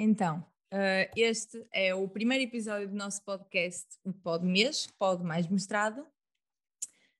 Então, 0.00 0.46
uh, 0.72 1.10
este 1.16 1.66
é 1.72 1.92
o 1.92 2.08
primeiro 2.08 2.44
episódio 2.44 2.88
do 2.88 2.94
nosso 2.94 3.20
podcast, 3.24 3.84
o 4.04 4.12
Pod 4.12 4.46
Mês, 4.46 4.86
Pod 4.96 5.24
Mais 5.24 5.48
Mestrado. 5.48 6.02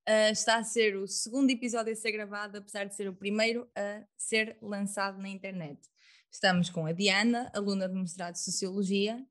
Uh, 0.09 0.31
está 0.31 0.59
a 0.59 0.63
ser 0.63 0.97
o 0.97 1.05
segundo 1.09 1.51
episódio 1.51 1.93
a 1.93 1.97
ser 1.97 2.13
gravado, 2.13 2.57
apesar 2.57 2.85
de 2.85 2.95
ser 2.95 3.09
o 3.09 3.13
primeiro 3.13 3.69
a 3.75 4.07
ser 4.17 4.57
lançado 4.63 5.21
na 5.21 5.29
internet. 5.29 5.91
Estamos 6.31 6.71
com 6.71 6.87
a 6.87 6.93
Diana, 6.93 7.51
aluna 7.53 7.89
de 7.89 7.97
mestrado 7.97 8.35
de 8.35 8.45
Sociologia, 8.45 9.27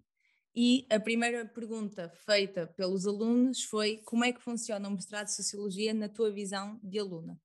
e 0.54 0.86
a 0.92 1.00
primeira 1.00 1.46
pergunta 1.46 2.10
feita 2.26 2.68
pelos 2.68 3.08
alunos 3.08 3.64
foi 3.64 4.02
como 4.04 4.26
é 4.26 4.34
que 4.34 4.42
funciona 4.42 4.90
o 4.90 4.92
mestrado 4.92 5.28
de 5.28 5.36
Sociologia 5.36 5.94
na 5.94 6.10
tua 6.10 6.30
visão 6.30 6.78
de 6.84 7.00
aluna? 7.00 7.40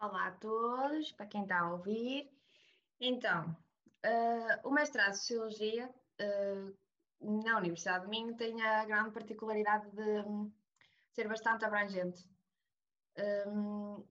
Olá 0.00 0.26
a 0.26 0.32
todos, 0.32 1.12
para 1.12 1.26
quem 1.26 1.42
está 1.42 1.60
a 1.60 1.72
ouvir. 1.72 2.28
Então, 3.00 3.56
uh, 4.04 4.68
o 4.68 4.70
mestrado 4.70 5.12
de 5.12 5.18
Sociologia 5.18 5.90
uh, 6.20 7.42
na 7.42 7.58
Universidade 7.58 8.04
de 8.04 8.10
Minho 8.10 8.36
tem 8.36 8.60
a 8.62 8.84
grande 8.84 9.10
particularidade 9.10 9.90
de 9.90 10.50
ser 11.12 11.28
bastante 11.28 11.64
abrangente. 11.64 12.28
Um, 13.46 14.04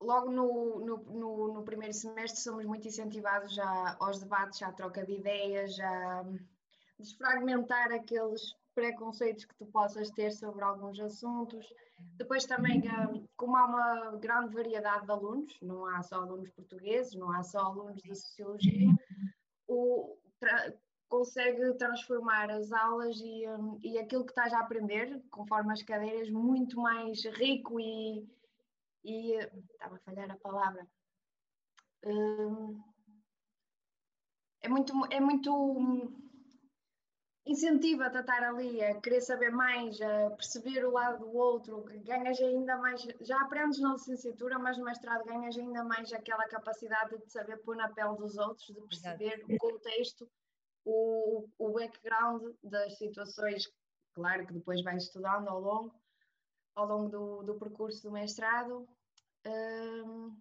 logo 0.00 0.30
no, 0.30 0.80
no, 0.80 0.96
no, 0.96 1.52
no, 1.54 1.62
primeiro 1.62 1.92
semestre 1.92 2.40
somos 2.40 2.64
muito 2.64 2.88
incentivados 2.88 3.54
já 3.54 3.96
aos 4.00 4.18
debates, 4.18 4.62
à 4.62 4.72
troca 4.72 5.04
de 5.04 5.12
ideias, 5.12 5.78
a 5.80 6.24
desfragmentar 6.98 7.92
aqueles 7.92 8.54
preconceitos 8.74 9.44
que 9.44 9.54
tu 9.56 9.66
possas 9.66 10.10
ter 10.10 10.32
sobre 10.32 10.64
alguns 10.64 10.98
assuntos. 11.00 11.66
Depois 11.98 12.44
também, 12.44 12.82
como 13.36 13.56
há 13.56 13.64
uma 13.64 14.16
grande 14.16 14.54
variedade 14.54 15.04
de 15.04 15.10
alunos, 15.10 15.58
não 15.60 15.86
há 15.86 16.02
só 16.02 16.16
alunos 16.16 16.50
portugueses, 16.50 17.14
não 17.14 17.32
há 17.32 17.42
só 17.42 17.58
alunos 17.60 18.02
de 18.02 18.14
Sociologia, 18.14 18.88
o, 19.66 20.16
consegue 21.08 21.74
transformar 21.74 22.50
as 22.50 22.72
aulas 22.72 23.18
e, 23.20 23.48
um, 23.48 23.78
e 23.82 23.98
aquilo 23.98 24.24
que 24.24 24.32
estás 24.32 24.52
a 24.52 24.60
aprender, 24.60 25.22
conforme 25.30 25.72
as 25.72 25.82
cadeiras, 25.82 26.30
muito 26.30 26.80
mais 26.80 27.24
rico 27.24 27.80
e. 27.80 28.28
e 29.04 29.32
estava 29.72 29.96
a 29.96 30.00
falhar 30.00 30.30
a 30.30 30.36
palavra. 30.36 30.86
Um, 32.04 32.80
é 34.60 34.68
muito. 34.68 34.92
É 35.10 35.20
muito 35.20 36.27
incentiva-te 37.48 38.18
a 38.18 38.20
estar 38.20 38.44
ali, 38.44 38.84
a 38.84 39.00
querer 39.00 39.20
saber 39.20 39.50
mais, 39.50 40.00
a 40.00 40.30
perceber 40.30 40.84
o 40.84 40.92
lado 40.92 41.20
do 41.24 41.36
outro, 41.36 41.84
ganhas 42.04 42.38
ainda 42.40 42.76
mais, 42.76 43.02
já 43.22 43.40
aprendes 43.40 43.80
na 43.80 43.94
licenciatura, 43.94 44.58
mas 44.58 44.78
no 44.78 44.84
mestrado 44.84 45.24
ganhas 45.24 45.56
ainda 45.56 45.82
mais 45.82 46.12
aquela 46.12 46.46
capacidade 46.46 47.18
de 47.18 47.32
saber 47.32 47.56
pôr 47.58 47.74
na 47.74 47.88
pele 47.88 48.16
dos 48.16 48.36
outros, 48.36 48.66
de 48.66 48.80
perceber 48.82 49.34
Exato. 49.34 49.54
o 49.54 49.58
contexto 49.58 50.28
o, 50.88 51.48
o 51.58 51.72
background 51.72 52.54
das 52.62 52.96
situações, 52.96 53.70
claro 54.14 54.46
que 54.46 54.54
depois 54.54 54.82
vais 54.82 55.04
estudando 55.04 55.48
ao 55.48 55.60
longo, 55.60 55.94
ao 56.74 56.86
longo 56.86 57.08
do, 57.10 57.42
do 57.42 57.58
percurso 57.58 58.02
do 58.02 58.10
mestrado. 58.10 58.88
Um, 59.46 60.36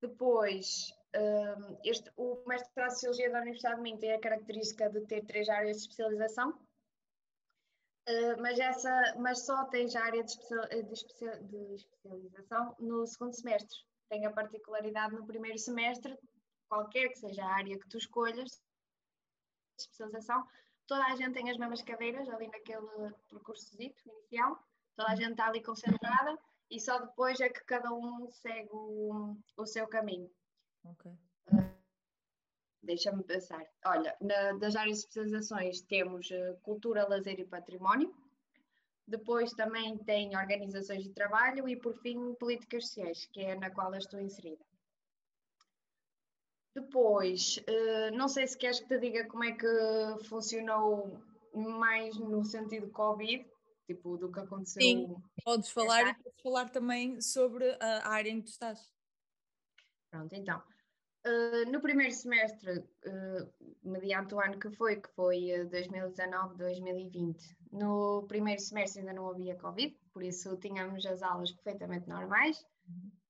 depois, 0.00 0.92
este, 1.84 2.10
o 2.16 2.42
mestrado 2.46 2.88
de 2.88 2.94
Sociologia 2.94 3.30
da 3.30 3.40
Universidade 3.40 3.76
de 3.76 3.82
Minho 3.82 3.98
tem 3.98 4.12
a 4.12 4.20
característica 4.20 4.88
de 4.88 5.00
ter 5.06 5.24
três 5.24 5.48
áreas 5.48 5.76
de 5.76 5.82
especialização, 5.82 6.50
uh, 6.50 8.40
mas, 8.40 8.58
essa, 8.58 9.16
mas 9.18 9.44
só 9.44 9.64
tens 9.66 9.96
a 9.96 10.04
área 10.04 10.22
de, 10.22 10.30
especial, 10.30 10.68
de, 10.68 10.92
especial, 10.92 11.42
de 11.42 11.74
especialização 11.74 12.76
no 12.78 13.06
segundo 13.06 13.34
semestre. 13.34 13.76
Tem 14.08 14.24
a 14.26 14.32
particularidade 14.32 15.14
no 15.14 15.26
primeiro 15.26 15.58
semestre, 15.58 16.16
qualquer 16.68 17.08
que 17.08 17.18
seja 17.18 17.44
a 17.44 17.54
área 17.54 17.78
que 17.78 17.88
tu 17.88 17.98
escolhas, 17.98 18.60
especialização, 19.78 20.46
toda 20.86 21.04
a 21.06 21.16
gente 21.16 21.34
tem 21.34 21.50
as 21.50 21.56
mesmas 21.56 21.82
cadeiras 21.82 22.28
ali 22.28 22.46
naquele 22.48 23.12
percurso 23.28 23.74
inicial, 23.74 24.58
toda 24.96 25.10
a 25.10 25.16
gente 25.16 25.32
está 25.32 25.48
ali 25.48 25.62
concentrada 25.62 26.38
e 26.70 26.78
só 26.78 26.98
depois 26.98 27.40
é 27.40 27.48
que 27.48 27.64
cada 27.64 27.92
um 27.92 28.30
segue 28.30 28.68
o, 28.72 29.36
o 29.56 29.66
seu 29.66 29.88
caminho. 29.88 30.30
Ok. 30.84 31.10
Uh, 31.52 31.80
Deixa-me 32.82 33.22
pensar. 33.22 33.64
Olha, 33.84 34.16
na, 34.20 34.52
das 34.54 34.74
áreas 34.74 34.98
de 34.98 35.04
especializações 35.04 35.82
temos 35.82 36.30
uh, 36.30 36.56
cultura, 36.62 37.06
lazer 37.08 37.38
e 37.38 37.44
património. 37.44 38.14
Depois 39.06 39.52
também 39.52 39.98
tem 39.98 40.36
organizações 40.36 41.02
de 41.02 41.10
trabalho 41.10 41.68
e, 41.68 41.76
por 41.76 41.94
fim, 42.00 42.34
políticas 42.34 42.86
sociais, 42.86 43.26
que 43.26 43.40
é 43.40 43.54
na 43.54 43.70
qual 43.70 43.92
eu 43.92 43.98
estou 43.98 44.20
inserida. 44.20 44.64
Depois, 46.74 47.58
uh, 47.58 48.16
não 48.16 48.28
sei 48.28 48.46
se 48.46 48.56
queres 48.56 48.80
que 48.80 48.86
te 48.86 48.98
diga 48.98 49.26
como 49.26 49.44
é 49.44 49.52
que 49.52 50.24
funcionou 50.28 51.20
mais 51.52 52.16
no 52.16 52.44
sentido 52.44 52.88
Covid, 52.90 53.44
tipo, 53.86 54.16
do 54.16 54.30
que 54.30 54.40
aconteceu. 54.40 54.80
Sim, 54.80 55.16
podes 55.44 55.70
falar 55.70 56.08
e 56.08 56.14
podes 56.14 56.42
falar 56.42 56.70
também 56.70 57.20
sobre 57.20 57.76
a 57.80 58.08
área 58.08 58.30
em 58.30 58.38
que 58.38 58.46
tu 58.46 58.52
estás. 58.52 58.92
Pronto, 60.10 60.32
então. 60.34 60.62
Uh, 61.26 61.70
no 61.70 61.80
primeiro 61.82 62.14
semestre, 62.14 62.78
uh, 62.78 63.52
mediante 63.82 64.34
o 64.34 64.40
ano 64.40 64.58
que 64.58 64.70
foi, 64.70 64.96
que 64.96 65.08
foi 65.10 65.50
2019-2020, 65.70 67.36
no 67.72 68.24
primeiro 68.26 68.60
semestre 68.60 69.00
ainda 69.00 69.12
não 69.12 69.28
havia 69.28 69.54
Covid, 69.56 69.94
por 70.12 70.22
isso 70.22 70.56
tínhamos 70.56 71.04
as 71.04 71.22
aulas 71.22 71.52
perfeitamente 71.52 72.08
normais, 72.08 72.64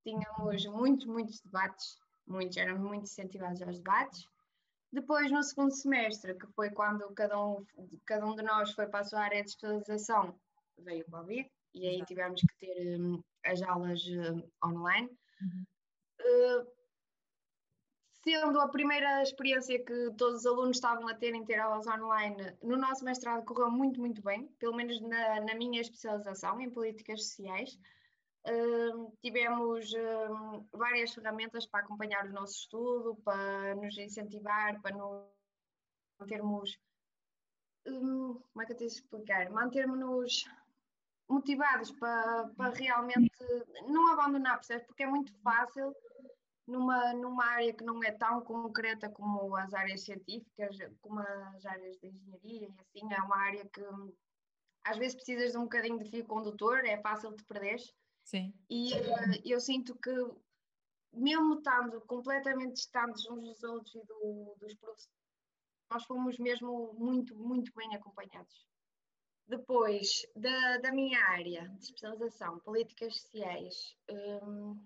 tínhamos 0.05 0.65
muitos, 0.67 1.07
muitos 1.07 1.41
debates 1.41 1.99
muitos, 2.31 2.57
eram 2.57 2.79
muito 2.79 3.05
incentivados 3.05 3.61
aos 3.61 3.79
debates. 3.79 4.27
Depois, 4.93 5.31
no 5.31 5.43
segundo 5.43 5.73
semestre, 5.73 6.35
que 6.35 6.47
foi 6.49 6.71
quando 6.71 7.13
cada 7.15 7.39
um, 7.45 7.65
cada 8.07 8.27
um 8.27 8.35
de 8.35 8.43
nós 8.43 8.73
foi 8.73 8.87
para 8.87 9.01
a 9.01 9.05
sua 9.05 9.21
área 9.21 9.43
de 9.43 9.51
especialização, 9.51 10.39
veio 10.79 11.05
o 11.07 11.11
Covid 11.11 11.49
e 11.75 11.87
aí 11.87 12.05
tivemos 12.05 12.41
que 12.41 12.67
ter 12.67 13.01
um, 13.01 13.23
as 13.45 13.63
aulas 13.63 14.03
uh, 14.07 14.67
online. 14.67 15.09
Uhum. 15.41 16.67
Uh, 18.21 18.31
sendo 18.31 18.61
a 18.61 18.69
primeira 18.69 19.23
experiência 19.23 19.83
que 19.83 20.11
todos 20.17 20.41
os 20.41 20.47
alunos 20.47 20.77
estavam 20.77 21.09
a 21.09 21.15
ter 21.15 21.35
em 21.35 21.45
ter 21.45 21.59
aulas 21.59 21.87
online, 21.87 22.57
no 22.63 22.77
nosso 22.77 23.05
mestrado 23.05 23.45
correu 23.45 23.71
muito, 23.71 23.99
muito 23.99 24.23
bem, 24.23 24.47
pelo 24.59 24.75
menos 24.75 25.01
na, 25.01 25.41
na 25.41 25.55
minha 25.55 25.81
especialização 25.81 26.61
em 26.61 26.71
políticas 26.71 27.25
sociais 27.25 27.79
tivemos 29.23 29.93
várias 30.73 31.15
ferramentas 31.15 31.67
para 31.67 31.81
acompanhar 31.81 32.27
o 32.27 32.33
nosso 32.33 32.61
estudo, 32.61 33.17
para 33.25 33.75
nos 33.77 33.97
incentivar, 33.99 34.81
para 34.81 34.97
não 34.97 35.29
termos. 36.27 36.79
como 37.85 38.63
é 38.63 38.67
que 38.67 38.73
eu 38.73 38.77
tenho 38.77 38.91
de 38.91 38.97
explicar? 38.97 39.51
Mantermos-nos 39.51 40.45
motivados 41.29 41.93
para, 41.93 42.49
para 42.57 42.75
realmente 42.75 43.31
não 43.87 44.13
abandonar, 44.13 44.57
percebes? 44.57 44.87
Porque 44.87 45.03
é 45.03 45.07
muito 45.07 45.33
fácil 45.43 45.95
numa, 46.67 47.13
numa 47.15 47.45
área 47.45 47.73
que 47.73 47.85
não 47.85 48.03
é 48.03 48.13
tão 48.13 48.41
concreta 48.43 49.09
como 49.11 49.57
as 49.57 49.73
áreas 49.75 50.03
científicas, 50.03 50.77
como 51.01 51.21
as 51.21 51.65
áreas 51.67 51.99
de 51.99 52.09
engenharia 52.09 52.69
e 52.69 52.81
assim, 52.81 53.13
é 53.13 53.23
uma 53.23 53.37
área 53.37 53.65
que 53.67 53.83
às 54.85 54.97
vezes 54.97 55.15
precisas 55.15 55.53
de 55.53 55.59
um 55.59 55.65
bocadinho 55.65 55.99
de 55.99 56.11
fio 56.11 56.25
condutor, 56.25 56.85
é 56.85 57.01
fácil 57.01 57.35
te 57.35 57.45
perderes. 57.45 57.93
Sim. 58.25 58.55
E 58.69 58.93
uh, 58.95 59.41
eu 59.45 59.61
sinto 59.61 59.95
que, 59.97 60.15
mesmo 61.13 61.55
estando 61.55 62.01
completamente 62.03 62.75
distantes 62.75 63.29
uns 63.29 63.41
dos 63.41 63.63
outros 63.63 63.95
e 63.95 64.07
do, 64.07 64.57
dos 64.59 64.75
professores, 64.75 65.21
nós 65.93 66.05
fomos 66.05 66.39
mesmo 66.39 66.95
muito, 66.95 67.37
muito 67.37 67.73
bem 67.75 67.95
acompanhados. 67.95 68.65
Depois, 69.47 70.25
da, 70.37 70.79
da 70.79 70.93
minha 70.93 71.21
área 71.25 71.69
de 71.69 71.85
especialização, 71.85 72.61
políticas 72.61 73.21
sociais, 73.21 73.97
um, 74.09 74.81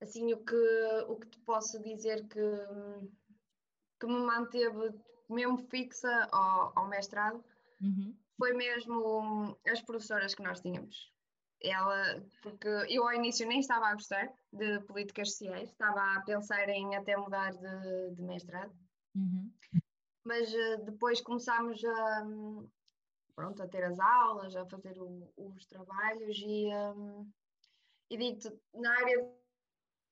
assim, 0.00 0.32
o 0.32 0.44
que, 0.44 1.04
o 1.08 1.16
que 1.16 1.26
te 1.28 1.38
posso 1.40 1.80
dizer 1.82 2.26
que, 2.28 2.40
que 4.00 4.06
me 4.06 4.20
manteve 4.20 4.94
mesmo 5.28 5.58
fixa 5.58 6.28
ao, 6.32 6.72
ao 6.76 6.88
mestrado 6.88 7.44
uhum. 7.82 8.16
foi 8.36 8.52
mesmo 8.54 9.58
as 9.66 9.82
professoras 9.82 10.34
que 10.34 10.42
nós 10.42 10.60
tínhamos 10.60 11.12
ela, 11.62 12.24
porque 12.42 12.68
eu 12.88 13.04
ao 13.04 13.12
início 13.12 13.46
nem 13.46 13.60
estava 13.60 13.86
a 13.86 13.94
gostar 13.94 14.32
de 14.52 14.80
políticas 14.80 15.30
sociais, 15.30 15.70
estava 15.70 16.00
a 16.14 16.22
pensar 16.22 16.68
em 16.68 16.94
até 16.96 17.16
mudar 17.16 17.52
de, 17.52 18.14
de 18.14 18.22
mestrado, 18.22 18.72
uhum. 19.14 19.52
mas 20.24 20.52
uh, 20.52 20.84
depois 20.84 21.20
começámos 21.20 21.84
a, 21.84 22.26
pronto, 23.34 23.62
a 23.62 23.68
ter 23.68 23.84
as 23.84 23.98
aulas, 23.98 24.54
a 24.54 24.66
fazer 24.66 25.00
o, 25.00 25.32
os 25.36 25.66
trabalhos 25.66 26.38
e, 26.38 26.68
um, 26.74 27.28
e 28.10 28.16
digo-te, 28.16 28.52
na 28.74 28.92
área 28.96 29.22
de 29.22 29.37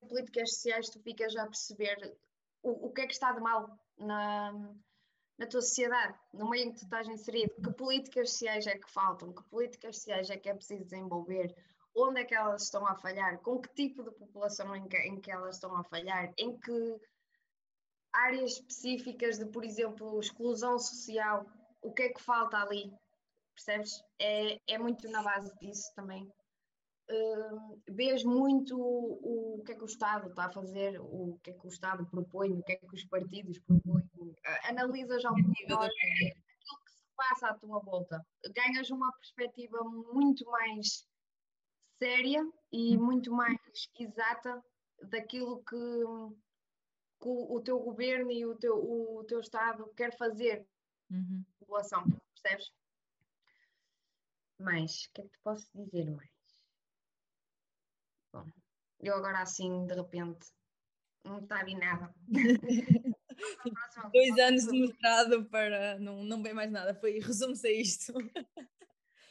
políticas 0.06 0.54
sociais 0.54 0.88
tu 0.90 1.00
ficas 1.00 1.36
a 1.36 1.46
perceber 1.46 2.16
o, 2.62 2.86
o 2.86 2.92
que 2.92 3.02
é 3.02 3.06
que 3.06 3.12
está 3.12 3.32
de 3.32 3.40
mal 3.40 3.78
na, 3.98 4.52
na 5.38 5.46
tua 5.46 5.62
sociedade, 5.62 6.18
no 6.32 6.48
meio 6.48 6.68
em 6.68 6.72
que 6.72 6.78
tu 6.78 6.84
estás 6.84 7.08
inserido, 7.08 7.54
que 7.62 7.72
políticas 7.72 8.30
sociais 8.30 8.66
é 8.66 8.78
que 8.78 8.90
faltam, 8.90 9.32
que 9.32 9.42
políticas 9.44 9.96
sociais 9.96 10.30
é 10.30 10.36
que 10.36 10.48
é 10.48 10.54
preciso 10.54 10.84
desenvolver, 10.84 11.54
onde 11.94 12.20
é 12.20 12.24
que 12.24 12.34
elas 12.34 12.64
estão 12.64 12.86
a 12.86 12.94
falhar, 12.94 13.38
com 13.40 13.60
que 13.60 13.72
tipo 13.74 14.02
de 14.02 14.10
população 14.12 14.74
em 14.74 14.86
que, 14.88 14.96
em 14.96 15.20
que 15.20 15.30
elas 15.30 15.56
estão 15.56 15.76
a 15.76 15.84
falhar, 15.84 16.32
em 16.38 16.58
que 16.58 17.00
áreas 18.12 18.52
específicas 18.52 19.38
de, 19.38 19.46
por 19.46 19.64
exemplo, 19.64 20.18
exclusão 20.20 20.78
social, 20.78 21.46
o 21.82 21.92
que 21.92 22.02
é 22.02 22.08
que 22.08 22.22
falta 22.22 22.58
ali? 22.58 22.92
Percebes? 23.54 24.02
É, 24.18 24.58
é 24.66 24.78
muito 24.78 25.08
na 25.08 25.22
base 25.22 25.54
disso 25.58 25.92
também. 25.94 26.30
Uh, 27.08 27.80
vês 27.88 28.24
muito 28.24 28.76
o, 28.76 29.58
o, 29.58 29.62
que 29.64 29.72
é 29.72 29.74
que 29.76 29.82
o 29.82 29.86
Estado 29.86 30.28
está 30.28 30.46
a 30.46 30.52
fazer, 30.52 31.00
o 31.00 31.38
que 31.40 31.50
é 31.50 31.54
que 31.54 31.64
o 31.64 31.68
Estado 31.68 32.04
propõe, 32.06 32.52
o 32.52 32.62
que 32.64 32.72
é 32.72 32.76
que 32.76 32.86
os 32.92 33.04
partidos 33.04 33.60
propõem, 33.60 34.02
uh, 34.02 34.34
analisas 34.64 35.24
ao 35.24 35.32
pormenor 35.32 35.84
aquilo 35.84 36.80
que 36.84 36.90
se 36.90 37.04
passa 37.16 37.48
à 37.48 37.54
tua 37.54 37.78
volta, 37.78 38.26
ganhas 38.52 38.90
uma 38.90 39.12
perspectiva 39.18 39.78
muito 39.84 40.44
mais 40.46 41.06
séria 41.98 42.44
e 42.72 42.98
muito 42.98 43.32
mais 43.32 43.56
exata 44.00 44.60
daquilo 45.02 45.62
que, 45.62 45.76
que 47.20 47.28
o, 47.28 47.54
o, 47.54 47.60
teu 47.60 47.78
governo 47.78 48.32
e 48.32 48.44
o 48.44 48.56
teu, 48.56 48.76
o, 48.76 49.20
o 49.20 49.24
teu 49.24 49.40
Estado 49.40 49.86
quer 49.96 50.16
fazer 50.16 50.66
uhum. 51.10 51.44
população, 51.60 52.04
percebes? 52.42 52.72
Mais, 54.58 55.04
o 55.04 55.12
que 55.12 55.20
é 55.20 55.24
que 55.24 55.30
te 55.30 55.38
posso 55.42 55.70
dizer 55.74 56.10
mais? 56.10 56.35
Bom, 58.36 58.50
eu 59.00 59.14
agora 59.14 59.40
assim, 59.40 59.86
de 59.86 59.94
repente, 59.94 60.46
não 61.24 61.38
está 61.38 61.60
ali 61.60 61.74
nada. 61.74 62.14
Dois 64.12 64.38
anos 64.38 64.64
de 64.64 64.80
mestrado 64.80 65.44
para 65.46 65.98
não, 65.98 66.22
não 66.22 66.42
bem 66.42 66.52
mais 66.52 66.70
nada, 66.70 66.94
foi 66.94 67.18
resume-se 67.18 67.66
a 67.66 67.72
isto. 67.72 68.12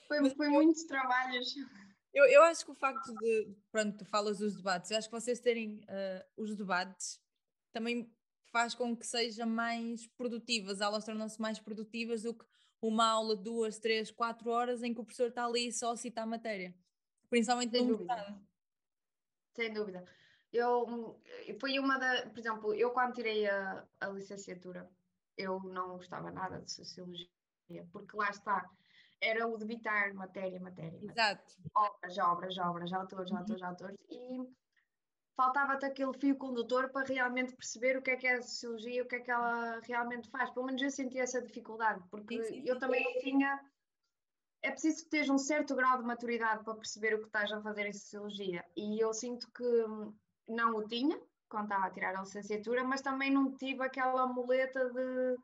Foi, 0.08 0.30
foi 0.32 0.50
muitos 0.50 0.84
trabalhos. 0.86 1.56
Eu, 2.14 2.26
eu 2.26 2.44
acho 2.44 2.64
que 2.66 2.72
o 2.72 2.76
facto 2.76 3.14
de, 3.14 3.56
pronto, 3.72 3.98
tu 3.98 4.06
falas 4.06 4.40
dos 4.40 4.56
debates, 4.56 4.90
eu 4.90 4.98
acho 4.98 5.08
que 5.10 5.20
vocês 5.20 5.40
terem 5.40 5.82
uh, 5.84 6.24
os 6.38 6.56
debates 6.56 7.20
também 7.74 8.12
faz 8.52 8.74
com 8.74 8.96
que 8.96 9.06
sejam 9.06 9.48
mais 9.48 10.08
produtivas, 10.16 10.76
as 10.76 10.82
aulas 10.82 11.06
tornam-se 11.06 11.42
mais 11.42 11.60
produtivas 11.60 12.24
do 12.24 12.34
que 12.34 12.46
uma 12.82 13.06
aula 13.06 13.36
de 13.36 13.44
duas, 13.44 13.80
três, 13.80 14.12
quatro 14.12 14.50
horas 14.50 14.82
em 14.82 14.94
que 14.94 15.02
o 15.02 15.04
professor 15.04 15.28
está 15.28 15.46
ali 15.46 15.74
só 15.74 15.92
a 15.92 15.98
citar 15.98 16.24
a 16.24 16.28
matéria, 16.28 16.74
principalmente 17.30 17.78
no 17.82 17.98
dúvida. 17.98 18.40
Sem 19.56 19.74
dúvida. 19.74 20.04
Eu, 20.52 21.20
foi 21.60 21.80
uma 21.80 21.98
da, 21.98 22.30
por 22.30 22.40
exemplo, 22.40 22.74
eu 22.74 22.92
quando 22.92 23.14
tirei 23.14 23.48
a, 23.48 23.86
a 24.00 24.08
licenciatura, 24.08 24.90
eu 25.38 25.60
não 25.60 25.98
gostava 25.98 26.32
nada 26.32 26.62
de 26.62 26.72
Sociologia, 26.72 27.28
porque 27.92 28.16
lá 28.16 28.30
está, 28.30 28.70
era 29.22 29.48
o 29.48 29.58
debitar 29.58 30.14
matéria, 30.14 30.60
matéria. 30.60 30.98
Exato. 31.02 31.56
Obras, 31.76 32.18
obras, 32.18 32.58
obras, 32.58 32.94
autores, 32.94 33.32
uhum. 33.32 33.38
autores, 33.38 33.64
autores. 33.64 33.98
E 34.10 34.48
faltava-te 35.36 35.86
aquele 35.86 36.14
fio 36.14 36.38
condutor 36.38 36.90
para 36.90 37.06
realmente 37.06 37.54
perceber 37.56 37.98
o 37.98 38.02
que 38.02 38.12
é 38.12 38.16
que 38.16 38.28
é 38.28 38.36
a 38.36 38.42
sociologia, 38.42 39.04
o 39.04 39.08
que 39.08 39.16
é 39.16 39.20
que 39.20 39.32
ela 39.32 39.80
realmente 39.82 40.30
faz. 40.30 40.50
Pelo 40.52 40.66
menos 40.66 40.82
eu 40.82 40.92
senti 40.92 41.20
essa 41.20 41.42
dificuldade, 41.42 42.02
porque 42.10 42.42
sim, 42.44 42.62
sim, 42.62 42.64
eu 42.66 42.80
também 42.80 43.04
tinha. 43.20 43.60
É 44.66 44.72
preciso 44.72 45.08
ter 45.10 45.30
um 45.30 45.38
certo 45.38 45.76
grau 45.76 45.96
de 46.00 46.04
maturidade 46.04 46.64
para 46.64 46.74
perceber 46.74 47.14
o 47.14 47.20
que 47.20 47.28
estás 47.28 47.52
a 47.52 47.62
fazer 47.62 47.86
em 47.86 47.94
sociologia. 47.94 48.66
E 48.76 49.00
eu 49.00 49.14
sinto 49.14 49.48
que 49.52 49.64
não 50.48 50.78
o 50.78 50.88
tinha 50.88 51.22
quando 51.48 51.66
estava 51.66 51.86
a 51.86 51.92
tirar 51.92 52.16
a 52.16 52.22
licenciatura, 52.22 52.84
mas 52.84 53.00
também 53.00 53.30
não 53.30 53.56
tive 53.56 53.84
aquela 53.84 54.26
muleta 54.26 54.90
de 54.90 55.38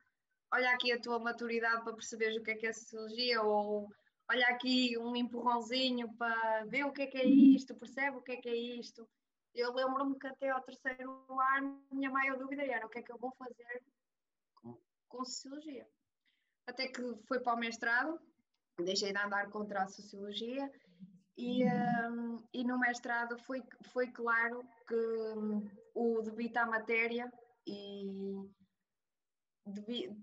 olha 0.52 0.72
aqui 0.72 0.92
a 0.92 1.00
tua 1.00 1.20
maturidade 1.20 1.84
para 1.84 1.94
perceberes 1.94 2.36
o 2.38 2.42
que 2.42 2.50
é 2.50 2.56
que 2.56 2.66
é 2.66 2.74
sociologia, 2.74 3.44
ou 3.44 3.94
olha 4.28 4.48
aqui 4.48 4.98
um 4.98 5.16
empurrãozinho 5.16 6.12
para 6.18 6.66
ver 6.66 6.86
o 6.86 6.92
que 6.92 7.04
é 7.04 7.06
que 7.06 7.20
é 7.20 7.26
isto, 7.26 7.76
percebe 7.76 8.18
o 8.18 8.24
que 8.24 8.32
é 8.32 8.38
que 8.38 8.50
é 8.50 8.56
isto. 8.56 9.08
Eu 9.54 9.72
lembro-me 9.72 10.18
que 10.18 10.26
até 10.26 10.50
ao 10.50 10.64
terceiro 10.64 11.28
ano, 11.56 11.80
minha 11.92 12.10
maior 12.10 12.40
dúvida 12.40 12.64
era 12.64 12.88
o 12.88 12.90
que 12.90 12.98
é 12.98 13.04
que 13.04 13.12
eu 13.12 13.20
vou 13.20 13.32
fazer 13.38 13.84
com, 14.56 14.76
com 15.08 15.24
sociologia. 15.24 15.88
Até 16.66 16.88
que 16.88 17.04
foi 17.28 17.40
para 17.40 17.54
o 17.54 17.60
mestrado, 17.60 18.20
deixei 18.80 19.12
de 19.12 19.20
andar 19.20 19.50
contra 19.50 19.84
a 19.84 19.88
sociologia 19.88 20.72
e, 21.38 21.66
um, 21.66 22.38
e 22.54 22.64
no 22.64 22.80
mestrado 22.80 23.38
foi, 23.40 23.64
foi 23.92 24.08
claro 24.12 24.64
que 24.88 24.96
um, 24.96 25.68
o 25.96 26.22
debito 26.22 26.58
à 26.58 26.66
matéria 26.66 27.32
e 27.66 28.06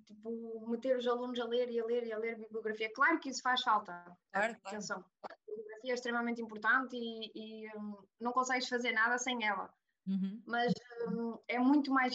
tipo, 0.06 0.70
meter 0.70 0.96
os 0.96 1.06
alunos 1.06 1.38
a 1.40 1.44
ler 1.44 1.70
e 1.70 1.80
a 1.80 1.84
ler 1.84 2.06
e 2.06 2.12
a 2.12 2.18
ler 2.18 2.36
bibliografia. 2.36 2.92
Claro 2.92 3.18
que 3.20 3.30
isso 3.30 3.42
faz 3.42 3.62
falta. 3.62 3.92
Claro, 4.32 4.56
Atenção. 4.64 5.04
A 5.22 5.34
bibliografia 5.46 5.92
é 5.92 5.94
extremamente 5.94 6.42
importante 6.42 6.96
e, 6.96 7.30
e 7.34 7.76
um, 7.76 7.96
não 8.20 8.32
consegues 8.32 8.68
fazer 8.68 8.92
nada 8.92 9.18
sem 9.18 9.44
ela. 9.44 9.72
Uhum. 10.06 10.42
Mas 10.46 10.72
um, 11.08 11.38
é 11.48 11.58
muito 11.58 11.90
mais 11.90 12.14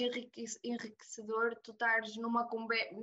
enriquecedor 0.63 1.55
tu 1.63 1.71
estares 1.71 2.17
numa 2.17 2.47
conversa, 2.47 2.95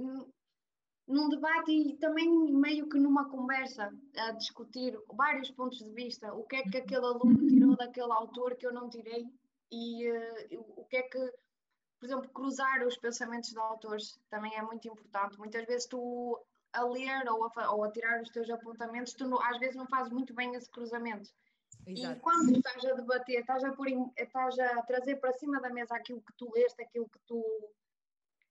num 1.11 1.29
debate 1.29 1.73
e 1.73 1.97
também 1.97 2.29
meio 2.53 2.89
que 2.89 2.99
numa 2.99 3.29
conversa 3.29 3.93
a 4.17 4.33
discutir 4.33 4.99
vários 5.13 5.51
pontos 5.51 5.79
de 5.79 5.91
vista, 5.91 6.33
o 6.33 6.45
que 6.45 6.57
é 6.57 6.63
que 6.63 6.79
aquele 6.79 7.05
aluno 7.05 7.47
tirou 7.49 7.77
daquele 7.77 8.13
autor 8.13 8.57
que 8.57 8.67
eu 8.67 8.73
não 8.73 8.89
tirei 8.89 9.27
e 9.71 10.11
uh, 10.11 10.65
o 10.77 10.85
que 10.85 10.97
é 10.97 11.03
que 11.03 11.33
por 12.01 12.07
exemplo, 12.07 12.31
cruzar 12.31 12.83
os 12.87 12.97
pensamentos 12.97 13.51
de 13.51 13.59
autores 13.59 14.19
também 14.31 14.57
é 14.57 14.63
muito 14.63 14.89
importante. 14.89 15.39
Muitas 15.39 15.67
vezes 15.67 15.87
tu 15.87 16.41
a 16.73 16.83
ler 16.83 17.29
ou 17.29 17.45
a, 17.45 17.73
ou 17.73 17.85
a 17.85 17.91
tirar 17.91 18.23
os 18.23 18.31
teus 18.31 18.49
apontamentos, 18.49 19.13
tu 19.13 19.39
às 19.39 19.59
vezes 19.59 19.77
não 19.77 19.87
fazes 19.87 20.11
muito 20.11 20.33
bem 20.33 20.55
esse 20.55 20.71
cruzamento. 20.71 21.29
Exato. 21.87 22.17
E 22.17 22.21
quando 22.21 22.57
estás 22.57 22.85
a 22.87 22.95
debater, 22.95 23.41
estás 23.41 23.65
a, 23.65 23.73
pôr, 23.73 23.89
estás 24.17 24.59
a 24.59 24.83
trazer 24.83 25.17
para 25.17 25.33
cima 25.35 25.61
da 25.61 25.69
mesa 25.69 25.95
aquilo 25.95 26.23
que 26.23 26.33
tu 26.39 26.51
leste, 26.55 26.83
aquilo 26.83 27.09
que 27.09 27.19
tu 27.27 27.45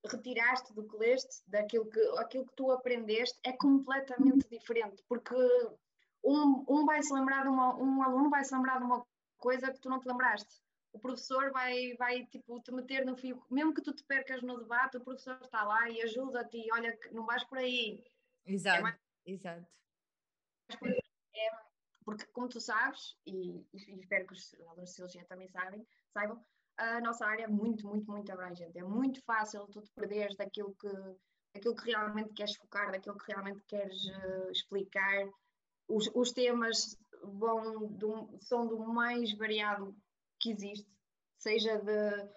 retiraste 0.05 0.73
do 0.73 0.87
que 0.87 0.97
leste, 0.97 1.43
daquilo 1.47 1.89
que, 1.89 1.99
aquilo 2.17 2.45
que 2.45 2.55
tu 2.55 2.71
aprendeste, 2.71 3.39
é 3.43 3.53
completamente 3.53 4.47
diferente, 4.49 5.03
porque 5.07 5.35
um, 6.23 6.65
um 6.67 6.85
vai 6.85 7.01
se 7.01 7.13
lembrar 7.13 7.43
de 7.43 7.49
uma, 7.49 7.75
um 7.75 8.03
aluno 8.03 8.29
vai 8.29 8.43
se 8.43 8.55
lembrar 8.55 8.77
de 8.77 8.85
uma 8.85 9.05
coisa 9.37 9.71
que 9.71 9.79
tu 9.79 9.89
não 9.89 9.99
te 9.99 10.07
lembraste 10.07 10.61
o 10.91 10.99
professor 10.99 11.51
vai, 11.51 11.95
vai 11.97 12.25
tipo, 12.25 12.59
te 12.61 12.71
meter 12.71 13.05
no 13.05 13.15
fio, 13.15 13.43
mesmo 13.49 13.73
que 13.73 13.81
tu 13.81 13.93
te 13.93 14.03
percas 14.03 14.41
no 14.41 14.59
debate, 14.59 14.97
o 14.97 15.03
professor 15.03 15.39
está 15.41 15.63
lá 15.63 15.89
e 15.89 16.01
ajuda-te 16.01 16.57
e 16.57 16.71
olha 16.73 16.95
que 16.97 17.13
não 17.13 17.25
vais 17.25 17.43
por 17.43 17.57
aí. 17.57 18.03
Exato, 18.45 18.79
é 18.79 18.81
mais... 18.81 18.97
exato. 19.25 19.67
É, 21.35 21.51
porque 22.03 22.25
como 22.27 22.49
tu 22.49 22.59
sabes, 22.59 23.17
e, 23.25 23.65
e 23.73 23.99
espero 23.99 24.27
que 24.27 24.33
os 24.33 24.53
alunos 24.61 24.89
de 24.89 24.89
Sociologia 24.89 25.25
também 25.25 25.47
sabem, 25.49 25.87
saibam, 26.11 26.43
a 26.79 27.01
nossa 27.01 27.25
área 27.25 27.43
é 27.43 27.47
muito, 27.47 27.85
muito, 27.87 28.09
muito 28.09 28.31
abrangente. 28.31 28.77
É 28.77 28.83
muito 28.83 29.21
fácil 29.23 29.67
tu 29.67 29.81
te 29.81 29.91
perderes 29.91 30.35
daquilo 30.37 30.73
que, 30.79 30.91
daquilo 31.53 31.75
que 31.75 31.91
realmente 31.91 32.33
queres 32.33 32.55
focar, 32.55 32.91
daquilo 32.91 33.17
que 33.17 33.31
realmente 33.31 33.61
queres 33.67 33.97
uh, 34.05 34.51
explicar. 34.51 35.27
Os, 35.87 36.09
os 36.15 36.31
temas 36.31 36.97
vão 37.23 37.87
do, 37.87 38.29
são 38.39 38.65
do 38.65 38.79
mais 38.79 39.33
variado 39.33 39.93
que 40.39 40.51
existe, 40.51 40.87
seja 41.37 41.77
de, 41.79 42.29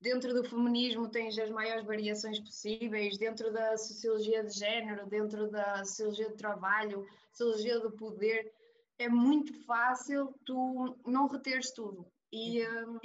dentro 0.00 0.32
do 0.32 0.48
feminismo 0.48 1.08
tens 1.08 1.36
as 1.38 1.50
maiores 1.50 1.84
variações 1.84 2.38
possíveis, 2.38 3.18
dentro 3.18 3.52
da 3.52 3.76
sociologia 3.76 4.44
de 4.44 4.56
género, 4.56 5.08
dentro 5.08 5.50
da 5.50 5.84
sociologia 5.84 6.28
do 6.28 6.36
trabalho, 6.36 7.04
sociologia 7.32 7.80
do 7.80 7.90
poder, 7.90 8.52
é 8.98 9.08
muito 9.08 9.52
fácil 9.64 10.32
tu 10.44 10.96
não 11.06 11.26
reteres 11.26 11.72
tudo. 11.72 12.06
E, 12.32 12.66
um, 12.66 12.98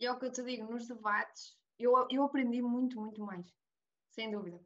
e 0.00 0.06
é 0.06 0.12
o 0.12 0.18
que 0.18 0.26
eu 0.26 0.32
te 0.32 0.42
digo, 0.42 0.70
nos 0.70 0.86
debates 0.86 1.56
eu, 1.78 2.06
eu 2.10 2.24
aprendi 2.24 2.60
muito, 2.60 3.00
muito 3.00 3.22
mais, 3.22 3.46
sem 4.10 4.30
dúvida. 4.30 4.60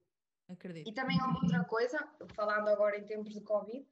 Acredito. 0.49 0.89
E 0.89 0.93
também 0.93 1.19
há 1.21 1.29
outra 1.29 1.65
coisa, 1.65 1.99
falando 2.35 2.69
agora 2.69 2.99
em 2.99 3.05
tempos 3.05 3.35
de 3.35 3.41
Covid, 3.41 3.87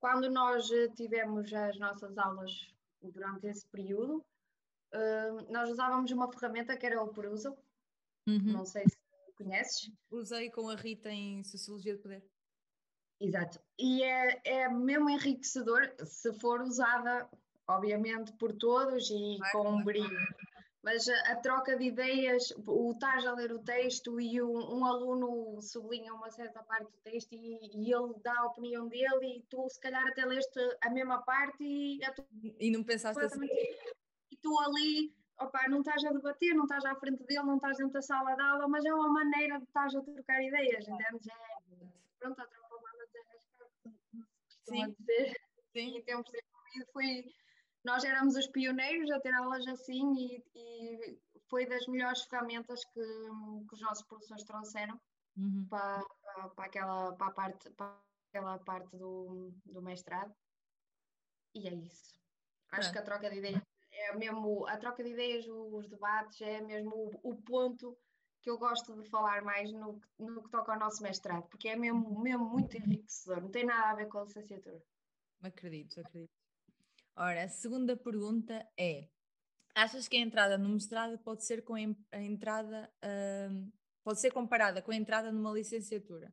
quando 0.00 0.30
nós 0.30 0.68
tivemos 0.96 1.52
as 1.52 1.78
nossas 1.78 2.16
aulas 2.18 2.50
durante 3.00 3.46
esse 3.46 3.66
período, 3.68 4.24
Uh, 4.94 5.50
nós 5.50 5.70
usávamos 5.70 6.10
uma 6.10 6.30
ferramenta 6.30 6.76
que 6.76 6.84
era 6.84 7.02
o 7.02 7.08
Perusal, 7.08 7.56
uhum. 8.28 8.52
não 8.52 8.66
sei 8.66 8.84
se 8.86 8.98
conheces. 9.34 9.90
Usei 10.10 10.50
com 10.50 10.68
a 10.68 10.76
Rita 10.76 11.10
em 11.10 11.42
Sociologia 11.44 11.96
de 11.96 12.02
Poder. 12.02 12.22
Exato. 13.18 13.58
E 13.78 14.02
é, 14.02 14.40
é 14.44 14.68
mesmo 14.68 15.08
enriquecedor 15.08 15.94
se 16.04 16.30
for 16.34 16.60
usada, 16.60 17.26
obviamente, 17.66 18.32
por 18.34 18.52
todos 18.52 19.08
e 19.08 19.38
com 19.50 19.66
um 19.66 19.82
brilho. 19.82 20.18
Mas 20.82 21.08
a, 21.08 21.32
a, 21.32 21.36
troca 21.36 21.76
de 21.76 21.84
ideias, 21.84 22.52
o 22.66 22.90
estás 22.90 23.24
a 23.24 23.34
ler 23.34 23.52
o 23.52 23.60
texto 23.60 24.20
e 24.20 24.42
um, 24.42 24.78
um 24.78 24.84
aluno 24.84 25.62
sublinha 25.62 26.12
uma 26.12 26.28
certa 26.30 26.60
parte 26.64 26.90
do 26.90 26.98
texto 27.04 27.32
e, 27.34 27.70
e, 27.72 27.92
ele 27.92 28.14
dá 28.24 28.36
a 28.36 28.46
opinião 28.46 28.88
dele 28.88 29.38
e 29.38 29.42
tu 29.48 29.68
se 29.68 29.78
calhar 29.78 30.04
até 30.08 30.24
leste 30.24 30.58
a 30.80 30.90
mesma 30.90 31.22
parte 31.22 31.62
e... 31.62 32.00
Tu... 32.16 32.24
E 32.58 32.70
não 32.72 32.82
pensaste 32.82 33.22
assim? 33.22 33.46
tu 34.42 34.58
ali, 34.58 35.14
opa, 35.40 35.68
não 35.68 35.78
estás 35.78 36.04
a 36.04 36.10
debater, 36.10 36.54
não 36.54 36.64
estás 36.64 36.84
à 36.84 36.94
frente 36.96 37.24
dele, 37.24 37.44
não 37.44 37.56
estás 37.56 37.78
dentro 37.78 37.92
da 37.92 38.02
sala 38.02 38.34
de 38.34 38.42
aula, 38.42 38.68
mas 38.68 38.84
é 38.84 38.92
uma 38.92 39.08
maneira 39.08 39.58
de 39.58 39.64
estás 39.64 39.94
a 39.94 40.02
trocar 40.02 40.42
ideias, 40.42 40.86
entendes? 40.86 41.28
É, 41.28 41.86
pronto, 42.18 42.40
a 42.40 42.46
troca 42.46 42.76
humana 42.76 43.04
de 44.66 44.92
dizer. 44.98 45.36
Sim. 45.72 45.96
E 45.96 46.02
tempos 46.02 46.30
de 46.30 46.42
foi, 46.92 47.24
nós 47.84 48.04
éramos 48.04 48.36
os 48.36 48.46
pioneiros 48.48 49.10
a 49.10 49.20
ter 49.20 49.34
aulas 49.34 49.66
assim 49.66 50.14
e, 50.14 50.44
e 50.54 51.18
foi 51.48 51.66
das 51.66 51.86
melhores 51.86 52.22
ferramentas 52.24 52.84
que, 52.84 53.00
que 53.00 53.74
os 53.74 53.80
nossos 53.80 54.06
professores 54.06 54.44
trouxeram 54.44 55.00
uhum. 55.36 55.66
para, 55.68 56.02
para, 56.22 56.48
para, 56.50 56.64
aquela, 56.64 57.12
para, 57.12 57.26
a 57.26 57.32
parte, 57.32 57.70
para 57.70 58.00
aquela 58.28 58.58
parte 58.58 58.96
do, 58.96 59.52
do 59.66 59.82
mestrado. 59.82 60.34
E 61.54 61.68
é 61.68 61.74
isso. 61.74 62.12
Acho 62.70 62.88
é. 62.88 62.92
que 62.92 62.98
a 62.98 63.02
troca 63.02 63.28
de 63.28 63.38
ideias 63.38 63.62
é 63.92 64.16
mesmo 64.16 64.66
a 64.66 64.76
troca 64.78 65.04
de 65.04 65.10
ideias, 65.10 65.46
os 65.46 65.86
debates, 65.88 66.40
é 66.40 66.60
mesmo 66.60 66.90
o, 67.22 67.30
o 67.30 67.36
ponto 67.42 67.96
que 68.40 68.50
eu 68.50 68.58
gosto 68.58 69.00
de 69.00 69.08
falar 69.08 69.42
mais 69.42 69.70
no, 69.72 70.00
no 70.18 70.42
que 70.42 70.50
toca 70.50 70.72
ao 70.72 70.78
nosso 70.78 71.02
mestrado, 71.02 71.46
porque 71.48 71.68
é 71.68 71.76
mesmo, 71.76 72.20
mesmo 72.20 72.44
muito 72.44 72.76
enriquecedor, 72.76 73.42
não 73.42 73.50
tem 73.50 73.64
nada 73.64 73.90
a 73.90 73.94
ver 73.94 74.08
com 74.08 74.18
a 74.18 74.24
licenciatura. 74.24 74.82
Acredito, 75.42 76.00
acredito. 76.00 76.41
Ora, 77.16 77.44
a 77.44 77.48
segunda 77.48 77.96
pergunta 77.96 78.66
é: 78.76 79.08
achas 79.74 80.08
que 80.08 80.16
a 80.16 80.20
entrada 80.20 80.56
no 80.56 80.68
mestrado 80.68 81.18
pode 81.18 81.44
ser 81.44 81.62
com 81.62 81.74
a 81.74 82.20
entrada, 82.20 82.90
uh, 83.04 83.72
pode 84.02 84.20
ser 84.20 84.30
comparada 84.30 84.80
com 84.80 84.90
a 84.92 84.96
entrada 84.96 85.30
numa 85.30 85.52
licenciatura? 85.52 86.32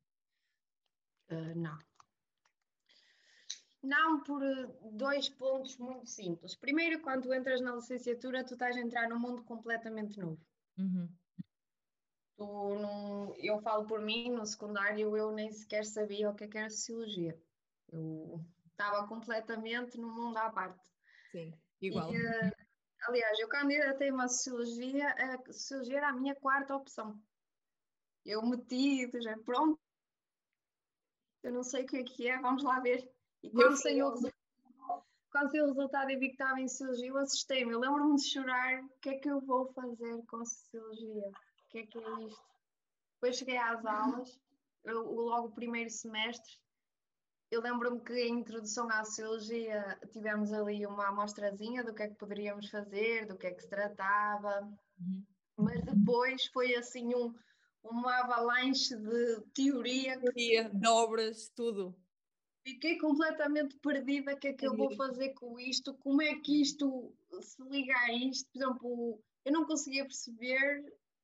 Uh, 1.29 1.55
não. 1.55 1.77
Não 3.81 4.21
por 4.23 4.43
eh, 4.43 4.67
dois 4.91 5.29
pontos 5.29 5.77
muito 5.77 6.05
simples. 6.05 6.53
Primeiro, 6.53 7.01
quando 7.01 7.33
entras 7.33 7.61
na 7.61 7.75
licenciatura, 7.75 8.43
tu 8.43 8.53
estás 8.53 8.75
a 8.75 8.81
entrar 8.81 9.07
num 9.07 9.17
mundo 9.17 9.41
completamente 9.43 10.19
novo. 10.19 10.45
Uhum. 10.77 11.09
Tu 12.35 12.45
não, 12.45 13.33
eu 13.37 13.61
falo 13.61 13.85
por 13.85 14.01
mim, 14.01 14.31
no 14.31 14.45
secundário 14.45 15.15
eu 15.15 15.31
nem 15.31 15.49
sequer 15.51 15.85
sabia 15.85 16.29
o 16.29 16.35
que, 16.35 16.43
é 16.43 16.47
que 16.47 16.57
era 16.57 16.69
sociologia. 16.69 17.41
Eu 17.89 18.45
estava 18.79 19.05
completamente 19.07 19.97
no 19.97 20.07
mundo 20.07 20.37
à 20.37 20.49
parte. 20.49 20.79
Sim, 21.31 21.53
igual. 21.81 22.13
E, 22.13 22.17
uh, 22.17 22.51
aliás, 23.07 23.37
eu 23.39 23.49
candidatei-me 23.49 24.21
a 24.21 24.27
sociologia, 24.29 25.09
a 25.09 25.51
sociologia 25.51 25.97
era 25.97 26.09
a 26.09 26.13
minha 26.13 26.35
quarta 26.35 26.75
opção. 26.75 27.21
Eu 28.25 28.41
meti, 28.41 29.09
já, 29.21 29.37
pronto, 29.39 29.79
eu 31.43 31.51
não 31.51 31.63
sei 31.63 31.83
o 31.83 31.87
que 31.87 31.97
é 31.97 32.03
que 32.03 32.27
é, 32.29 32.39
vamos 32.39 32.63
lá 32.63 32.79
ver. 32.79 33.09
E 33.43 33.49
quando 33.49 33.75
saiu 33.75 34.07
o 34.07 34.09
resultado, 34.11 34.35
quando 35.31 35.51
saiu 35.51 35.65
o 35.65 35.67
resultado 35.67 36.11
e 36.11 36.17
vi 36.17 36.27
que 36.27 36.33
estava 36.33 36.59
em 36.59 36.67
sociologia, 36.67 37.07
eu 37.07 37.17
assustei-me. 37.17 37.71
Eu 37.71 37.79
lembro-me 37.79 38.15
de 38.15 38.27
chorar. 38.27 38.83
O 38.83 38.99
que 39.01 39.09
é 39.09 39.19
que 39.19 39.29
eu 39.29 39.39
vou 39.41 39.71
fazer 39.73 40.25
com 40.25 40.43
sociologia? 40.43 41.27
O 41.29 41.69
que 41.69 41.79
é 41.79 41.85
que 41.85 41.97
é 41.97 42.21
isto? 42.25 42.49
Depois 43.13 43.37
cheguei 43.37 43.57
às 43.57 43.85
aulas, 43.85 44.39
eu, 44.85 45.03
logo 45.03 45.47
o 45.47 45.51
primeiro 45.51 45.89
semestre. 45.89 46.51
Eu 47.51 47.61
lembro-me 47.61 47.99
que 48.01 48.13
em 48.13 48.39
introdução 48.39 48.89
à 48.89 49.03
sociologia 49.03 49.99
tivemos 50.11 50.53
ali 50.53 50.85
uma 50.85 51.07
amostrazinha 51.07 51.83
do 51.83 51.93
que 51.93 52.03
é 52.03 52.07
que 52.07 52.15
poderíamos 52.15 52.69
fazer, 52.69 53.25
do 53.25 53.37
que 53.37 53.47
é 53.47 53.51
que 53.51 53.63
se 53.63 53.69
tratava, 53.69 54.61
uhum. 54.99 55.25
mas 55.57 55.81
depois 55.83 56.45
foi 56.47 56.75
assim 56.75 57.15
um, 57.15 57.33
uma 57.83 58.19
avalanche 58.19 58.95
de 58.95 59.41
teoria. 59.53 60.19
Teoria, 60.19 60.69
de 60.69 60.87
obras, 60.87 61.49
tudo 61.55 61.95
fiquei 62.69 62.97
completamente 62.97 63.75
perdida. 63.77 64.33
O 64.33 64.37
que 64.37 64.49
é 64.49 64.53
que 64.53 64.67
eu 64.67 64.75
vou 64.75 64.95
fazer 64.95 65.33
com 65.33 65.59
isto? 65.59 65.93
Como 65.95 66.21
é 66.21 66.35
que 66.35 66.61
isto 66.61 67.11
se 67.41 67.61
liga 67.63 67.97
a 67.97 68.13
isto? 68.13 68.49
Por 68.51 68.61
exemplo, 68.61 69.23
eu 69.45 69.51
não 69.51 69.65
conseguia 69.65 70.03
perceber 70.03 70.83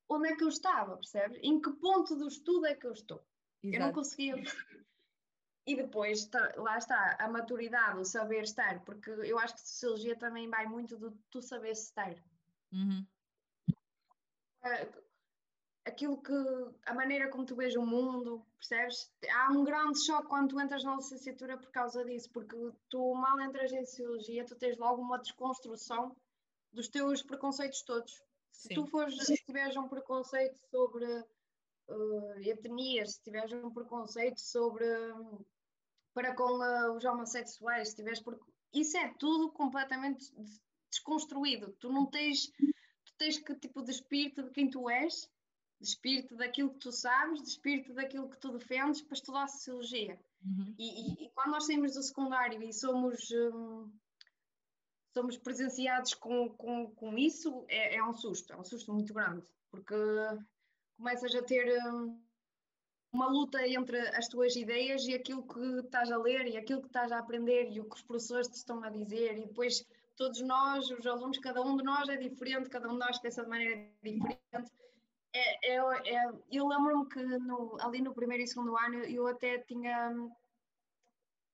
onde 0.10 0.30
é 0.30 0.36
que 0.36 0.44
eu 0.44 0.50
estava, 0.50 0.96
percebes? 0.96 1.40
Em 1.42 1.60
que 1.60 1.72
ponto 1.74 2.16
do 2.16 2.28
estudo 2.28 2.66
é 2.66 2.76
que 2.76 2.88
eu 2.88 2.94
estou? 2.94 3.24
Exato. 3.64 3.76
Eu 3.76 3.88
não 3.88 3.94
conseguia 3.94 4.36
perceber. 4.36 4.86
E 5.68 5.76
depois, 5.76 6.26
tá, 6.26 6.54
lá 6.58 6.78
está, 6.78 7.16
a 7.20 7.28
maturidade, 7.28 8.00
o 8.00 8.06
saber 8.06 8.44
estar, 8.44 8.84
porque 8.86 9.10
eu 9.10 9.40
acho 9.40 9.56
que 9.56 9.62
sociologia 9.62 10.16
também 10.16 10.48
vai 10.48 10.68
muito 10.68 10.96
do 10.96 11.12
tu 11.32 11.42
saber 11.42 11.72
estar. 11.72 12.14
Uhum. 12.72 13.06
Uh, 14.64 15.04
aquilo 15.86 16.22
que 16.22 16.34
a 16.86 16.94
maneira 16.94 17.30
como 17.30 17.46
tu 17.46 17.56
vês 17.56 17.76
o 17.76 17.86
mundo, 17.86 18.46
percebes? 18.58 19.12
Há 19.32 19.52
um 19.52 19.64
grande 19.64 20.04
choque 20.04 20.28
quando 20.28 20.50
tu 20.50 20.60
entras 20.60 20.84
na 20.84 20.96
licenciatura 20.96 21.58
por 21.58 21.72
causa 21.72 22.04
disso, 22.04 22.30
porque 22.32 22.56
tu 22.90 23.14
mal 23.14 23.40
entras 23.40 23.72
em 23.72 23.86
sociologia, 23.86 24.46
tu 24.46 24.56
tens 24.56 24.78
logo 24.78 25.02
uma 25.02 25.20
desconstrução 25.20 26.16
dos 26.74 26.88
teus 26.90 27.22
preconceitos 27.22 27.82
todos. 27.84 28.22
Se 28.52 28.70
tu 28.70 28.86
fores, 28.88 29.16
se 29.18 29.38
tiveres 29.46 29.76
um 29.78 29.88
preconceito 29.88 30.58
sobre 30.70 31.06
uh, 31.06 32.40
etnias, 32.42 33.14
se 33.14 33.24
tiveres 33.24 33.52
um 33.54 33.72
preconceito 33.72 34.40
sobre 34.40 34.86
um, 35.14 35.46
para 36.16 36.34
com 36.34 36.58
uh, 36.60 36.96
os 36.96 37.06
homossexuais, 37.06 37.90
se 37.90 37.98
tiveres 37.98 38.22
por... 38.22 38.40
isso 38.74 38.98
é 38.98 39.14
tudo 39.20 39.52
completamente 39.52 40.34
desconstruído. 40.90 41.74
Tu 41.80 41.92
não 41.92 42.06
tens, 42.08 42.48
tu 42.48 43.14
tens 43.18 43.38
que 43.38 43.54
tipo 43.54 43.84
de 43.84 43.92
espírito 43.92 44.42
de 44.42 44.50
quem 44.50 44.70
tu 44.70 44.90
és 44.90 45.30
despir-te 45.80 46.34
daquilo 46.36 46.72
que 46.72 46.80
tu 46.80 46.92
sabes, 46.92 47.42
despir-te 47.42 47.94
daquilo 47.94 48.30
que 48.30 48.40
tu 48.40 48.52
defendes 48.52 49.02
para 49.02 49.14
estudar 49.14 49.48
Sociologia. 49.48 50.20
Uhum. 50.44 50.74
E, 50.78 51.24
e, 51.24 51.26
e, 51.26 51.30
quando 51.32 51.52
nós 51.52 51.66
saímos 51.66 51.94
do 51.94 52.02
secundário 52.02 52.62
e 52.64 52.74
somos, 52.74 53.30
um, 53.32 53.92
somos 55.14 55.38
presenciados 55.38 56.14
com, 56.14 56.50
com, 56.50 56.92
com 56.92 57.18
isso, 57.18 57.66
é, 57.68 57.98
é, 57.98 58.04
um 58.04 58.14
susto, 58.14 58.54
é 58.54 58.58
um 58.58 58.64
susto 58.64 58.94
muito 58.94 59.14
grande, 59.14 59.46
porque 59.70 59.96
começas 60.98 61.36
a 61.36 61.44
ter 61.44 61.78
um, 61.88 62.20
uma 63.16 63.28
luta 63.28 63.66
entre 63.68 63.98
as 64.10 64.28
tuas 64.28 64.56
ideias 64.56 65.06
e 65.08 65.16
aquilo 65.16 65.42
que 65.44 65.80
estás 65.80 66.12
a 66.12 66.18
ler 66.18 66.48
e 66.48 66.58
aquilo 66.58 66.82
que 66.82 66.88
estás 66.88 67.12
a 67.12 67.20
aprender 67.20 67.72
e 67.72 67.80
o 67.80 67.86
que 67.86 67.96
os 67.96 68.02
professores 68.02 68.48
te 68.48 68.56
estão 68.56 68.84
a 68.84 68.90
dizer 68.90 69.38
e 69.38 69.48
depois 69.48 69.86
todos 70.16 70.42
nós, 70.42 70.90
os 70.92 71.06
alunos, 71.08 71.38
cada 71.40 71.62
um 71.62 71.76
de 71.78 71.84
nós 71.84 72.08
é 72.10 72.18
diferente, 72.18 72.70
cada 72.70 72.88
um 72.88 72.94
de 72.94 73.00
nós 73.00 73.18
pensa 73.20 73.44
de 73.44 73.50
maneira 73.50 73.90
diferente 74.04 74.40
é, 75.36 75.74
é, 75.74 75.76
é, 75.76 76.32
eu 76.50 76.66
lembro-me 76.66 77.10
que 77.10 77.22
no, 77.22 77.78
ali 77.82 78.02
no 78.02 78.14
primeiro 78.14 78.42
e 78.44 78.48
segundo 78.48 78.78
ano 78.78 79.04
eu 79.04 79.28
até 79.28 79.60
tinha. 79.60 80.14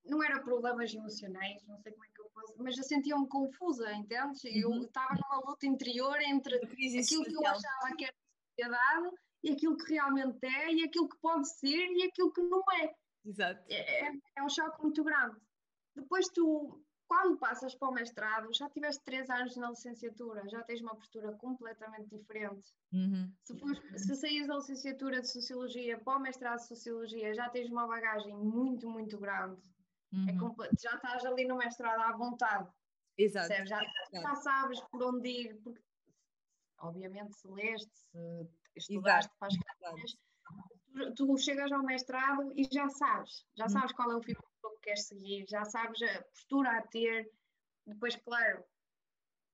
Não 0.05 0.23
era 0.23 0.39
problemas 0.39 0.93
emocionais, 0.93 1.63
não 1.67 1.79
sei 1.79 1.91
como 1.91 2.05
é 2.05 2.09
que 2.09 2.21
eu 2.21 2.29
posso, 2.33 2.55
mas 2.57 2.77
eu 2.77 2.83
sentia-me 2.83 3.27
confusa, 3.27 3.91
entendes? 3.93 4.43
Eu 4.45 4.69
uhum. 4.69 4.83
estava 4.83 5.15
numa 5.15 5.49
luta 5.49 5.65
interior 5.65 6.19
entre 6.21 6.55
aquilo 6.57 7.23
que 7.23 7.35
eu 7.35 7.45
achava 7.45 7.95
que 7.97 8.05
era 8.05 8.13
sociedade 8.49 9.15
e 9.43 9.51
aquilo 9.51 9.77
que 9.77 9.93
realmente 9.93 10.45
é, 10.45 10.73
e 10.73 10.83
aquilo 10.83 11.09
que 11.09 11.17
pode 11.19 11.47
ser 11.49 11.87
e 11.91 12.03
aquilo 12.03 12.31
que 12.31 12.41
não 12.41 12.63
é. 12.81 12.93
Exato. 13.25 13.63
É, 13.69 14.07
é, 14.07 14.13
é 14.37 14.43
um 14.43 14.49
choque 14.49 14.81
muito 14.81 15.03
grande. 15.03 15.37
Depois 15.95 16.27
tu 16.29 16.83
quando 17.11 17.37
passas 17.37 17.75
para 17.75 17.89
o 17.89 17.91
mestrado, 17.91 18.53
já 18.53 18.69
tiveste 18.69 19.03
três 19.03 19.29
anos 19.29 19.57
na 19.57 19.71
licenciatura, 19.71 20.47
já 20.47 20.63
tens 20.63 20.79
uma 20.79 20.95
postura 20.95 21.33
completamente 21.33 22.07
diferente. 22.07 22.71
Uhum. 22.93 23.29
Se, 23.43 23.53
for, 23.59 23.75
se 23.97 24.15
saís 24.15 24.47
da 24.47 24.55
licenciatura 24.55 25.19
de 25.19 25.27
Sociologia 25.27 25.99
para 25.99 26.17
o 26.17 26.21
mestrado 26.21 26.59
de 26.59 26.67
Sociologia, 26.67 27.33
já 27.33 27.49
tens 27.49 27.69
uma 27.69 27.85
bagagem 27.85 28.33
muito, 28.33 28.89
muito 28.89 29.17
grande. 29.17 29.61
É 30.13 30.15
uhum. 30.15 30.55
É 30.63 30.69
já 30.81 30.95
estás 30.95 31.25
ali 31.25 31.45
no 31.45 31.57
mestrado 31.57 31.99
à 31.99 32.15
vontade. 32.15 32.69
Exato. 33.17 33.49
Já, 33.65 33.81
já, 34.13 34.35
sabes 34.35 34.79
por 34.89 35.03
onde 35.03 35.27
ir, 35.27 35.55
porque 35.61 35.83
obviamente 36.79 37.35
se 37.35 37.47
leste, 37.49 37.91
se 37.93 38.47
estudaste 38.75 39.31
para 39.39 39.47
as 39.47 39.57
cadeiras, 39.57 40.17
tu, 40.93 41.27
tu 41.27 41.37
chegas 41.37 41.71
ao 41.71 41.83
mestrado 41.83 42.51
e 42.55 42.67
já 42.71 42.89
sabes, 42.89 43.45
já 43.55 43.65
uhum. 43.65 43.69
sabes 43.69 43.91
qual 43.93 44.11
é 44.11 44.15
o 44.15 44.21
fio 44.21 44.37
queres 44.81 45.07
seguir, 45.07 45.45
já 45.47 45.63
sabes 45.63 46.01
a 46.01 46.21
postura 46.23 46.77
a 46.77 46.81
ter, 46.87 47.29
depois, 47.85 48.15
claro, 48.15 48.63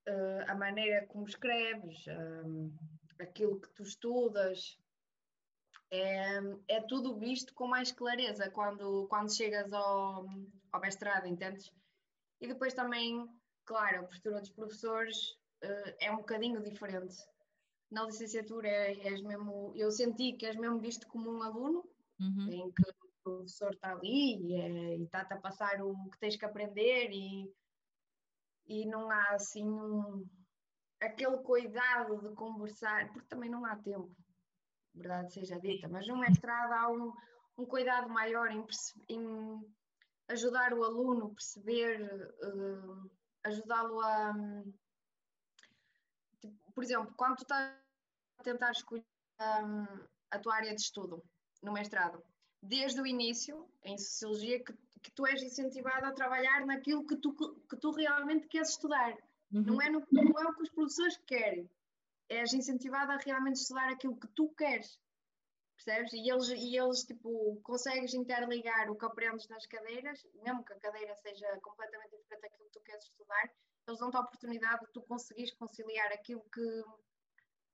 uh, 0.07 0.51
a 0.51 0.55
maneira 0.55 1.05
como 1.07 1.27
escreves, 1.27 2.05
um, 2.07 2.75
aquilo 3.19 3.59
que 3.59 3.69
tu 3.69 3.83
estudas, 3.83 4.77
é, 5.91 6.39
é 6.67 6.81
tudo 6.81 7.17
visto 7.17 7.53
com 7.53 7.67
mais 7.67 7.91
clareza 7.91 8.50
quando, 8.51 9.07
quando 9.07 9.33
chegas 9.33 9.71
ao, 9.71 10.25
ao 10.71 10.81
mestrado, 10.81 11.27
entendes? 11.27 11.71
E 12.41 12.47
depois 12.47 12.74
também, 12.74 13.25
claro, 13.65 14.01
a 14.01 14.07
postura 14.07 14.39
dos 14.39 14.50
professores 14.50 15.31
uh, 15.63 15.95
é 16.00 16.12
um 16.12 16.17
bocadinho 16.17 16.62
diferente. 16.62 17.15
Na 17.89 18.03
licenciatura 18.03 18.67
és 18.67 19.22
mesmo, 19.22 19.74
eu 19.75 19.89
senti 19.91 20.34
que 20.34 20.46
és 20.46 20.58
mesmo 20.58 20.79
visto 20.79 21.08
como 21.08 21.32
um 21.32 21.41
aluno, 21.41 21.84
uhum. 22.20 22.51
em 22.51 22.72
que 22.72 22.84
professor 23.27 23.74
está 23.74 23.91
ali 23.91 24.38
e, 24.41 24.56
é, 24.56 24.96
está-te 24.98 25.34
a 25.34 25.41
passar 25.41 25.82
o 25.82 25.94
que 26.10 26.20
tens 26.20 26.38
que 26.38 26.46
aprender 26.46 27.10
e, 27.12 27.51
e 28.67 28.86
não 28.86 29.12
há 29.12 29.32
assim 29.32 29.67
um, 29.67 30.25
aquele 31.01 31.38
cuidado 31.39 32.22
de 32.22 32.34
conversar, 32.36 33.12
porque 33.12 33.27
também 33.27 33.50
não 33.50 33.65
há 33.65 33.75
tempo, 33.75 34.15
verdade 34.94 35.34
seja 35.34 35.60
dita, 35.60 35.88
mas 35.89 36.08
no 36.08 36.17
mestrado 36.17 36.72
há 36.72 36.89
um, 36.89 37.12
um 37.58 37.65
cuidado 37.65 38.10
maior 38.10 38.50
em, 38.50 38.65
em, 39.10 39.62
ajudar 40.29 40.74
o 40.74 40.84
aluno 40.84 41.27
a 41.27 41.29
perceber, 41.29 42.34
uh, 42.44 43.12
ajudá-lo 43.44 44.00
a. 44.01 44.34
Tipo, 44.34 44.87
por 46.77 46.84
exemplo, 46.84 47.12
quando 47.17 47.38
tu 47.38 47.41
estás 47.41 47.74
a 48.38 48.43
tentar 48.43 48.69
escolher 48.69 49.03
um, 49.41 50.05
a 50.29 50.38
tua 50.38 50.57
área 50.57 50.75
de 50.75 50.79
estudo 50.79 51.24
no 51.63 51.74
mestrado, 51.74 52.24
desde 52.62 53.01
o 53.01 53.07
início, 53.07 53.67
em 53.84 53.98
Sociologia, 53.98 54.63
que, 54.63 54.74
que 55.01 55.10
tu 55.10 55.25
és 55.25 55.41
incentivado 55.41 56.05
a 56.05 56.12
trabalhar 56.12 56.67
naquilo 56.67 57.03
que 57.07 57.15
tu, 57.15 57.34
que 57.67 57.77
tu 57.77 57.89
realmente 57.89 58.48
queres 58.48 58.69
estudar. 58.69 59.12
Uhum. 59.51 59.63
Não, 59.63 59.81
é 59.81 59.89
no, 59.89 60.05
não 60.12 60.39
é 60.39 60.46
o 60.46 60.53
que 60.53 60.62
os 60.62 60.69
professores 60.69 61.17
querem. 61.25 61.67
és 62.29 62.53
incentivado 62.53 63.12
a 63.12 63.17
realmente 63.17 63.55
estudar 63.55 63.89
aquilo 63.91 64.15
que 64.15 64.27
tu 64.36 64.48
queres, 64.50 65.00
percebes? 65.77 66.13
E 66.13 66.29
eles, 66.29 66.48
e 66.50 66.77
eles 66.77 67.03
tipo, 67.05 67.60
consegues 67.63 68.13
interligar 68.13 68.91
o 68.91 68.96
que 68.96 69.05
aprendes 69.05 69.48
nas 69.48 69.65
cadeiras, 69.65 70.24
mesmo 70.43 70.63
que 70.63 70.74
a 70.74 70.79
cadeira 70.79 71.15
seja 71.15 71.60
completamente 71.60 72.15
diferente 72.17 72.41
daquilo 72.43 72.69
que 72.69 72.79
tu 72.79 72.81
queres 72.81 73.03
estudar, 73.03 73.51
eles 73.88 74.00
dão-te 74.00 74.17
a 74.17 74.22
oportunidade 74.22 74.86
de 74.86 74.91
tu 74.91 75.01
conseguires 75.03 75.53
conciliar 75.53 76.12
aquilo 76.12 76.44
que, 76.53 76.84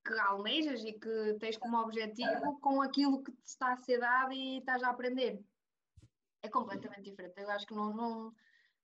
que 0.06 0.20
almejas 0.20 0.84
e 0.84 0.94
que 0.94 1.34
tens 1.40 1.58
como 1.58 1.78
objetivo 1.78 2.60
com 2.60 2.82
aquilo 2.82 3.24
que 3.24 3.32
te 3.32 3.46
está 3.46 3.74
a 3.74 3.78
ser 3.78 4.00
dado 4.00 4.32
e 4.32 4.60
estás 4.60 4.84
a 4.84 4.90
aprender. 4.90 5.44
É 6.44 6.50
completamente 6.50 7.10
diferente. 7.10 7.34
Eu 7.38 7.50
acho 7.50 7.66
que 7.66 7.74
não, 7.74 7.96
não, 7.96 8.34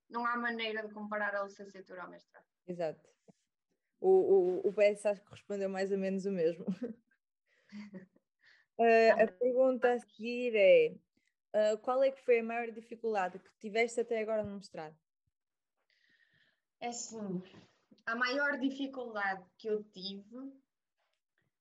não 0.08 0.26
há 0.26 0.36
maneira 0.36 0.86
de 0.86 0.92
comparar 0.92 1.34
a 1.36 1.44
licenciatura 1.44 2.02
ao 2.02 2.10
mestrado. 2.10 2.44
Exato. 2.66 3.08
O, 4.00 4.08
o, 4.08 4.68
o 4.68 4.72
PS 4.72 5.06
acho 5.06 5.22
que 5.22 5.30
respondeu 5.30 5.68
mais 5.68 5.92
ou 5.92 5.98
menos 5.98 6.24
o 6.24 6.32
mesmo. 6.32 6.64
uh, 8.78 9.12
a 9.22 9.26
pergunta 9.26 9.92
a 9.92 9.98
seguir 9.98 10.56
é: 10.56 10.94
uh, 11.54 11.78
qual 11.78 12.02
é 12.02 12.10
que 12.10 12.24
foi 12.24 12.40
a 12.40 12.42
maior 12.42 12.70
dificuldade 12.70 13.38
que 13.38 13.50
tiveste 13.60 14.00
até 14.00 14.20
agora 14.20 14.42
no 14.42 14.56
mestrado? 14.56 14.96
É 16.80 16.88
assim, 16.88 17.42
a 18.06 18.16
maior 18.16 18.58
dificuldade 18.58 19.44
que 19.58 19.68
eu 19.68 19.84
tive 19.84 20.52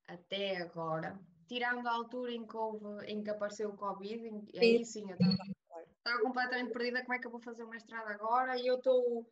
até 0.07 0.57
agora, 0.57 1.19
tirando 1.47 1.85
a 1.87 1.91
altura 1.91 2.31
em 2.31 2.47
que, 2.47 2.55
houve, 2.55 3.05
em 3.05 3.23
que 3.23 3.29
apareceu 3.29 3.69
o 3.69 3.77
Covid, 3.77 4.25
em, 4.25 4.47
aí 4.57 4.85
sim 4.85 5.09
eu 5.09 5.17
estava, 5.17 6.21
completamente 6.21 6.71
perdida 6.71 7.01
como 7.01 7.13
é 7.13 7.19
que 7.19 7.27
eu 7.27 7.31
vou 7.31 7.41
fazer 7.41 7.63
o 7.63 7.69
mestrado 7.69 8.07
agora 8.07 8.57
e 8.57 8.65
eu 8.65 8.77
estou 8.77 9.29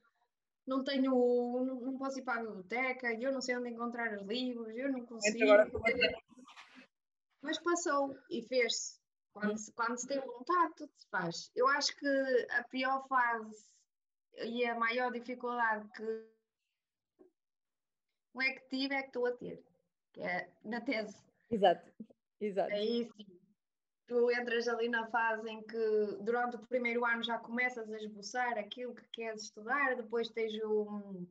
não 0.68 0.84
tenho, 0.84 1.12
não, 1.12 1.76
não, 1.80 1.98
posso 1.98 2.20
ir 2.20 2.24
para 2.24 2.42
a 2.42 2.44
biblioteca, 2.44 3.14
eu 3.14 3.32
não 3.32 3.40
sei 3.40 3.56
onde 3.56 3.70
encontrar 3.70 4.14
os 4.14 4.28
livros, 4.28 4.68
eu 4.76 4.92
não 4.92 5.06
consigo. 5.06 5.46
Mas 7.42 7.58
passou 7.60 8.14
e 8.30 8.42
fez-se. 8.44 9.00
Quando, 9.32 9.58
se, 9.58 9.72
quando 9.72 9.98
se 9.98 10.08
tem 10.08 10.20
vontade, 10.20 10.74
tudo 10.76 10.92
se 10.98 11.08
faz. 11.10 11.52
Eu 11.56 11.68
acho 11.70 11.96
que 11.96 12.48
a 12.52 12.64
pior 12.66 13.08
fase 13.08 13.66
e 14.44 14.66
a 14.66 14.76
maior 14.76 15.12
dificuldade 15.12 15.88
que 15.90 16.28
não 18.34 18.42
é 18.42 18.54
que 18.54 18.70
tive 18.70 18.94
é 18.94 19.02
que 19.02 19.08
estou 19.08 19.26
a 19.26 19.32
ter, 19.32 19.64
que 20.14 20.22
é 20.22 20.50
na 20.64 20.80
tese. 20.82 21.18
Exato, 21.50 21.92
exato. 22.40 22.72
Aí 22.72 23.10
sim, 23.16 23.40
tu 24.06 24.32
entras 24.32 24.68
ali 24.68 24.88
na 24.90 25.08
fase 25.08 25.50
em 25.50 25.62
que 25.64 26.18
durante 26.22 26.56
o 26.56 26.68
primeiro 26.68 27.04
ano 27.06 27.24
já 27.24 27.40
começas 27.40 27.92
a 27.92 27.98
esboçar 27.98 28.58
aquilo 28.58 28.94
que 28.94 29.08
queres 29.10 29.44
estudar, 29.44 29.96
depois 29.96 30.30
tens 30.30 30.54
o, 30.64 31.28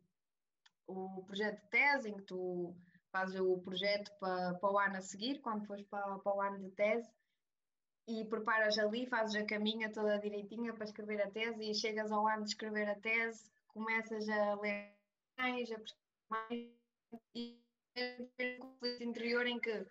o 0.86 1.24
projeto 1.24 1.60
de 1.62 1.68
tese, 1.68 2.10
em 2.10 2.16
que 2.16 2.24
tu 2.24 2.74
fazes 3.12 3.38
o 3.40 3.58
projeto 3.58 4.10
para, 4.18 4.54
para 4.54 4.72
o 4.72 4.78
ano 4.78 4.96
a 4.96 5.00
seguir, 5.00 5.40
quando 5.40 5.66
fores 5.66 5.84
para, 5.86 6.18
para 6.18 6.36
o 6.36 6.40
ano 6.40 6.58
de 6.58 6.70
tese, 6.72 7.08
e 8.06 8.24
preparas 8.24 8.78
ali, 8.78 9.06
fazes 9.06 9.34
a 9.34 9.44
caminha 9.44 9.92
toda 9.92 10.18
direitinha 10.18 10.72
para 10.72 10.84
escrever 10.84 11.20
a 11.20 11.30
tese 11.30 11.70
e 11.70 11.74
chegas 11.74 12.12
ao 12.12 12.26
ano 12.26 12.44
de 12.44 12.50
escrever 12.50 12.88
a 12.88 12.94
tese, 12.94 13.50
começas 13.68 14.28
a 14.28 14.54
ler 14.54 14.94
mais, 15.36 15.70
a 15.72 15.80
mais 16.30 16.70
e 17.34 17.60
um 17.98 18.58
conflito 18.60 19.02
interior 19.02 19.46
em 19.46 19.58
que, 19.58 19.86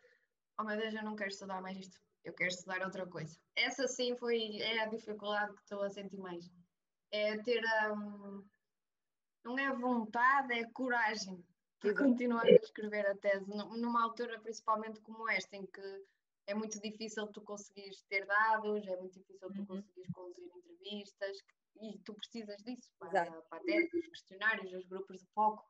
oh 0.59 0.63
meu 0.63 0.77
Deus, 0.77 0.93
eu 0.93 1.03
não 1.03 1.15
quero 1.15 1.29
estudar 1.29 1.61
mais 1.61 1.77
isto, 1.77 1.99
eu 2.23 2.33
quero 2.33 2.49
estudar 2.49 2.81
outra 2.83 3.05
coisa. 3.05 3.37
Essa 3.55 3.87
sim 3.87 4.15
foi 4.15 4.59
é 4.61 4.79
a 4.81 4.85
dificuldade 4.85 5.53
que 5.53 5.61
estou 5.61 5.81
a 5.83 5.89
sentir 5.89 6.17
mais. 6.17 6.49
É 7.11 7.37
ter 7.39 7.61
um, 7.91 8.45
não 9.43 9.57
é 9.57 9.73
vontade, 9.73 10.53
é 10.53 10.65
coragem 10.71 11.43
de 11.81 11.93
continuar 11.93 12.45
a 12.45 12.51
escrever 12.51 13.05
a 13.07 13.15
tese, 13.15 13.45
numa 13.47 14.03
altura 14.03 14.39
principalmente 14.39 15.01
como 15.01 15.29
esta, 15.29 15.55
em 15.55 15.65
que 15.65 16.05
é 16.47 16.53
muito 16.53 16.79
difícil 16.79 17.27
tu 17.27 17.41
conseguires 17.41 18.01
ter 18.03 18.25
dados, 18.25 18.87
é 18.87 18.95
muito 18.97 19.19
difícil 19.19 19.51
tu 19.53 19.59
uhum. 19.59 19.65
conseguires 19.65 20.11
conduzir 20.13 20.49
entrevistas 20.55 21.37
e 21.81 21.97
tu 21.99 22.13
precisas 22.13 22.63
disso 22.63 22.89
para, 22.99 23.31
para 23.43 23.63
tese, 23.63 23.97
os 23.97 24.07
questionários, 24.07 24.73
os 24.73 24.85
grupos 24.85 25.19
de 25.19 25.27
foco. 25.33 25.65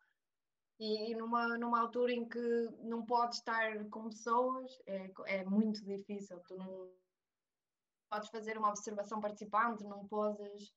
E, 0.80 1.12
e, 1.12 1.16
numa, 1.16 1.58
numa 1.58 1.80
altura 1.80 2.12
em 2.12 2.28
que 2.28 2.70
não 2.82 3.06
podes 3.06 3.38
estar 3.38 3.90
com 3.90 4.10
pessoas, 4.10 4.70
é, 4.86 5.12
é 5.28 5.46
muito 5.46 5.84
difícil. 5.86 6.38
Tu 6.48 6.56
não 6.58 6.92
podes 8.10 8.30
fazer 8.30 8.58
uma 8.58 8.70
observação 8.70 9.22
participante, 9.22 9.84
não 9.84 10.06
podes 10.08 10.74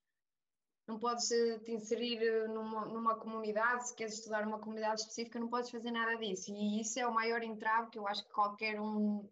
não 0.89 0.99
podes 0.99 1.31
eh, 1.31 1.59
te 1.59 1.73
inserir 1.73 2.17
eh, 2.23 2.49
numa, 2.49 2.87
numa 2.87 3.15
comunidade, 3.15 3.89
se 3.89 3.95
queres 3.95 4.15
estudar 4.15 4.47
numa 4.47 4.59
comunidade 4.59 5.03
específica, 5.03 5.39
não 5.39 5.49
podes 5.49 5.71
fazer 5.71 5.91
nada 5.91 6.17
disso. 6.17 6.51
E 6.51 6.81
isso 6.81 6.99
é 6.99 7.07
o 7.07 7.13
maior 7.13 7.43
entrave 7.43 7.91
que 7.91 7.99
eu 7.99 8.09
acho 8.09 8.25
que 8.25 8.33
qualquer 8.33 8.81
um, 8.81 9.29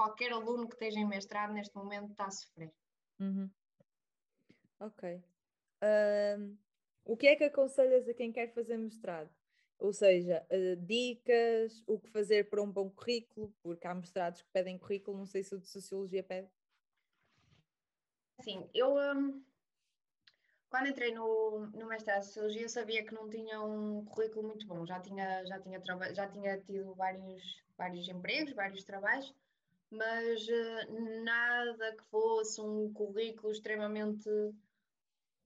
qualquer 0.00 0.32
aluno 0.32 0.66
que 0.66 0.74
esteja 0.76 0.98
em 0.98 1.06
mestrado 1.06 1.52
neste 1.52 1.76
momento 1.76 2.12
está 2.12 2.24
a 2.24 2.30
sofrer. 2.30 2.72
Uhum. 3.18 3.50
Ok. 4.80 5.22
Um, 5.82 6.56
o 7.04 7.18
que 7.18 7.26
é 7.26 7.36
que 7.36 7.44
aconselhas 7.44 8.08
a 8.08 8.14
quem 8.14 8.32
quer 8.32 8.48
fazer 8.54 8.78
mestrado? 8.78 9.28
Ou 9.78 9.92
seja, 9.92 10.46
uh, 10.50 10.76
dicas, 10.76 11.82
o 11.86 11.98
que 11.98 12.08
fazer 12.08 12.48
para 12.48 12.62
um 12.62 12.70
bom 12.70 12.88
currículo, 12.88 13.54
porque 13.62 13.86
há 13.86 13.94
mestrados 13.94 14.40
que 14.40 14.48
pedem 14.50 14.78
currículo, 14.78 15.18
não 15.18 15.26
sei 15.26 15.42
se 15.42 15.54
o 15.54 15.58
de 15.58 15.68
Sociologia 15.68 16.22
pede. 16.22 16.48
Sim, 18.40 18.70
eu 18.72 18.96
um, 18.96 19.44
quando 20.70 20.88
entrei 20.88 21.12
no, 21.12 21.66
no 21.74 21.86
mestrado 21.86 22.20
de 22.20 22.26
Sociologia 22.26 22.68
sabia 22.70 23.04
que 23.04 23.12
não 23.12 23.28
tinha 23.28 23.60
um 23.60 24.02
currículo 24.06 24.48
muito 24.48 24.66
bom, 24.66 24.86
já 24.86 24.98
tinha, 24.98 25.44
já 25.44 25.60
tinha, 25.60 25.78
já 26.14 26.26
tinha 26.26 26.58
tido 26.58 26.94
vários, 26.94 27.62
vários 27.76 28.08
empregos, 28.08 28.54
vários 28.54 28.82
trabalhos, 28.82 29.34
mas 29.90 30.46
uh, 30.48 31.22
nada 31.24 31.96
que 31.96 32.04
fosse 32.04 32.60
um 32.60 32.92
currículo 32.92 33.52
extremamente 33.52 34.28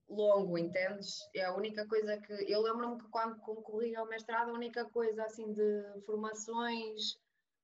longo, 0.07 0.57
entendes? 0.57 1.27
É 1.33 1.45
a 1.45 1.55
única 1.55 1.85
coisa 1.87 2.17
que. 2.17 2.33
Eu 2.51 2.61
lembro-me 2.61 3.01
que 3.01 3.09
quando 3.09 3.39
concorri 3.39 3.95
ao 3.95 4.07
mestrado, 4.07 4.49
a 4.49 4.53
única 4.53 4.85
coisa 4.85 5.23
assim 5.23 5.51
de 5.53 6.01
formações 6.05 7.17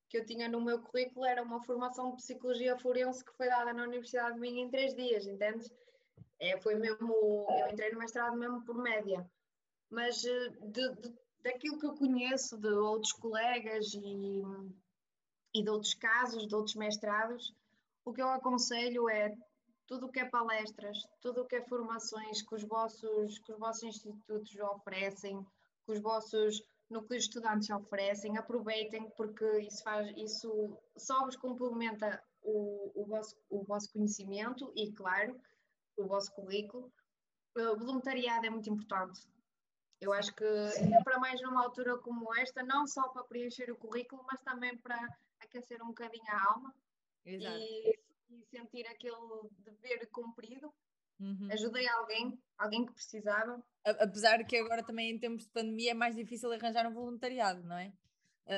que 0.09 0.17
eu 0.17 0.25
tinha 0.25 0.49
no 0.49 0.59
meu 0.59 0.81
currículo 0.81 1.25
era 1.25 1.41
uma 1.41 1.63
formação 1.63 2.09
de 2.09 2.17
psicologia 2.17 2.77
forense 2.77 3.23
que 3.23 3.31
foi 3.37 3.47
dada 3.47 3.71
na 3.71 3.83
Universidade 3.83 4.33
de 4.33 4.41
Minho 4.41 4.65
em 4.65 4.69
três 4.69 4.93
dias, 4.93 5.25
entendes? 5.25 5.71
É, 6.39 6.59
foi 6.59 6.75
mesmo. 6.75 7.45
Eu 7.49 7.69
entrei 7.71 7.91
no 7.91 7.99
mestrado 7.99 8.35
mesmo 8.35 8.65
por 8.65 8.75
média. 8.75 9.25
Mas 9.89 10.25
eh, 10.25 10.49
de, 10.61 10.95
de, 10.95 11.13
daquilo 11.41 11.77
que 11.79 11.85
eu 11.85 11.93
conheço 11.93 12.57
de 12.57 12.69
outros 12.69 13.13
colegas 13.13 13.93
e 13.93 14.41
e 15.53 15.63
de 15.63 15.69
outros 15.69 15.93
casos, 15.93 16.47
de 16.47 16.55
outros 16.55 16.75
mestrados, 16.75 17.53
o 18.05 18.13
que 18.13 18.21
eu 18.21 18.29
aconselho 18.29 19.09
é 19.09 19.35
tudo 19.87 20.07
o 20.07 20.11
que 20.11 20.19
é 20.19 20.25
palestras, 20.25 20.97
tudo 21.19 21.41
o 21.41 21.45
que 21.45 21.57
é 21.57 21.61
formações 21.61 22.41
que 22.41 22.55
os 22.55 22.63
vossos, 22.63 23.39
que 23.39 23.51
os 23.51 23.59
vossos 23.59 23.83
institutos 23.83 24.55
oferecem, 24.59 25.45
que 25.85 25.91
os 25.91 25.99
vossos 25.99 26.63
núcleos 26.89 27.23
estudantes 27.23 27.69
oferecem, 27.69 28.37
aproveitem 28.37 29.09
porque 29.11 29.45
isso 29.59 29.83
faz 29.83 30.11
isso 30.17 30.77
só 30.97 31.25
vos 31.25 31.35
complementa 31.35 32.21
o, 32.41 32.91
o, 32.95 33.05
vosso, 33.05 33.35
o 33.49 33.63
vosso 33.63 33.91
conhecimento 33.91 34.71
e, 34.75 34.91
claro, 34.91 35.39
o 35.97 36.05
vosso 36.07 36.31
currículo. 36.33 36.91
O 37.55 37.77
voluntariado 37.77 38.45
é 38.45 38.49
muito 38.49 38.69
importante. 38.69 39.21
Eu 39.99 40.11
acho 40.13 40.33
que 40.33 40.45
ainda 40.79 41.03
para 41.03 41.19
mais 41.19 41.41
numa 41.41 41.63
altura 41.63 41.97
como 41.97 42.33
esta, 42.35 42.63
não 42.63 42.87
só 42.87 43.09
para 43.09 43.23
preencher 43.23 43.69
o 43.71 43.75
currículo, 43.75 44.23
mas 44.25 44.41
também 44.41 44.75
para 44.77 44.97
aquecer 45.41 45.81
um 45.81 45.87
bocadinho 45.87 46.29
a 46.29 46.51
alma 46.51 46.75
e, 47.25 47.37
e, 47.37 48.45
sentir 48.49 48.87
aquele 48.87 49.15
dever 49.59 50.07
cumprido. 50.09 50.73
Uhum. 51.19 51.49
Ajudei 51.51 51.87
alguém, 51.87 52.41
alguém 52.57 52.85
que 52.85 52.93
precisava. 52.93 53.63
Apesar 53.85 54.43
que 54.43 54.57
agora 54.57 54.83
também 54.83 55.11
em 55.11 55.19
tempos 55.19 55.43
de 55.43 55.51
pandemia 55.51 55.91
é 55.91 55.93
mais 55.93 56.15
difícil 56.15 56.51
arranjar 56.51 56.87
um 56.87 56.93
voluntariado, 56.93 57.63
não 57.63 57.77
é? 57.77 57.93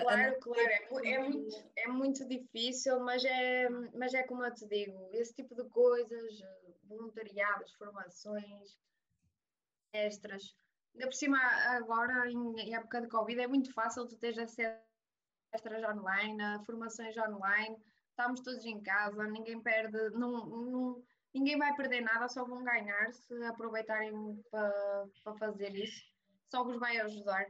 Claro, 0.02 0.40
claro, 0.40 0.70
é, 0.70 1.14
é, 1.14 1.20
muito, 1.20 1.72
é 1.76 1.88
muito 1.88 2.28
difícil, 2.28 3.00
mas 3.02 3.24
é, 3.26 3.70
mas 3.94 4.14
é 4.14 4.24
como 4.24 4.44
eu 4.44 4.54
te 4.54 4.66
digo, 4.66 5.10
esse 5.12 5.36
tipo 5.36 5.54
de 5.54 5.70
coisas, 5.70 6.40
voluntariados, 6.86 7.74
formações, 7.74 8.78
extras, 9.92 10.56
ainda 10.94 11.08
por 11.08 11.14
cima 11.14 11.38
agora 11.76 12.30
em 12.32 12.74
época 12.74 13.02
de 13.02 13.08
Covid 13.08 13.42
é 13.42 13.48
muito 13.48 13.74
fácil 13.74 14.08
tu 14.08 14.18
teres 14.18 14.40
acesso 14.40 14.93
palestras 15.54 15.84
online, 15.84 16.66
formações 16.66 17.16
online, 17.18 17.78
estamos 18.10 18.42
todos 18.42 18.66
em 18.66 18.82
casa, 18.82 19.24
ninguém 19.28 19.62
perde, 19.62 20.10
não, 20.12 20.46
não, 20.48 21.04
ninguém 21.34 21.58
vai 21.58 21.76
perder 21.76 22.02
nada, 22.02 22.28
só 22.28 22.44
vão 22.44 22.64
ganhar 22.64 23.14
se 23.14 23.44
aproveitarem 23.44 24.12
para, 24.50 25.06
para 25.24 25.36
fazer 25.36 25.76
isso, 25.76 26.02
só 26.50 26.64
vos 26.64 26.80
vai 26.80 26.98
ajudar. 26.98 27.46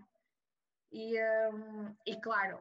E, 0.91 1.17
um, 1.51 1.95
e 2.05 2.19
claro, 2.21 2.59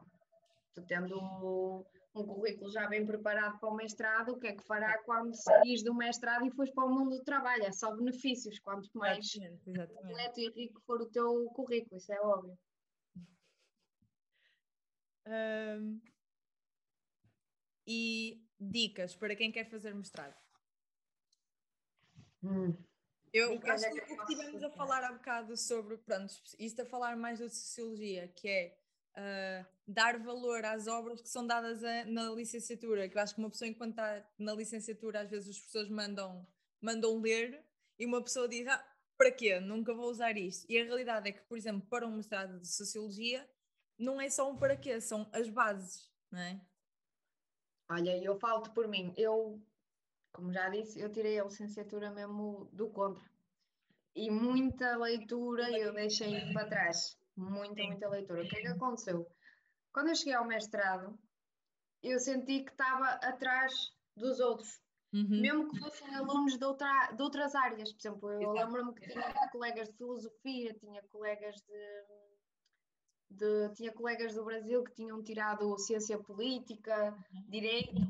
tendo 0.87 1.85
um 2.15 2.25
currículo 2.25 2.71
já 2.71 2.87
bem 2.87 3.05
preparado 3.05 3.59
para 3.59 3.69
o 3.69 3.75
mestrado, 3.75 4.29
o 4.29 4.39
que 4.39 4.47
é 4.47 4.55
que 4.55 4.63
fará 4.63 4.97
quando 5.03 5.35
saís 5.35 5.83
do 5.83 5.93
mestrado 5.93 6.45
e 6.45 6.51
fores 6.51 6.73
para 6.73 6.85
o 6.85 6.89
mundo 6.89 7.17
do 7.17 7.23
trabalho? 7.23 7.63
É 7.63 7.71
só 7.71 7.93
benefícios, 7.95 8.59
quanto 8.59 8.89
mais 8.93 9.27
completo 9.65 10.39
e 10.39 10.49
rico 10.51 10.81
for 10.85 11.01
o 11.01 11.09
teu 11.09 11.45
currículo, 11.53 11.97
isso 11.97 12.11
é 12.13 12.21
óbvio. 12.21 12.57
Um, 15.27 16.01
e 17.87 18.45
dicas 18.59 19.15
para 19.15 19.35
quem 19.35 19.51
quer 19.51 19.69
fazer 19.69 19.93
mestrado. 19.93 20.35
Hum. 22.43 22.75
Eu 23.33 23.59
acho 23.63 23.89
que 23.91 23.99
o 23.99 24.05
que 24.05 24.13
estivemos 24.13 24.63
a 24.63 24.69
falar 24.69 25.03
há 25.03 25.11
bocado 25.11 25.57
sobre, 25.57 25.97
pronto, 25.97 26.31
isto 26.59 26.81
a 26.83 26.85
falar 26.85 27.17
mais 27.17 27.39
da 27.39 27.49
sociologia, 27.49 28.27
que 28.27 28.47
é 28.47 28.77
uh, 29.17 29.65
dar 29.87 30.19
valor 30.19 30.63
às 30.63 30.85
obras 30.87 31.19
que 31.19 31.29
são 31.29 31.45
dadas 31.45 31.83
a, 31.83 32.05
na 32.05 32.29
licenciatura, 32.29 33.09
que 33.09 33.17
eu 33.17 33.21
acho 33.21 33.33
que 33.33 33.41
uma 33.41 33.49
pessoa 33.49 33.67
enquanto 33.67 33.91
está 33.91 34.23
na 34.37 34.53
licenciatura, 34.53 35.21
às 35.21 35.31
vezes 35.31 35.49
as 35.49 35.59
pessoas 35.59 35.89
mandam, 35.89 36.45
mandam 36.79 37.19
ler 37.19 37.65
e 37.97 38.05
uma 38.05 38.21
pessoa 38.21 38.47
diz, 38.47 38.67
ah, 38.67 38.85
para 39.17 39.31
quê? 39.31 39.59
Nunca 39.59 39.95
vou 39.95 40.11
usar 40.11 40.37
isto. 40.37 40.69
E 40.69 40.79
a 40.79 40.83
realidade 40.83 41.29
é 41.29 41.31
que, 41.31 41.41
por 41.41 41.57
exemplo, 41.57 41.87
para 41.89 42.05
um 42.05 42.15
mestrado 42.15 42.59
de 42.59 42.67
sociologia, 42.67 43.49
não 43.97 44.19
é 44.19 44.29
só 44.29 44.49
um 44.49 44.57
para 44.57 44.75
quê, 44.75 44.99
são 44.99 45.29
as 45.33 45.49
bases, 45.49 46.11
não 46.31 46.39
é? 46.39 46.61
Olha, 47.89 48.17
eu 48.23 48.35
falo-te 48.39 48.69
por 48.71 48.87
mim, 48.87 49.13
eu, 49.17 49.61
como 50.31 50.51
já 50.51 50.69
disse, 50.69 50.99
eu 50.99 51.11
tirei 51.11 51.39
a 51.39 51.43
licenciatura 51.43 52.09
mesmo 52.09 52.69
do 52.71 52.89
contra. 52.89 53.23
E 54.15 54.29
muita 54.29 54.95
leitura 54.97 55.71
eu 55.71 55.93
deixei 55.93 56.51
para 56.53 56.67
trás. 56.67 57.17
Muita, 57.35 57.83
muita 57.83 58.09
leitura. 58.09 58.43
O 58.43 58.47
que 58.47 58.57
é 58.57 58.61
que 58.61 58.67
aconteceu? 58.67 59.27
Quando 59.91 60.09
eu 60.09 60.15
cheguei 60.15 60.33
ao 60.33 60.45
mestrado, 60.45 61.17
eu 62.01 62.19
senti 62.19 62.63
que 62.63 62.71
estava 62.71 63.07
atrás 63.07 63.73
dos 64.15 64.39
outros. 64.39 64.81
Uhum. 65.13 65.41
Mesmo 65.41 65.69
que 65.69 65.79
fossem 65.79 66.15
alunos 66.15 66.57
de, 66.57 66.65
outra, 66.65 67.11
de 67.11 67.21
outras 67.21 67.53
áreas. 67.53 67.91
Por 67.93 67.99
exemplo, 67.99 68.31
eu 68.31 68.51
lembro-me 68.51 68.93
que 68.95 69.07
tinha 69.07 69.49
colegas 69.51 69.89
de 69.89 69.97
filosofia, 69.97 70.73
tinha 70.73 71.03
colegas 71.03 71.55
de, 71.55 72.03
de, 73.37 73.73
tinha 73.75 73.91
colegas 73.91 74.33
do 74.35 74.45
Brasil 74.45 74.83
que 74.83 74.95
tinham 74.95 75.21
tirado 75.23 75.77
ciência 75.77 76.17
política, 76.17 77.15
direito, 77.47 78.01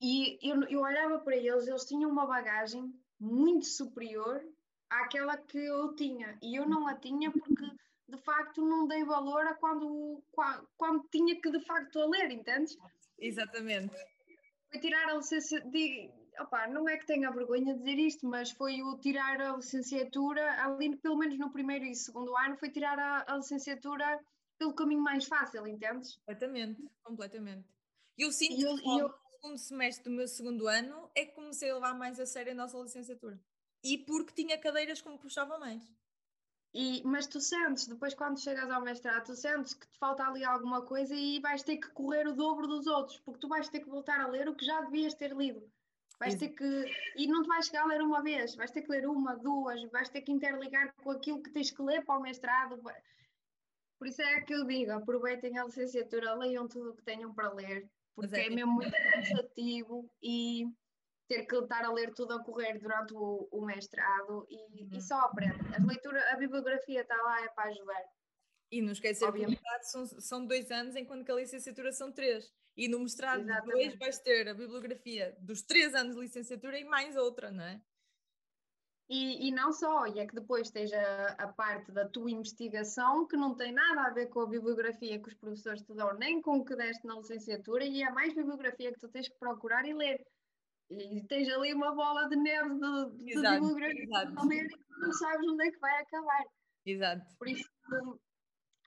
e 0.00 0.38
eu, 0.42 0.62
eu 0.64 0.80
olhava 0.80 1.18
para 1.18 1.36
eles, 1.36 1.66
eles 1.66 1.84
tinham 1.84 2.10
uma 2.10 2.26
bagagem 2.26 2.92
muito 3.18 3.66
superior 3.66 4.44
àquela 4.90 5.36
que 5.36 5.58
eu 5.58 5.94
tinha, 5.94 6.38
e 6.42 6.56
eu 6.56 6.68
não 6.68 6.86
a 6.86 6.94
tinha 6.94 7.30
porque 7.30 7.64
de 8.08 8.18
facto 8.18 8.60
não 8.60 8.86
dei 8.86 9.04
valor 9.04 9.46
a 9.46 9.54
quando, 9.54 10.22
quando, 10.30 10.68
quando 10.76 11.08
tinha 11.10 11.40
que 11.40 11.50
de 11.50 11.60
facto 11.60 12.00
a 12.00 12.06
ler, 12.06 12.30
entendes? 12.30 12.76
Exatamente. 13.18 13.94
Foi 14.70 14.80
tirar 14.80 15.08
a 15.08 15.14
licença 15.14 15.60
de. 15.60 16.10
Opa, 16.40 16.66
não 16.66 16.88
é 16.88 16.96
que 16.96 17.06
tenha 17.06 17.30
vergonha 17.30 17.72
de 17.74 17.78
dizer 17.78 17.98
isto, 17.98 18.26
mas 18.26 18.50
foi 18.50 18.82
o 18.82 18.98
tirar 18.98 19.40
a 19.40 19.56
licenciatura, 19.56 20.64
ali 20.64 20.96
pelo 20.96 21.16
menos 21.16 21.38
no 21.38 21.52
primeiro 21.52 21.84
e 21.84 21.94
segundo 21.94 22.36
ano, 22.36 22.56
foi 22.56 22.70
tirar 22.70 22.98
a, 22.98 23.24
a 23.28 23.36
licenciatura 23.36 24.20
pelo 24.64 24.74
caminho 24.74 25.02
mais 25.02 25.26
fácil, 25.26 25.66
entendes? 25.66 26.16
Completamente, 26.16 26.82
completamente. 27.02 27.68
Eu 28.16 28.32
sinto 28.32 28.60
eu, 28.60 28.76
que 28.76 28.88
eu, 28.88 29.08
no 29.08 29.14
segundo 29.32 29.58
semestre 29.58 30.04
do 30.04 30.10
meu 30.10 30.26
segundo 30.26 30.66
ano 30.66 31.10
é 31.14 31.26
que 31.26 31.34
comecei 31.34 31.70
a 31.70 31.74
levar 31.74 31.94
mais 31.94 32.18
a 32.18 32.24
sério 32.24 32.52
a 32.52 32.54
nossa 32.54 32.78
licenciatura. 32.78 33.38
E 33.82 33.98
porque 33.98 34.32
tinha 34.32 34.56
cadeiras 34.56 35.02
que 35.02 35.08
me 35.10 35.18
puxavam 35.18 35.60
mais. 35.60 35.82
E, 36.72 37.02
mas 37.04 37.26
tu 37.26 37.40
sentes, 37.40 37.86
depois 37.86 38.14
quando 38.14 38.40
chegas 38.40 38.70
ao 38.70 38.80
mestrado, 38.80 39.26
tu 39.26 39.36
sentes 39.36 39.74
que 39.74 39.86
te 39.86 39.98
falta 39.98 40.24
ali 40.24 40.42
alguma 40.42 40.82
coisa 40.82 41.14
e 41.14 41.38
vais 41.40 41.62
ter 41.62 41.76
que 41.76 41.90
correr 41.90 42.26
o 42.26 42.32
dobro 42.32 42.66
dos 42.66 42.86
outros, 42.86 43.18
porque 43.20 43.40
tu 43.40 43.48
vais 43.48 43.68
ter 43.68 43.80
que 43.80 43.88
voltar 43.88 44.18
a 44.20 44.26
ler 44.26 44.48
o 44.48 44.56
que 44.56 44.64
já 44.64 44.80
devias 44.80 45.14
ter 45.14 45.36
lido. 45.36 45.62
Vais 46.18 46.36
ter 46.36 46.48
que. 46.48 46.84
E 47.16 47.26
não 47.26 47.42
te 47.42 47.48
vais 47.48 47.66
chegar 47.66 47.82
a 47.82 47.86
ler 47.86 48.00
uma 48.00 48.22
vez, 48.22 48.54
vais 48.54 48.70
ter 48.70 48.82
que 48.82 48.90
ler 48.90 49.06
uma, 49.06 49.36
duas, 49.36 49.82
vais 49.90 50.08
ter 50.08 50.22
que 50.22 50.32
interligar 50.32 50.94
com 50.94 51.10
aquilo 51.10 51.42
que 51.42 51.50
tens 51.50 51.70
que 51.70 51.82
ler 51.82 52.04
para 52.04 52.18
o 52.18 52.22
mestrado. 52.22 52.80
Por 54.04 54.08
isso 54.08 54.20
é 54.20 54.42
que 54.42 54.52
eu 54.52 54.66
digo: 54.66 54.92
aproveitem 54.92 55.58
a 55.58 55.64
licenciatura, 55.64 56.34
leiam 56.34 56.68
tudo 56.68 56.90
o 56.90 56.94
que 56.94 57.02
tenham 57.02 57.32
para 57.32 57.50
ler, 57.54 57.90
porque 58.14 58.36
é, 58.36 58.48
é 58.48 58.50
mesmo 58.50 58.72
muito 58.72 58.92
cansativo 58.92 60.06
e 60.22 60.66
ter 61.26 61.46
que 61.46 61.56
estar 61.56 61.82
a 61.86 61.90
ler 61.90 62.12
tudo 62.12 62.34
a 62.34 62.44
correr 62.44 62.78
durante 62.78 63.14
o, 63.14 63.48
o 63.50 63.64
mestrado 63.64 64.46
e, 64.50 64.82
uhum. 64.82 64.90
e, 64.92 65.00
só 65.00 65.20
aprende. 65.20 65.74
A 65.74 65.82
leitura, 65.82 66.20
a 66.34 66.36
bibliografia 66.36 67.00
está 67.00 67.16
lá 67.16 67.44
é 67.44 67.48
para 67.48 67.70
ajudar. 67.70 68.04
E 68.70 68.82
não 68.82 68.92
esquecer 68.92 69.32
que 69.32 69.46
mestrado 69.46 69.82
são, 69.84 70.04
são 70.04 70.46
dois 70.46 70.70
anos, 70.70 70.96
enquanto 70.96 71.24
que 71.24 71.32
a 71.32 71.36
licenciatura 71.36 71.90
são 71.90 72.12
três. 72.12 72.52
E 72.76 72.88
no 72.88 72.98
mestrado 72.98 73.40
Exatamente. 73.40 73.78
de 73.78 73.84
dois 73.86 73.98
vais 73.98 74.18
ter 74.18 74.48
a 74.50 74.52
bibliografia 74.52 75.34
dos 75.40 75.62
três 75.62 75.94
anos 75.94 76.14
de 76.14 76.20
licenciatura 76.20 76.78
e 76.78 76.84
mais 76.84 77.16
outra, 77.16 77.50
não 77.50 77.64
é? 77.64 77.80
E, 79.14 79.46
e, 79.46 79.52
não 79.52 79.72
só, 79.72 80.08
e 80.08 80.18
é 80.18 80.26
que 80.26 80.34
depois 80.34 80.66
esteja 80.66 80.98
a 81.38 81.46
parte 81.46 81.92
da 81.92 82.08
tua 82.08 82.32
investigação 82.32 83.28
que 83.28 83.36
não 83.36 83.54
tem 83.54 83.70
nada 83.70 84.02
a 84.02 84.10
ver 84.10 84.26
com 84.26 84.40
a 84.40 84.46
bibliografia 84.48 85.22
que 85.22 85.28
os 85.28 85.34
professores 85.34 85.82
te 85.82 85.94
dão, 85.94 86.12
nem 86.14 86.42
com 86.42 86.56
o 86.58 86.64
que 86.64 86.74
deste 86.74 87.06
na 87.06 87.14
licenciatura, 87.14 87.84
e 87.84 88.02
é 88.02 88.10
mais 88.10 88.34
bibliografia 88.34 88.92
que 88.92 88.98
tu 88.98 89.08
tens 89.08 89.28
que 89.28 89.38
procurar 89.38 89.86
e 89.86 89.94
ler. 89.94 90.20
E 90.90 91.22
tens 91.28 91.48
ali 91.48 91.72
uma 91.72 91.94
bola 91.94 92.28
de 92.28 92.34
neve 92.34 92.70
de, 92.70 93.24
de 93.24 93.38
exato, 93.38 93.60
bibliografia 93.60 94.02
exato. 94.02 94.34
a 94.36 94.44
ler 94.46 94.66
e 94.66 95.00
não 95.00 95.12
sabes 95.12 95.48
onde 95.48 95.64
é 95.64 95.70
que 95.70 95.78
vai 95.78 96.02
acabar. 96.02 96.44
Exato. 96.84 97.36
Por 97.38 97.48
isso, 97.48 97.70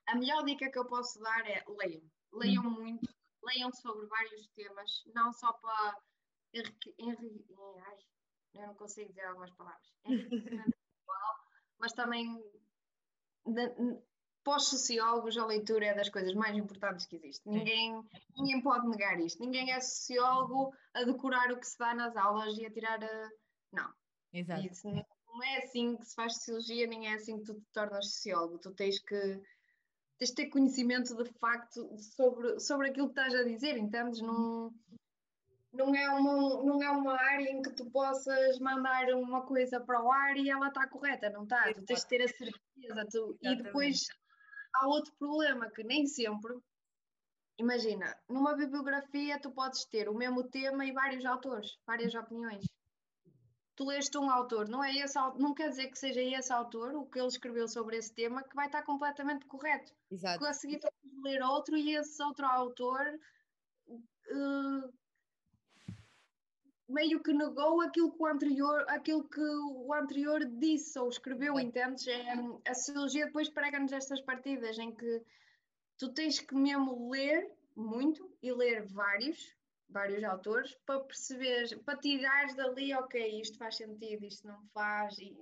a 0.08 0.16
melhor 0.16 0.44
dica 0.44 0.70
que 0.70 0.78
eu 0.78 0.86
posso 0.88 1.22
dar 1.22 1.50
é 1.50 1.64
leiam. 1.70 2.02
Leiam 2.34 2.68
hum. 2.68 2.72
muito, 2.72 3.10
leiam 3.44 3.72
sobre 3.72 4.06
vários 4.08 4.46
temas, 4.50 4.92
não 5.16 5.32
só 5.32 5.54
para 5.54 5.98
enriquecer. 6.54 7.56
Ai, 7.86 7.98
eu 8.54 8.68
não 8.68 8.76
consigo 8.76 9.10
dizer 9.10 9.26
algumas 9.26 9.52
palavras, 9.52 9.94
mas 11.80 11.94
também 11.94 12.42
para 14.44 14.58
os 14.58 14.70
sociólogos 14.70 15.38
a 15.38 15.46
leitura 15.46 15.88
é 15.88 15.94
das 15.94 16.10
coisas 16.10 16.34
mais 16.34 16.56
importantes 16.56 17.06
que 17.06 17.18
existe. 17.18 17.48
Ninguém, 17.48 18.02
ninguém 18.38 18.62
pode 18.62 18.88
negar 18.88 19.20
isto. 19.20 19.42
Ninguém 19.42 19.74
é 19.74 19.80
sociólogo 19.82 20.74
a 20.94 21.04
decorar 21.04 21.52
o 21.52 21.60
que 21.60 21.68
se 21.68 21.78
dá 21.78 21.94
nas 21.94 22.16
aulas 22.16 22.58
e 22.58 22.66
a 22.66 22.72
tirar 22.72 23.04
a... 23.04 23.30
Não. 23.74 23.94
Exato. 24.32 24.66
Isso 24.66 24.88
não 24.88 25.44
é 25.44 25.58
assim 25.58 25.98
que 25.98 26.06
se 26.06 26.16
faz 26.16 26.36
sociologia, 26.36 26.88
nem 26.88 27.08
é 27.10 27.16
assim 27.16 27.38
que 27.40 27.46
tu 27.46 27.56
te 27.56 27.66
tornas 27.74 28.14
sociólogo. 28.14 28.58
Tu 28.60 28.72
tens 28.74 29.00
que 29.00 29.42
tens 30.18 30.30
de 30.30 30.36
ter 30.36 30.48
conhecimento 30.48 31.16
de 31.16 31.30
facto 31.40 31.86
sobre, 32.00 32.60
sobre 32.60 32.90
aquilo 32.90 33.08
que 33.08 33.20
estás 33.20 33.36
a 33.36 33.44
dizer, 33.44 33.78
entendes? 33.78 34.22
Não, 34.22 34.74
não 35.78 35.96
é, 35.96 36.10
uma, 36.10 36.64
não 36.64 36.82
é 36.82 36.90
uma 36.90 37.14
área 37.14 37.50
em 37.52 37.62
que 37.62 37.70
tu 37.72 37.86
possas 37.92 38.60
mandar 38.60 39.14
uma 39.14 39.46
coisa 39.46 39.80
para 39.80 40.04
o 40.04 40.12
ar 40.12 40.36
e 40.36 40.50
ela 40.50 40.68
está 40.68 40.88
correta, 40.88 41.30
não 41.30 41.44
está? 41.44 41.72
Tu 41.74 41.86
tens 41.86 42.02
de 42.02 42.08
ter 42.08 42.22
a 42.24 42.28
certeza. 42.28 43.08
Tu, 43.12 43.38
e 43.44 43.56
depois 43.56 44.08
há 44.76 44.88
outro 44.88 45.14
problema 45.20 45.70
que 45.70 45.84
nem 45.84 46.06
sempre. 46.08 46.54
Imagina, 47.60 48.16
numa 48.30 48.56
bibliografia 48.56 49.40
tu 49.40 49.52
podes 49.52 49.86
ter 49.86 50.10
o 50.10 50.16
mesmo 50.16 50.44
tema 50.50 50.86
e 50.86 50.92
vários 50.92 51.26
autores, 51.26 51.78
várias 51.86 52.14
opiniões. 52.14 52.66
Tu 53.76 53.86
leste 53.86 54.18
um 54.18 54.30
autor, 54.30 54.68
não 54.68 54.84
é 54.84 54.92
esse 54.96 55.16
não 55.38 55.54
quer 55.54 55.70
dizer 55.70 55.88
que 55.90 56.00
seja 56.00 56.22
esse 56.22 56.52
autor, 56.52 56.96
o 56.96 57.06
que 57.06 57.20
ele 57.20 57.28
escreveu 57.28 57.68
sobre 57.68 57.98
esse 57.98 58.12
tema, 58.14 58.44
que 58.44 58.56
vai 58.56 58.66
estar 58.66 58.82
completamente 58.84 59.46
correto. 59.46 59.94
Exato. 60.10 60.40
Porque 60.40 60.50
a 60.50 60.54
seguir 60.54 60.80
tu 60.80 60.88
ler 61.22 61.44
outro 61.44 61.78
e 61.78 61.96
esse 61.96 62.22
outro 62.24 62.46
autor 62.48 63.06
uh, 63.88 64.94
meio 66.88 67.22
que 67.22 67.34
negou 67.34 67.82
aquilo 67.82 68.12
que 68.12 68.22
o 68.22 68.26
anterior, 68.26 68.86
aquilo 68.88 69.28
que 69.28 69.42
o 69.42 69.94
anterior 69.94 70.46
disse 70.46 70.98
ou 70.98 71.10
escreveu, 71.10 71.60
é. 71.60 71.62
entendes? 71.62 72.08
É, 72.08 72.34
a 72.66 72.74
sociologia 72.74 73.26
depois 73.26 73.50
prega-nos 73.50 73.92
estas 73.92 74.22
partidas 74.22 74.78
em 74.80 74.96
que 74.96 75.22
tu 75.98 76.14
tens 76.14 76.40
que 76.40 76.56
mesmo 76.56 77.10
ler 77.10 77.52
muito 77.76 78.32
e 78.42 78.52
ler 78.52 78.86
vários, 78.88 79.56
vários 79.90 80.24
autores 80.24 80.76
para 80.86 81.02
perceber, 81.02 81.78
para 81.84 82.00
tirares 82.00 82.56
dali, 82.56 82.94
ok, 82.94 83.42
isto 83.42 83.58
faz 83.58 83.78
sentido, 83.78 84.26
isto 84.26 84.48
não 84.48 84.66
faz, 84.74 85.18
e 85.20 85.38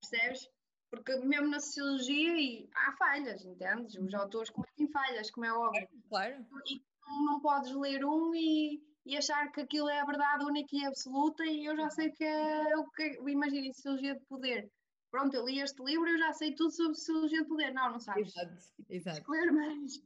percebes? 0.00 0.48
Porque 0.90 1.16
mesmo 1.16 1.48
na 1.48 1.58
sociologia 1.58 2.38
e 2.38 2.70
há 2.72 2.92
falhas, 2.92 3.44
entendes? 3.44 3.96
Os 3.96 4.12
uhum. 4.12 4.20
autores 4.20 4.50
cometem 4.50 4.86
falhas, 4.88 5.30
como 5.30 5.44
é 5.44 5.52
óbvio. 5.52 5.88
Claro. 6.08 6.46
E 6.68 6.80
não 7.24 7.40
podes 7.40 7.72
ler 7.74 8.04
um 8.04 8.32
e 8.34 8.80
e 9.04 9.16
achar 9.16 9.50
que 9.52 9.60
aquilo 9.60 9.88
é 9.88 10.00
a 10.00 10.04
verdade 10.04 10.44
única 10.44 10.74
e 10.74 10.84
absoluta 10.84 11.44
e 11.44 11.64
eu 11.64 11.76
já 11.76 11.90
sei 11.90 12.10
que 12.10 12.24
é 12.24 12.76
o 12.76 12.90
que 12.90 13.20
imaginem 13.28 13.72
sociologia 13.72 14.14
de 14.14 14.24
poder. 14.26 14.70
Pronto, 15.10 15.34
eu 15.34 15.44
li 15.44 15.60
este 15.60 15.82
livro 15.84 16.08
eu 16.08 16.18
já 16.18 16.32
sei 16.32 16.54
tudo 16.54 16.70
sobre 16.70 16.94
sociologia 16.94 17.42
de 17.42 17.48
poder, 17.48 17.72
não, 17.72 17.92
não 17.92 18.00
sabes. 18.00 18.34
Exato, 18.34 18.56
exato. 18.88 19.18
escolher 19.18 19.52
mais 19.52 20.02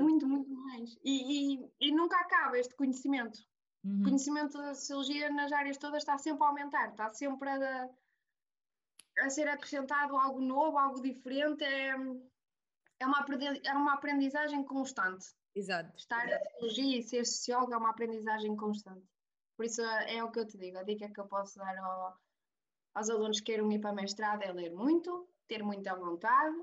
muito, 0.00 0.26
muito 0.26 0.50
mais. 0.50 0.98
E, 1.04 1.54
e, 1.54 1.70
e, 1.80 1.92
nunca 1.92 2.16
acaba 2.18 2.58
este 2.58 2.74
conhecimento. 2.74 3.38
Uhum. 3.84 4.00
o 4.00 4.04
conhecimento 4.04 4.58
da 4.58 4.74
sociologia 4.76 5.28
nas 5.30 5.50
áreas 5.50 5.76
todas 5.76 6.04
está 6.04 6.16
sempre 6.16 6.44
a 6.44 6.46
aumentar 6.46 6.90
está 6.90 7.08
sempre 7.08 7.48
a, 7.48 7.90
a 9.18 9.28
ser 9.28 9.48
acrescentado 9.48 10.16
algo 10.16 10.40
novo, 10.40 10.78
algo 10.78 11.00
diferente. 11.02 11.64
É, 11.64 11.88
é, 13.00 13.06
uma, 13.06 13.26
é 13.64 13.72
uma 13.72 13.94
aprendizagem 13.94 14.62
constante 14.64 15.26
Exato. 15.54 15.96
Estar 15.96 16.26
na 16.26 16.38
psicologia 16.38 16.98
e 16.98 17.02
ser 17.02 17.26
sociólogo 17.26 17.74
é 17.74 17.76
uma 17.76 17.90
aprendizagem 17.90 18.56
constante. 18.56 19.06
Por 19.56 19.66
isso 19.66 19.82
é 19.82 20.22
o 20.24 20.30
que 20.30 20.40
eu 20.40 20.46
te 20.46 20.56
digo, 20.56 20.78
a 20.78 20.82
dica 20.82 21.10
que 21.10 21.20
eu 21.20 21.26
posso 21.26 21.58
dar 21.58 21.76
ao, 21.76 22.18
aos 22.94 23.10
alunos 23.10 23.38
que 23.38 23.46
queiram 23.46 23.70
ir 23.70 23.78
para 23.80 23.90
a 23.90 23.94
mestrado 23.94 24.42
é 24.42 24.50
ler 24.50 24.70
muito, 24.70 25.28
ter 25.46 25.62
muita 25.62 25.94
vontade, 25.94 26.56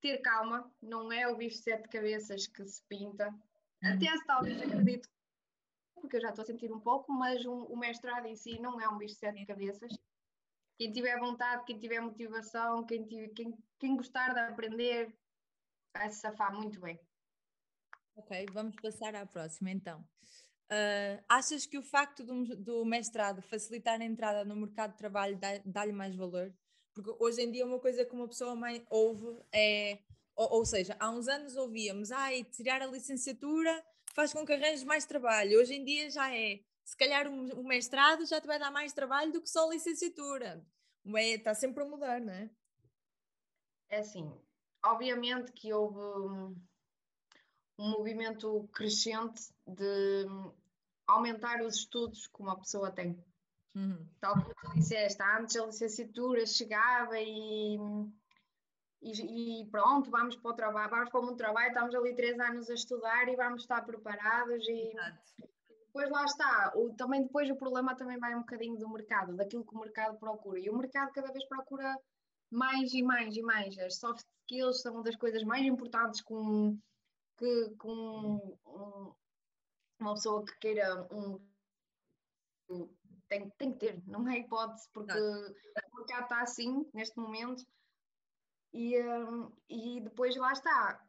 ter 0.00 0.18
calma, 0.18 0.70
não 0.82 1.12
é 1.12 1.28
o 1.28 1.36
bicho 1.36 1.58
de 1.58 1.62
sete 1.62 1.88
cabeças 1.88 2.46
que 2.46 2.64
se 2.64 2.82
pinta. 2.88 3.32
Até 3.82 4.16
se 4.16 4.26
talvez 4.26 4.60
acredito, 4.60 5.08
porque 5.94 6.16
eu 6.16 6.20
já 6.20 6.30
estou 6.30 6.42
a 6.42 6.46
sentir 6.46 6.72
um 6.72 6.80
pouco, 6.80 7.12
mas 7.12 7.46
um, 7.46 7.64
o 7.64 7.76
mestrado 7.76 8.26
em 8.26 8.34
si 8.34 8.58
não 8.58 8.80
é 8.80 8.88
um 8.88 8.98
bicho 8.98 9.14
de 9.14 9.20
sete 9.20 9.46
cabeças. 9.46 9.96
Quem 10.78 10.92
tiver 10.92 11.18
vontade, 11.18 11.64
quem 11.64 11.78
tiver 11.78 12.00
motivação, 12.00 12.84
quem, 12.84 13.06
tiver, 13.06 13.28
quem, 13.28 13.56
quem 13.78 13.96
gostar 13.96 14.34
de 14.34 14.40
aprender, 14.40 15.16
vai 15.96 16.10
se 16.10 16.20
safar 16.20 16.52
muito 16.54 16.80
bem. 16.80 17.00
Ok, 18.16 18.46
vamos 18.52 18.74
passar 18.76 19.14
à 19.14 19.26
próxima 19.26 19.70
então. 19.70 20.00
Uh, 20.72 21.22
achas 21.28 21.66
que 21.66 21.78
o 21.78 21.82
facto 21.82 22.24
do, 22.24 22.56
do, 22.56 22.84
mestrado 22.84 23.42
facilitar 23.42 24.00
a 24.00 24.04
entrada 24.04 24.44
no 24.44 24.56
mercado 24.56 24.92
de 24.92 24.98
trabalho 24.98 25.38
dá-lhe 25.64 25.92
mais 25.92 26.16
valor? 26.16 26.52
Porque 26.94 27.14
hoje 27.20 27.42
em 27.42 27.50
dia 27.52 27.64
uma 27.64 27.78
coisa 27.78 28.04
que 28.04 28.14
uma 28.14 28.26
pessoa 28.26 28.56
mais 28.56 28.82
ouve 28.90 29.38
é, 29.52 29.98
ou, 30.34 30.58
ou 30.58 30.66
seja, 30.66 30.96
há 30.98 31.10
uns 31.10 31.28
anos 31.28 31.56
ouvíamos, 31.56 32.10
ai, 32.10 32.42
tirar 32.44 32.80
a 32.82 32.86
licenciatura 32.86 33.84
faz 34.14 34.32
com 34.32 34.46
que 34.46 34.52
arranjes 34.54 34.82
mais 34.82 35.04
trabalho. 35.04 35.60
Hoje 35.60 35.74
em 35.74 35.84
dia 35.84 36.10
já 36.10 36.34
é, 36.34 36.60
se 36.84 36.96
calhar 36.96 37.28
o, 37.28 37.62
mestrado 37.62 38.24
já 38.26 38.40
te 38.40 38.46
vai 38.46 38.58
dar 38.58 38.70
mais 38.70 38.94
trabalho 38.94 39.30
do 39.30 39.42
que 39.42 39.50
só 39.50 39.68
a 39.68 39.74
licenciatura. 39.74 40.66
É, 41.14 41.34
está 41.34 41.54
sempre 41.54 41.84
a 41.84 41.86
mudar, 41.86 42.20
não 42.20 42.32
é? 42.32 42.50
É 43.90 43.98
assim, 43.98 44.32
obviamente 44.84 45.52
que 45.52 45.72
houve 45.72 46.56
um 47.78 47.90
movimento 47.90 48.68
crescente 48.72 49.52
de 49.66 50.26
aumentar 51.06 51.62
os 51.62 51.76
estudos 51.76 52.26
que 52.26 52.40
uma 52.40 52.58
pessoa 52.58 52.90
tem. 52.90 53.18
Uhum. 53.74 54.06
Tal 54.20 54.34
como 54.34 54.54
tu 54.54 54.72
disseste, 54.74 55.22
antes 55.22 55.56
a 55.56 55.66
licenciatura 55.66 56.46
chegava 56.46 57.18
e, 57.18 57.76
e, 59.02 59.60
e, 59.60 59.66
pronto, 59.66 60.10
vamos 60.10 60.34
para 60.36 60.50
o 60.50 60.54
trabalho, 60.54 60.90
vamos 60.90 61.10
para 61.10 61.20
o 61.20 61.22
mundo 61.22 61.34
do 61.34 61.38
trabalho, 61.38 61.68
estamos 61.68 61.94
ali 61.94 62.14
três 62.14 62.40
anos 62.40 62.70
a 62.70 62.74
estudar 62.74 63.28
e 63.28 63.36
vamos 63.36 63.62
estar 63.62 63.84
preparados 63.84 64.66
e 64.66 64.92
Exato. 64.92 65.18
depois 65.86 66.10
lá 66.10 66.24
está. 66.24 66.72
O, 66.74 66.94
também 66.94 67.24
depois 67.24 67.50
o 67.50 67.56
problema 67.56 67.94
também 67.94 68.18
vai 68.18 68.34
um 68.34 68.40
bocadinho 68.40 68.78
do 68.78 68.88
mercado, 68.88 69.36
daquilo 69.36 69.64
que 69.64 69.74
o 69.74 69.80
mercado 69.80 70.18
procura. 70.18 70.58
E 70.58 70.70
o 70.70 70.76
mercado 70.76 71.12
cada 71.12 71.30
vez 71.30 71.46
procura 71.46 71.94
mais 72.50 72.94
e 72.94 73.02
mais 73.02 73.36
e 73.36 73.42
mais. 73.42 73.78
As 73.78 73.98
soft 73.98 74.24
skills 74.48 74.80
são 74.80 74.94
uma 74.94 75.02
das 75.02 75.16
coisas 75.16 75.42
mais 75.42 75.66
importantes 75.66 76.22
com 76.22 76.78
que 77.36 77.70
com 77.78 78.58
um, 78.66 79.14
uma 80.00 80.14
pessoa 80.14 80.44
que 80.44 80.58
queira 80.58 81.06
um 81.12 81.40
tem, 83.28 83.50
tem 83.50 83.72
que 83.72 83.78
ter, 83.78 84.02
não 84.06 84.28
é 84.28 84.38
hipótese, 84.38 84.88
porque 84.92 85.12
o 85.12 85.96
mercado 85.96 86.22
está 86.22 86.40
assim 86.42 86.88
neste 86.94 87.18
momento 87.18 87.64
e, 88.72 89.00
um, 89.02 89.52
e 89.68 90.00
depois 90.00 90.36
lá 90.36 90.52
está. 90.52 91.02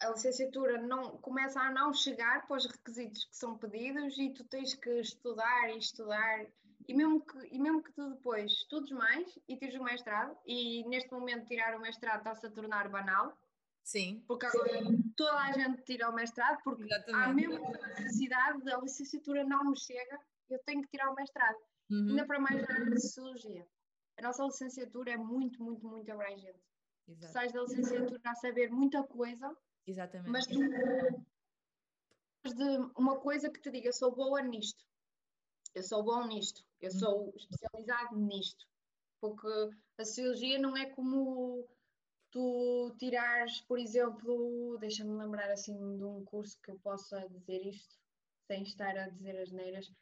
A 0.00 0.10
licenciatura 0.10 0.82
não, 0.82 1.18
começa 1.18 1.60
a 1.60 1.70
não 1.70 1.92
chegar 1.92 2.46
para 2.46 2.56
os 2.56 2.66
requisitos 2.66 3.24
que 3.24 3.36
são 3.36 3.56
pedidos 3.56 4.18
e 4.18 4.30
tu 4.30 4.44
tens 4.44 4.74
que 4.74 4.90
estudar 5.00 5.70
e 5.70 5.78
estudar 5.78 6.46
e 6.88 6.94
mesmo 6.94 7.24
que, 7.24 7.38
e 7.54 7.58
mesmo 7.60 7.82
que 7.82 7.92
tu 7.92 8.10
depois 8.10 8.50
estudes 8.50 8.90
mais 8.90 9.38
e 9.46 9.56
tires 9.56 9.76
o 9.76 9.84
mestrado 9.84 10.36
e 10.44 10.82
neste 10.88 11.12
momento 11.12 11.46
tirar 11.46 11.76
o 11.76 11.80
mestrado 11.80 12.18
está-se 12.18 12.46
a 12.46 12.50
tornar 12.50 12.88
banal 12.88 13.38
Sim. 13.82 14.22
Porque 14.26 14.46
agora 14.46 14.70
toda 15.16 15.38
a 15.38 15.52
gente 15.52 15.82
tira 15.82 16.08
o 16.08 16.14
mestrado, 16.14 16.58
porque 16.62 16.84
Exatamente. 16.84 17.24
há 17.24 17.32
mesmo 17.32 17.70
necessidade 17.70 18.62
da 18.64 18.78
licenciatura 18.78 19.44
não 19.44 19.70
me 19.70 19.78
chega, 19.78 20.18
eu 20.48 20.58
tenho 20.64 20.82
que 20.82 20.88
tirar 20.88 21.10
o 21.10 21.14
mestrado. 21.14 21.58
Uhum. 21.90 22.10
Ainda 22.10 22.26
para 22.26 22.40
mais 22.40 22.62
na 22.62 22.74
área 22.74 22.90
de 22.90 23.00
sociologia. 23.00 23.66
A 24.18 24.22
nossa 24.22 24.44
licenciatura 24.44 25.12
é 25.12 25.16
muito, 25.16 25.62
muito, 25.62 25.86
muito 25.86 26.10
abrangente. 26.10 26.62
Exato. 27.08 27.26
Tu 27.26 27.32
sais 27.32 27.52
da 27.52 27.62
licenciatura 27.62 28.20
a 28.24 28.34
saber 28.36 28.70
muita 28.70 29.02
coisa, 29.02 29.56
Exatamente. 29.86 30.30
mas 30.30 30.46
tu 30.46 30.58
de 32.54 32.92
uma 32.96 33.20
coisa 33.20 33.50
que 33.50 33.60
te 33.60 33.70
diga, 33.70 33.88
eu 33.88 33.92
sou 33.92 34.14
boa 34.14 34.42
nisto, 34.42 34.84
eu 35.74 35.82
sou 35.82 36.02
bom 36.02 36.26
nisto, 36.26 36.64
eu 36.80 36.90
uhum. 36.90 36.98
sou 36.98 37.34
especializado 37.36 38.16
nisto. 38.16 38.66
Porque 39.20 39.48
a 39.98 40.04
sociologia 40.04 40.58
não 40.58 40.76
é 40.76 40.86
como 40.86 41.68
tu 42.32 42.94
tirares, 42.98 43.60
por 43.60 43.78
exemplo, 43.78 44.76
deixa-me 44.80 45.16
lembrar 45.16 45.50
assim 45.50 45.96
de 45.96 46.02
um 46.02 46.24
curso 46.24 46.58
que 46.60 46.70
eu 46.70 46.78
possa 46.78 47.28
dizer 47.28 47.64
isto 47.66 47.96
sem 48.46 48.62
estar 48.62 48.96
a 48.96 49.08
dizer 49.08 49.38
as 49.38 49.52
neiras. 49.52 49.92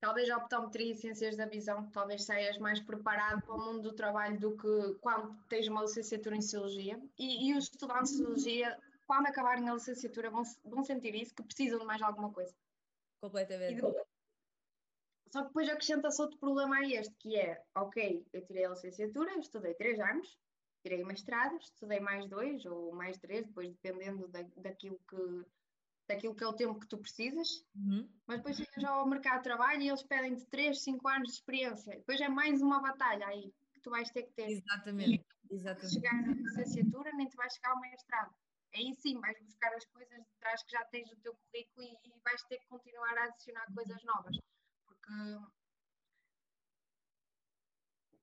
Talvez 0.00 0.30
a 0.30 0.36
optometria 0.36 0.92
e 0.92 0.96
ciências 0.96 1.36
da 1.36 1.44
visão, 1.44 1.90
talvez 1.90 2.24
saias 2.24 2.56
mais 2.58 2.80
preparado 2.80 3.42
para 3.42 3.54
o 3.54 3.58
mundo 3.58 3.82
do 3.82 3.92
trabalho 3.92 4.38
do 4.38 4.56
que 4.56 4.94
quando 5.00 5.36
tens 5.48 5.66
uma 5.66 5.82
licenciatura 5.82 6.36
em 6.36 6.40
Sociologia. 6.40 7.02
E, 7.18 7.50
e 7.50 7.56
os 7.56 7.64
estudantes 7.64 8.12
de 8.12 8.18
Sociologia, 8.18 8.78
quando 9.06 9.26
acabarem 9.26 9.68
a 9.68 9.74
licenciatura, 9.74 10.30
vão, 10.30 10.44
vão 10.64 10.84
sentir 10.84 11.16
isso, 11.16 11.34
que 11.34 11.42
precisam 11.42 11.80
de 11.80 11.84
mais 11.84 12.00
alguma 12.00 12.32
coisa. 12.32 12.54
Completamente. 13.20 13.74
Depois, 13.74 13.96
só 15.32 15.42
que 15.42 15.48
depois 15.48 15.68
acrescenta-se 15.68 16.22
outro 16.22 16.38
problema 16.38 16.76
a 16.76 16.88
este, 16.88 17.14
que 17.16 17.36
é, 17.36 17.60
ok, 17.74 18.24
eu 18.32 18.46
tirei 18.46 18.64
a 18.64 18.70
licenciatura, 18.70 19.36
estudei 19.38 19.74
três 19.74 19.98
anos, 19.98 20.38
tirei 20.88 21.04
mestrado, 21.04 21.56
estudei 21.58 22.00
mais 22.00 22.26
dois 22.28 22.64
ou 22.64 22.94
mais 22.94 23.18
três, 23.18 23.46
depois 23.46 23.68
dependendo 23.68 24.26
da, 24.28 24.42
daquilo, 24.56 24.98
que, 25.08 25.46
daquilo 26.08 26.34
que 26.34 26.42
é 26.42 26.46
o 26.46 26.54
tempo 26.54 26.80
que 26.80 26.88
tu 26.88 26.98
precisas, 26.98 27.48
uhum. 27.74 28.08
mas 28.26 28.38
depois 28.38 28.56
chegas 28.56 28.84
ao 28.84 29.06
mercado 29.06 29.38
de 29.38 29.44
trabalho 29.44 29.82
e 29.82 29.88
eles 29.88 30.02
pedem-te 30.02 30.46
três, 30.46 30.82
cinco 30.82 31.06
anos 31.08 31.28
de 31.28 31.34
experiência, 31.34 31.96
depois 31.96 32.20
é 32.20 32.28
mais 32.28 32.62
uma 32.62 32.80
batalha 32.80 33.26
aí 33.26 33.52
que 33.74 33.80
tu 33.82 33.90
vais 33.90 34.10
ter 34.10 34.22
que 34.22 34.32
ter. 34.32 34.48
Exatamente. 34.48 35.26
E, 35.50 35.54
Exatamente. 35.54 35.94
chegar 35.94 36.14
à 36.14 36.32
licenciatura 36.32 37.12
nem 37.12 37.28
te 37.28 37.36
vais 37.36 37.52
chegar 37.52 37.70
ao 37.70 37.80
mestrado. 37.80 38.34
Aí 38.74 38.94
sim 38.98 39.18
vais 39.20 39.38
buscar 39.42 39.72
as 39.74 39.84
coisas 39.86 40.18
de 40.18 40.38
trás 40.40 40.62
que 40.62 40.72
já 40.72 40.84
tens 40.86 41.10
no 41.10 41.16
teu 41.20 41.34
currículo 41.34 41.86
e, 41.86 42.08
e 42.08 42.20
vais 42.22 42.42
ter 42.44 42.58
que 42.58 42.68
continuar 42.68 43.16
a 43.16 43.24
adicionar 43.24 43.66
coisas 43.74 44.02
novas. 44.04 44.36
Porque 44.84 45.12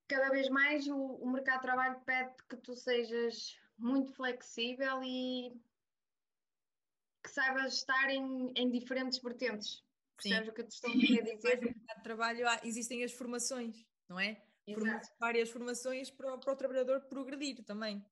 cada 0.08 0.30
vez 0.30 0.50
mais 0.50 0.88
o, 0.88 0.96
o 0.96 1.32
mercado 1.32 1.58
de 1.58 1.62
trabalho 1.64 2.00
pede 2.06 2.34
que 2.50 2.58
tu 2.58 2.76
sejas 2.76 3.58
muito 3.78 4.14
flexível 4.14 5.04
e 5.04 5.52
que 7.24 7.30
saibas 7.30 7.74
estar 7.74 8.10
em, 8.10 8.52
em 8.56 8.70
diferentes 8.70 9.20
vertentes. 9.20 9.84
Percebes 10.16 10.50
o 10.50 10.54
que 10.54 10.62
eu 10.62 10.68
te 10.68 10.72
estou 10.72 10.92
a 10.92 10.94
dizer? 10.94 11.62
No 11.62 11.68
mercado 11.68 11.98
de 11.98 12.04
trabalho 12.04 12.48
há, 12.48 12.62
existem 12.64 13.04
as 13.04 13.12
formações, 13.12 13.86
não 14.08 14.20
é? 14.20 14.42
Exato. 14.68 15.10
Várias 15.20 15.50
formações 15.50 16.10
para, 16.10 16.38
para 16.38 16.54
o 16.54 16.56
trabalhador 16.56 17.02
progredir 17.02 17.64
também. 17.64 18.04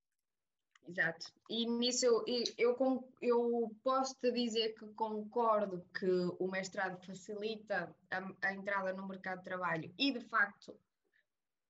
Exato. 0.87 1.33
E 1.49 1.65
nisso 1.65 2.05
eu, 2.05 2.25
eu, 2.57 3.07
eu 3.21 3.75
posso 3.83 4.15
te 4.19 4.31
dizer 4.31 4.73
que 4.73 4.85
concordo 4.93 5.85
que 5.97 6.09
o 6.39 6.47
mestrado 6.47 7.01
facilita 7.05 7.95
a, 8.11 8.47
a 8.47 8.53
entrada 8.53 8.93
no 8.93 9.07
mercado 9.07 9.39
de 9.39 9.45
trabalho 9.45 9.93
e 9.97 10.11
de 10.11 10.19
facto 10.27 10.77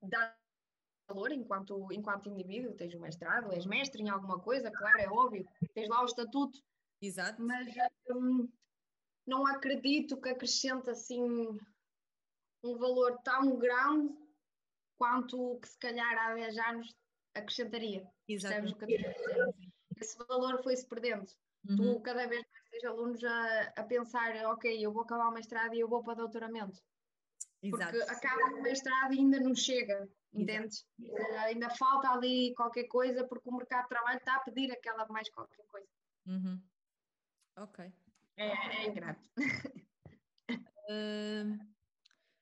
dá 0.03 0.35
valor 1.07 1.31
enquanto, 1.31 1.91
enquanto 1.91 2.29
indivíduo, 2.29 2.75
tens 2.75 2.93
um 2.95 2.99
mestrado, 2.99 3.51
és 3.51 3.65
mestre 3.65 4.01
em 4.01 4.09
alguma 4.09 4.39
coisa, 4.39 4.71
claro, 4.71 4.99
é 4.99 5.09
óbvio, 5.09 5.47
tens 5.73 5.89
lá 5.89 6.01
o 6.01 6.05
estatuto. 6.05 6.59
Exato. 7.01 7.41
Mas 7.41 7.67
hum, 8.09 8.49
não 9.25 9.45
acredito 9.45 10.19
que 10.19 10.29
acrescente 10.29 10.89
assim 10.89 11.21
um 12.63 12.77
valor 12.77 13.19
tão 13.23 13.57
grande 13.57 14.13
quanto 14.97 15.59
que 15.59 15.67
se 15.67 15.77
calhar 15.77 16.17
há 16.17 16.33
10 16.33 16.57
anos 16.57 16.95
acrescentaria. 17.33 18.07
Exato. 18.27 18.77
Esse 19.99 20.17
valor 20.27 20.61
foi-se 20.63 20.87
perdendo. 20.87 21.25
Uhum. 21.67 21.95
Tu 21.95 22.01
cada 22.01 22.27
vez 22.27 22.43
mais 22.49 22.69
tens 22.69 22.83
alunos 22.85 23.23
a, 23.23 23.73
a 23.75 23.83
pensar, 23.83 24.33
ok, 24.51 24.85
eu 24.85 24.91
vou 24.91 25.03
acabar 25.03 25.29
o 25.29 25.33
mestrado 25.33 25.73
e 25.73 25.79
eu 25.79 25.87
vou 25.87 26.03
para 26.03 26.15
doutoramento. 26.15 26.81
Porque 27.69 27.97
acaba 28.11 28.55
o 28.55 28.61
mestrado 28.61 29.13
e 29.13 29.19
ainda 29.19 29.39
não 29.39 29.55
chega, 29.55 30.09
entendes? 30.33 30.85
Uh, 30.99 31.37
ainda 31.45 31.69
falta 31.69 32.09
ali 32.09 32.53
qualquer 32.55 32.85
coisa 32.85 33.25
porque 33.25 33.49
o 33.49 33.55
mercado 33.55 33.83
de 33.83 33.89
trabalho 33.89 34.17
está 34.17 34.35
a 34.35 34.39
pedir 34.39 34.71
aquela 34.71 35.07
mais 35.07 35.29
qualquer 35.29 35.63
coisa. 35.67 35.87
Uhum. 36.25 36.61
Ok. 37.57 37.91
É, 38.35 38.47
é 38.47 38.87
ingrato. 38.87 39.29
Uh, 40.89 41.57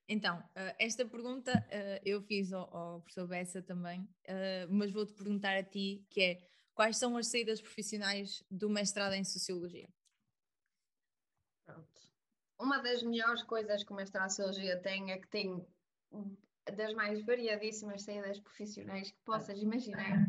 então, 0.08 0.40
uh, 0.40 0.76
esta 0.80 1.06
pergunta 1.06 1.58
uh, 1.58 2.02
eu 2.04 2.22
fiz 2.22 2.52
ao, 2.52 2.76
ao 2.76 3.02
professor 3.02 3.28
Bessa 3.28 3.62
também, 3.62 4.08
mas 4.70 4.92
vou-te 4.92 5.14
perguntar 5.14 5.56
a 5.56 5.64
ti, 5.64 6.06
que 6.10 6.22
é 6.22 6.48
quais 6.74 6.98
são 6.98 7.16
as 7.16 7.28
saídas 7.28 7.62
profissionais 7.62 8.44
do 8.50 8.70
mestrado 8.70 9.14
em 9.14 9.24
Sociologia? 9.24 9.88
Uma 12.62 12.78
das 12.80 13.02
melhores 13.02 13.44
coisas 13.44 13.84
que 13.84 13.92
uma 13.92 14.04
estratégia 14.04 14.80
tem 14.80 15.12
é 15.12 15.18
que 15.18 15.28
tem 15.28 15.66
das 16.76 16.94
mais 16.94 17.24
variadíssimas 17.26 18.04
saídas 18.04 18.40
profissionais 18.40 19.12
que 19.12 19.18
possas 19.26 19.58
imaginar. 19.60 20.28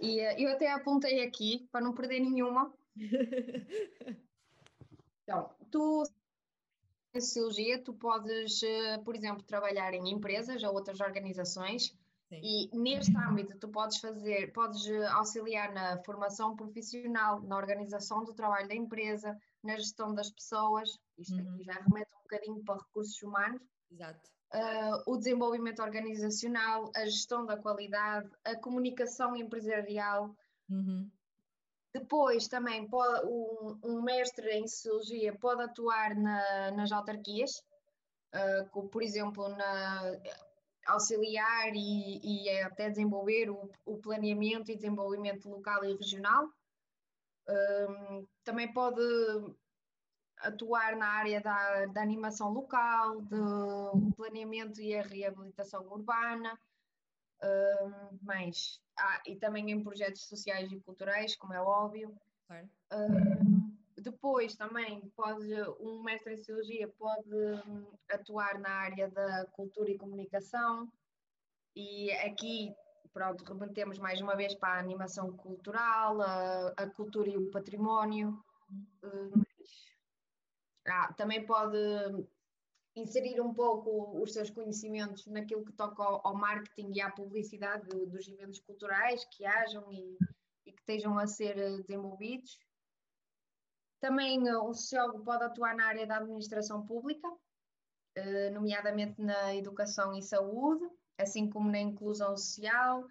E 0.00 0.20
uh, 0.20 0.38
eu 0.38 0.50
até 0.50 0.72
apontei 0.72 1.22
aqui 1.22 1.68
para 1.70 1.82
não 1.84 1.94
perder 1.94 2.20
nenhuma. 2.20 2.72
então, 5.22 5.54
tu 5.70 6.02
em 7.14 7.20
sociologia, 7.20 7.82
tu 7.82 7.94
podes, 7.94 8.62
uh, 8.62 9.02
por 9.04 9.14
exemplo, 9.14 9.42
trabalhar 9.42 9.92
em 9.94 10.10
empresas 10.10 10.62
ou 10.62 10.74
outras 10.74 11.00
organizações 11.00 11.94
Sim. 12.28 12.40
E 12.42 12.76
neste 12.76 13.16
âmbito 13.16 13.56
tu 13.58 13.68
podes 13.68 13.98
fazer, 13.98 14.52
podes 14.52 14.84
eh, 14.88 15.06
auxiliar 15.06 15.72
na 15.72 16.02
formação 16.02 16.56
profissional, 16.56 17.40
na 17.42 17.56
organização 17.56 18.24
do 18.24 18.34
trabalho 18.34 18.66
da 18.66 18.74
empresa, 18.74 19.38
na 19.66 19.76
gestão 19.76 20.14
das 20.14 20.30
pessoas, 20.30 20.98
isto 21.18 21.34
uhum. 21.34 21.54
aqui 21.54 21.64
já 21.64 21.72
remete 21.72 22.10
um 22.14 22.22
bocadinho 22.22 22.64
para 22.64 22.76
recursos 22.76 23.22
humanos. 23.22 23.62
Exato. 23.90 24.30
Uh, 24.54 25.12
o 25.12 25.16
desenvolvimento 25.16 25.82
organizacional, 25.82 26.90
a 26.94 27.04
gestão 27.04 27.44
da 27.44 27.56
qualidade, 27.56 28.30
a 28.44 28.56
comunicação 28.56 29.36
empresarial. 29.36 30.34
Uhum. 30.70 31.10
Depois 31.92 32.46
também 32.46 32.88
pode, 32.88 33.26
um, 33.26 33.78
um, 33.82 34.02
mestre 34.02 34.50
em 34.50 34.66
sociologia 34.68 35.34
pode 35.38 35.62
atuar 35.62 36.14
na, 36.14 36.70
nas 36.72 36.92
autarquias, 36.92 37.62
uh, 38.34 38.88
por 38.88 39.02
exemplo, 39.02 39.48
na, 39.48 40.12
auxiliar 40.86 41.74
e, 41.74 42.20
e 42.22 42.60
até 42.62 42.88
desenvolver 42.88 43.50
o, 43.50 43.70
o, 43.84 43.98
planeamento 43.98 44.70
e 44.70 44.76
desenvolvimento 44.76 45.48
local 45.48 45.84
e 45.84 45.94
regional. 45.94 46.48
Um, 47.48 48.26
também 48.44 48.72
pode 48.72 49.00
atuar 50.38 50.96
na 50.96 51.06
área 51.06 51.40
da, 51.40 51.86
da 51.86 52.02
animação 52.02 52.52
local, 52.52 53.20
do 53.22 54.12
planeamento 54.16 54.80
e 54.80 54.94
a 54.94 55.02
reabilitação 55.02 55.86
urbana, 55.88 56.58
um, 57.42 58.18
mas, 58.22 58.80
ah, 58.98 59.22
e 59.26 59.36
também 59.36 59.70
em 59.70 59.82
projetos 59.82 60.22
sociais 60.22 60.70
e 60.72 60.80
culturais, 60.80 61.36
como 61.36 61.54
é 61.54 61.60
óbvio. 61.60 62.14
Claro. 62.46 62.68
Um, 62.92 63.76
depois 63.96 64.54
também 64.54 65.00
pode, 65.16 65.52
um 65.80 66.02
mestre 66.02 66.34
em 66.34 66.36
Sociologia 66.36 66.88
pode 66.98 67.34
hum, 67.34 67.86
atuar 68.10 68.58
na 68.58 68.70
área 68.70 69.08
da 69.08 69.46
cultura 69.46 69.90
e 69.90 69.98
comunicação 69.98 70.90
e 71.74 72.10
aqui, 72.12 72.74
pronto, 73.16 73.42
remetemos 73.44 73.98
mais 73.98 74.20
uma 74.20 74.36
vez 74.36 74.54
para 74.54 74.74
a 74.74 74.78
animação 74.78 75.34
cultural, 75.34 76.20
a, 76.20 76.68
a 76.76 76.86
cultura 76.90 77.30
e 77.30 77.38
o 77.38 77.50
património. 77.50 78.38
Hum, 79.02 79.42
ah, 80.86 81.10
também 81.14 81.46
pode 81.46 81.78
inserir 82.94 83.40
um 83.40 83.54
pouco 83.54 84.20
os 84.22 84.34
seus 84.34 84.50
conhecimentos 84.50 85.26
naquilo 85.28 85.64
que 85.64 85.72
toca 85.72 86.02
ao, 86.02 86.26
ao 86.26 86.36
marketing 86.36 86.92
e 86.92 87.00
à 87.00 87.10
publicidade 87.10 87.88
do, 87.88 88.04
dos 88.04 88.28
eventos 88.28 88.60
culturais 88.60 89.24
que 89.34 89.46
hajam 89.46 89.90
e, 89.90 90.18
e 90.66 90.72
que 90.72 90.80
estejam 90.80 91.18
a 91.18 91.26
ser 91.26 91.54
desenvolvidos. 91.80 92.58
Também 93.98 94.42
uh, 94.42 94.62
um 94.62 94.74
sociólogo 94.74 95.24
pode 95.24 95.42
atuar 95.42 95.74
na 95.74 95.86
área 95.86 96.06
da 96.06 96.18
administração 96.18 96.84
pública, 96.84 97.26
nomeadamente 98.52 99.20
na 99.20 99.54
educação 99.54 100.14
e 100.14 100.22
saúde, 100.22 100.86
assim 101.18 101.48
como 101.48 101.70
na 101.70 101.78
inclusão 101.78 102.36
social, 102.36 103.06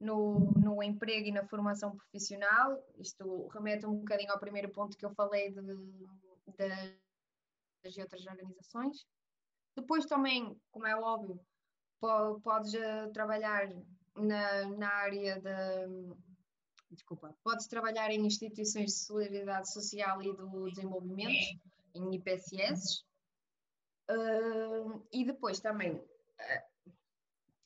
no, 0.00 0.52
no 0.52 0.82
emprego 0.82 1.28
e 1.28 1.32
na 1.32 1.46
formação 1.46 1.96
profissional. 1.96 2.82
Isto 2.98 3.48
remete 3.48 3.86
um 3.86 3.96
bocadinho 3.96 4.32
ao 4.32 4.40
primeiro 4.40 4.70
ponto 4.70 4.96
que 4.96 5.04
eu 5.04 5.14
falei 5.14 5.50
de, 5.50 5.60
de, 5.60 6.98
das 7.84 7.96
outras 7.98 8.26
organizações. 8.26 9.06
Depois 9.76 10.04
também, 10.06 10.56
como 10.70 10.86
é 10.86 10.96
óbvio, 10.96 11.40
podes 12.42 12.74
uh, 12.74 13.10
trabalhar 13.12 13.68
na, 14.16 14.66
na 14.68 14.88
área 14.88 15.40
da 15.40 15.86
desculpa, 16.90 17.34
podes 17.42 17.66
trabalhar 17.66 18.10
em 18.10 18.26
instituições 18.26 18.86
de 18.86 18.98
solidariedade 18.98 19.72
social 19.72 20.22
e 20.22 20.36
do 20.36 20.68
desenvolvimento, 20.68 21.58
em 21.94 22.14
IPSS, 22.16 23.02
uh, 24.10 25.02
e 25.10 25.24
depois 25.24 25.58
também 25.60 25.94
uh, 25.94 26.71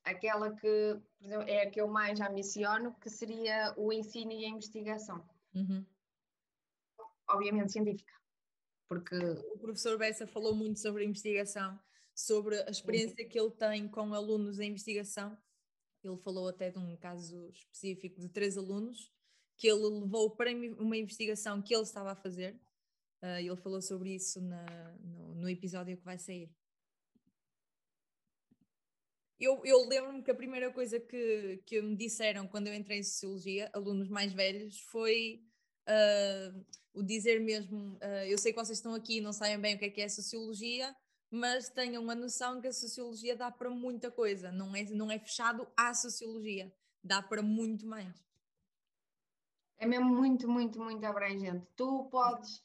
aquela 0.06 0.54
que 0.54 1.00
exemplo, 1.20 1.48
é 1.48 1.62
a 1.62 1.70
que 1.70 1.80
eu 1.80 1.88
mais 1.88 2.20
ambiciono, 2.20 2.94
que 3.00 3.10
seria 3.10 3.74
o 3.76 3.92
ensino 3.92 4.32
e 4.32 4.44
a 4.44 4.48
investigação. 4.48 5.28
Uhum. 5.54 5.84
Obviamente 7.28 7.72
científica, 7.72 8.12
porque... 8.88 9.16
O 9.16 9.58
professor 9.58 9.98
Bessa 9.98 10.26
falou 10.26 10.54
muito 10.54 10.78
sobre 10.78 11.02
a 11.02 11.06
investigação, 11.06 11.78
sobre 12.14 12.62
a 12.62 12.70
experiência 12.70 13.26
que 13.26 13.38
ele 13.38 13.50
tem 13.50 13.88
com 13.88 14.14
alunos 14.14 14.60
em 14.60 14.70
investigação, 14.70 15.36
ele 16.04 16.16
falou 16.18 16.48
até 16.48 16.70
de 16.70 16.78
um 16.78 16.96
caso 16.96 17.50
específico 17.50 18.20
de 18.20 18.28
três 18.28 18.56
alunos 18.56 19.12
que 19.56 19.66
ele 19.66 19.82
levou 19.82 20.30
para 20.30 20.50
uma 20.52 20.96
investigação 20.96 21.60
que 21.62 21.74
ele 21.74 21.82
estava 21.82 22.12
a 22.12 22.16
fazer. 22.16 22.54
Uh, 23.22 23.40
ele 23.40 23.56
falou 23.56 23.80
sobre 23.80 24.14
isso 24.14 24.40
na, 24.40 24.96
no, 25.00 25.34
no, 25.34 25.48
episódio 25.48 25.96
que 25.96 26.04
vai 26.04 26.18
sair. 26.18 26.50
Eu, 29.38 29.60
eu 29.64 29.86
lembro-me 29.86 30.22
que 30.22 30.30
a 30.30 30.34
primeira 30.34 30.72
coisa 30.72 30.98
que, 30.98 31.62
que 31.66 31.82
me 31.82 31.94
disseram 31.94 32.48
quando 32.48 32.68
eu 32.68 32.74
entrei 32.74 33.00
em 33.00 33.02
Sociologia, 33.02 33.70
alunos 33.74 34.08
mais 34.08 34.32
velhos, 34.32 34.80
foi 34.80 35.42
uh, 35.86 36.64
o 36.94 37.02
dizer 37.02 37.38
mesmo: 37.40 37.96
uh, 37.96 38.26
Eu 38.26 38.38
sei 38.38 38.52
que 38.52 38.58
vocês 38.58 38.78
estão 38.78 38.94
aqui 38.94 39.18
e 39.18 39.20
não 39.20 39.32
sabem 39.32 39.60
bem 39.60 39.76
o 39.76 39.78
que 39.78 39.84
é 39.84 39.90
que 39.90 40.00
é 40.00 40.08
Sociologia, 40.08 40.94
mas 41.30 41.68
tenham 41.68 42.08
a 42.08 42.14
noção 42.14 42.60
que 42.62 42.68
a 42.68 42.72
Sociologia 42.72 43.36
dá 43.36 43.50
para 43.50 43.68
muita 43.68 44.10
coisa, 44.10 44.50
não 44.50 44.74
é, 44.74 44.84
não 44.84 45.10
é 45.10 45.18
fechado 45.18 45.68
à 45.76 45.92
Sociologia, 45.92 46.72
dá 47.04 47.20
para 47.20 47.42
muito 47.42 47.86
mais. 47.86 48.24
É 49.78 49.86
mesmo 49.86 50.06
muito, 50.06 50.48
muito, 50.48 50.80
muito 50.80 51.04
abrangente. 51.04 51.66
Tu 51.76 52.08
podes. 52.10 52.64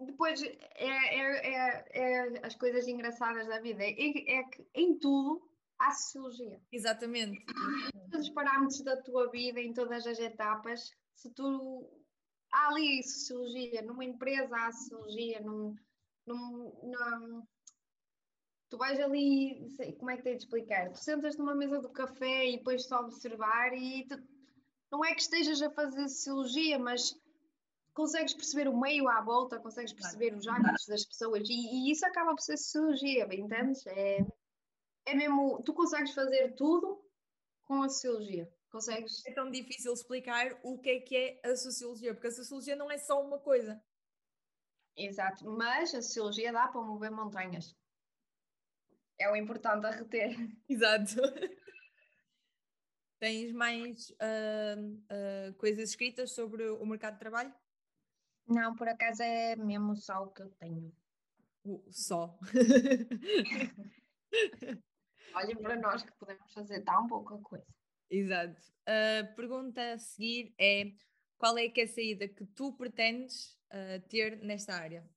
Depois 0.00 0.42
é, 0.42 0.48
é, 0.74 1.54
é, 1.54 1.84
é 1.92 2.46
as 2.46 2.56
coisas 2.56 2.88
engraçadas 2.88 3.46
da 3.46 3.60
vida. 3.60 3.84
É, 3.84 3.90
é 3.90 4.42
que 4.44 4.66
em 4.74 4.98
tudo 4.98 5.49
há 5.80 5.90
sociologia. 5.92 6.60
Exatamente. 6.70 7.44
Todos 8.10 8.28
os 8.28 8.34
parâmetros 8.34 8.82
da 8.82 9.00
tua 9.02 9.30
vida, 9.30 9.60
em 9.60 9.72
todas 9.72 10.06
as 10.06 10.18
etapas, 10.18 10.92
se 11.14 11.30
tu. 11.30 11.88
Há 12.52 12.66
ali 12.68 13.00
sociologia, 13.04 13.80
numa 13.82 14.04
empresa 14.04 14.56
há 14.56 14.72
sociologia, 14.72 15.40
num, 15.40 15.76
num, 16.26 16.72
num, 16.82 17.46
tu 18.68 18.76
vais 18.76 18.98
ali, 18.98 19.70
sei, 19.76 19.92
como 19.92 20.10
é 20.10 20.16
que 20.16 20.24
tenho 20.24 20.36
de 20.36 20.42
explicar? 20.42 20.90
Tu 20.90 20.98
sentas 20.98 21.36
numa 21.36 21.54
mesa 21.54 21.80
do 21.80 21.90
café 21.90 22.48
e 22.48 22.56
depois 22.56 22.86
só 22.86 23.02
observar 23.02 23.72
e 23.72 24.04
tu, 24.04 24.20
não 24.90 25.04
é 25.04 25.14
que 25.14 25.22
estejas 25.22 25.62
a 25.62 25.70
fazer 25.70 26.08
sociologia, 26.08 26.76
mas 26.76 27.14
consegues 27.94 28.34
perceber 28.34 28.68
o 28.68 28.76
meio 28.76 29.08
à 29.08 29.20
volta, 29.20 29.60
consegues 29.60 29.92
perceber 29.92 30.34
os 30.34 30.48
hábitos 30.48 30.86
das 30.86 31.04
pessoas 31.04 31.48
e, 31.48 31.52
e 31.52 31.92
isso 31.92 32.04
acaba 32.04 32.34
por 32.34 32.40
ser 32.40 32.56
sociologia, 32.56 33.28
entendes? 33.32 33.86
É, 33.86 34.26
é 35.06 35.14
mesmo, 35.14 35.62
tu 35.62 35.72
consegues 35.72 36.12
fazer 36.12 36.54
tudo 36.54 37.02
com 37.62 37.82
a 37.82 37.88
sociologia. 37.88 38.50
Consegues? 38.70 39.24
É 39.26 39.32
tão 39.32 39.50
difícil 39.50 39.92
explicar 39.92 40.58
o 40.62 40.78
que 40.78 40.90
é 40.90 41.00
que 41.00 41.16
é 41.16 41.40
a 41.44 41.56
sociologia, 41.56 42.14
porque 42.14 42.28
a 42.28 42.32
sociologia 42.32 42.76
não 42.76 42.90
é 42.90 42.98
só 42.98 43.20
uma 43.20 43.38
coisa. 43.38 43.82
Exato, 44.96 45.48
mas 45.50 45.94
a 45.94 46.02
sociologia 46.02 46.52
dá 46.52 46.68
para 46.68 46.80
mover 46.80 47.10
montanhas. 47.10 47.76
É 49.18 49.30
o 49.30 49.36
importante 49.36 49.86
a 49.86 49.90
reter. 49.90 50.36
Exato. 50.68 51.14
Tens 53.18 53.52
mais 53.52 54.10
uh, 54.10 54.80
uh, 54.80 55.54
coisas 55.58 55.90
escritas 55.90 56.32
sobre 56.32 56.70
o 56.70 56.86
mercado 56.86 57.14
de 57.14 57.20
trabalho? 57.20 57.54
Não, 58.46 58.74
por 58.74 58.88
acaso 58.88 59.22
é 59.22 59.54
mesmo 59.56 59.94
só 59.94 60.24
o 60.24 60.30
que 60.30 60.42
eu 60.42 60.50
tenho. 60.52 60.90
Uh, 61.64 61.84
só. 61.90 62.38
Olhem 65.34 65.56
para 65.56 65.76
nós 65.76 66.02
que 66.02 66.12
podemos 66.12 66.52
fazer 66.52 66.82
tão 66.82 67.06
pouca 67.06 67.38
coisa. 67.38 67.66
Exato. 68.10 68.60
A 68.86 69.24
pergunta 69.34 69.92
a 69.92 69.98
seguir 69.98 70.54
é: 70.58 70.92
qual 71.38 71.56
é 71.58 71.68
que 71.68 71.80
é 71.80 71.84
a 71.84 71.88
saída 71.88 72.28
que 72.28 72.44
tu 72.46 72.72
pretendes 72.72 73.54
uh, 73.72 74.00
ter 74.08 74.38
nesta 74.42 74.74
área? 74.74 75.08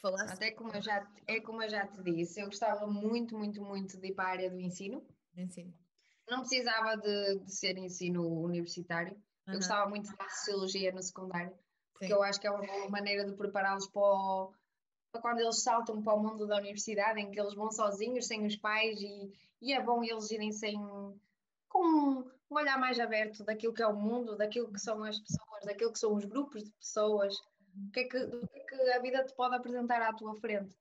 Falaste? 0.00 0.32
Até 0.32 0.50
como 0.52 0.74
eu 0.74 0.82
já, 0.82 1.06
é 1.26 1.40
como 1.40 1.62
eu 1.62 1.68
já 1.68 1.86
te 1.86 2.02
disse, 2.02 2.40
eu 2.40 2.46
gostava 2.46 2.86
muito, 2.86 3.36
muito, 3.36 3.62
muito 3.62 3.98
de 4.00 4.08
ir 4.08 4.14
para 4.14 4.28
a 4.28 4.32
área 4.32 4.50
do 4.50 4.60
ensino. 4.60 5.06
Ensino 5.36 5.74
não 6.28 6.40
precisava 6.40 6.96
de, 6.96 7.38
de 7.40 7.54
ser 7.54 7.78
ensino 7.78 8.26
universitário. 8.42 9.14
Uhum. 9.46 9.54
Eu 9.54 9.56
gostava 9.56 9.88
muito 9.88 10.14
da 10.16 10.28
sociologia 10.28 10.92
no 10.92 11.02
secundário, 11.02 11.56
porque 11.92 12.06
Sim. 12.06 12.12
eu 12.12 12.22
acho 12.22 12.40
que 12.40 12.46
é 12.46 12.50
uma 12.50 12.90
maneira 12.90 13.24
de 13.24 13.36
prepará-los 13.36 13.86
para, 13.88 14.48
para 15.16 15.22
quando 15.22 15.40
eles 15.40 15.62
saltam 15.62 16.02
para 16.02 16.14
o 16.14 16.22
mundo 16.22 16.46
da 16.46 16.56
universidade, 16.56 17.20
em 17.20 17.30
que 17.30 17.40
eles 17.40 17.54
vão 17.54 17.70
sozinhos, 17.70 18.26
sem 18.26 18.46
os 18.46 18.56
pais, 18.56 19.00
e, 19.00 19.32
e 19.60 19.72
é 19.72 19.82
bom 19.82 20.02
eles 20.02 20.30
irem 20.30 20.52
sem, 20.52 20.76
com 21.68 21.84
um 21.84 22.24
olhar 22.50 22.78
mais 22.78 22.98
aberto 23.00 23.44
daquilo 23.44 23.72
que 23.72 23.82
é 23.82 23.86
o 23.86 23.96
mundo, 23.96 24.36
daquilo 24.36 24.72
que 24.72 24.78
são 24.78 25.02
as 25.02 25.18
pessoas, 25.18 25.64
daquilo 25.64 25.92
que 25.92 25.98
são 25.98 26.14
os 26.14 26.24
grupos 26.24 26.64
de 26.64 26.70
pessoas, 26.72 27.36
o 27.36 27.90
que 27.92 28.00
é 28.00 28.04
que, 28.04 28.26
do 28.26 28.46
que, 28.48 28.58
é 28.58 28.64
que 28.64 28.74
a 28.92 28.98
vida 29.00 29.24
te 29.24 29.34
pode 29.34 29.54
apresentar 29.54 30.02
à 30.02 30.12
tua 30.12 30.34
frente. 30.36 30.74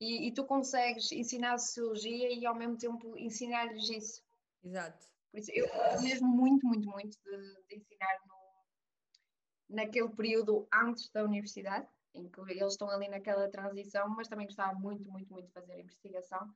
E, 0.00 0.26
e 0.26 0.32
tu 0.32 0.44
consegues 0.44 1.12
ensinar 1.12 1.58
sociologia 1.58 2.32
e 2.32 2.44
ao 2.44 2.54
mesmo 2.54 2.76
tempo 2.76 3.16
ensinar-lhes 3.16 3.88
isso. 3.88 4.22
Exato. 4.64 5.06
Por 5.30 5.38
isso, 5.38 5.50
eu 5.52 5.68
mesmo 6.02 6.28
muito, 6.28 6.66
muito, 6.66 6.88
muito 6.90 7.16
de, 7.24 7.54
de 7.68 7.76
ensinar 7.76 8.18
no, 8.26 9.76
naquele 9.76 10.08
período 10.10 10.66
antes 10.72 11.08
da 11.10 11.24
universidade, 11.24 11.86
em 12.14 12.28
que 12.28 12.40
eles 12.40 12.72
estão 12.72 12.88
ali 12.90 13.08
naquela 13.08 13.48
transição, 13.50 14.08
mas 14.08 14.28
também 14.28 14.46
gostava 14.46 14.78
muito, 14.78 15.10
muito, 15.10 15.32
muito 15.32 15.46
de 15.46 15.52
fazer 15.52 15.80
investigação. 15.80 16.54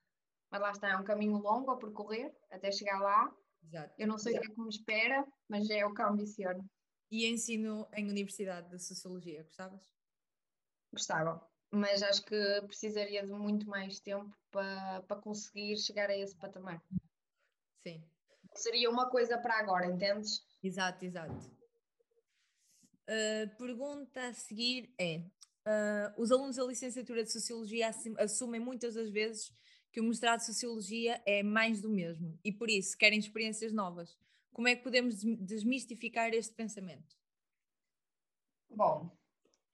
Mas 0.50 0.60
lá 0.60 0.70
está, 0.70 0.88
é 0.90 0.96
um 0.96 1.04
caminho 1.04 1.38
longo 1.38 1.70
a 1.70 1.78
percorrer 1.78 2.34
até 2.50 2.70
chegar 2.70 3.00
lá. 3.00 3.34
Exato. 3.62 3.94
Eu 3.98 4.06
não 4.06 4.18
sei 4.18 4.32
Exato. 4.32 4.44
o 4.44 4.46
que 4.46 4.52
é 4.52 4.54
que 4.54 4.62
me 4.62 4.68
espera, 4.68 5.26
mas 5.48 5.70
é 5.70 5.84
o 5.84 5.92
que 5.92 6.02
ambiciono. 6.02 6.68
E 7.10 7.26
ensino 7.26 7.88
em 7.94 8.08
Universidade 8.08 8.68
de 8.68 8.82
Sociologia, 8.82 9.42
gostavas? 9.42 9.94
Gostava, 10.92 11.46
mas 11.70 12.02
acho 12.02 12.24
que 12.24 12.62
precisaria 12.62 13.24
de 13.24 13.32
muito 13.32 13.68
mais 13.68 14.00
tempo 14.00 14.36
para, 14.50 15.02
para 15.02 15.20
conseguir 15.20 15.76
chegar 15.78 16.10
a 16.10 16.16
esse 16.16 16.36
patamar. 16.36 16.82
Sim. 17.82 18.02
Seria 18.54 18.90
uma 18.90 19.08
coisa 19.10 19.38
para 19.38 19.58
agora, 19.58 19.86
entendes? 19.86 20.44
Exato, 20.62 21.04
exato. 21.04 21.56
Uh, 23.08 23.56
pergunta 23.56 24.20
a 24.28 24.32
seguir 24.32 24.92
é: 24.98 25.22
uh, 25.66 26.20
os 26.20 26.30
alunos 26.30 26.56
da 26.56 26.64
licenciatura 26.64 27.24
de 27.24 27.32
Sociologia 27.32 27.90
assumem 28.18 28.60
muitas 28.60 28.94
das 28.94 29.10
vezes 29.10 29.52
que 29.92 30.00
o 30.00 30.04
mestrado 30.04 30.40
de 30.40 30.46
Sociologia 30.46 31.20
é 31.26 31.42
mais 31.42 31.80
do 31.80 31.90
mesmo 31.90 32.38
e 32.44 32.52
por 32.52 32.70
isso 32.70 32.96
querem 32.96 33.18
experiências 33.18 33.72
novas. 33.72 34.16
Como 34.52 34.68
é 34.68 34.76
que 34.76 34.82
podemos 34.82 35.22
desmistificar 35.22 36.32
este 36.32 36.54
pensamento? 36.54 37.16
Bom, 38.70 39.10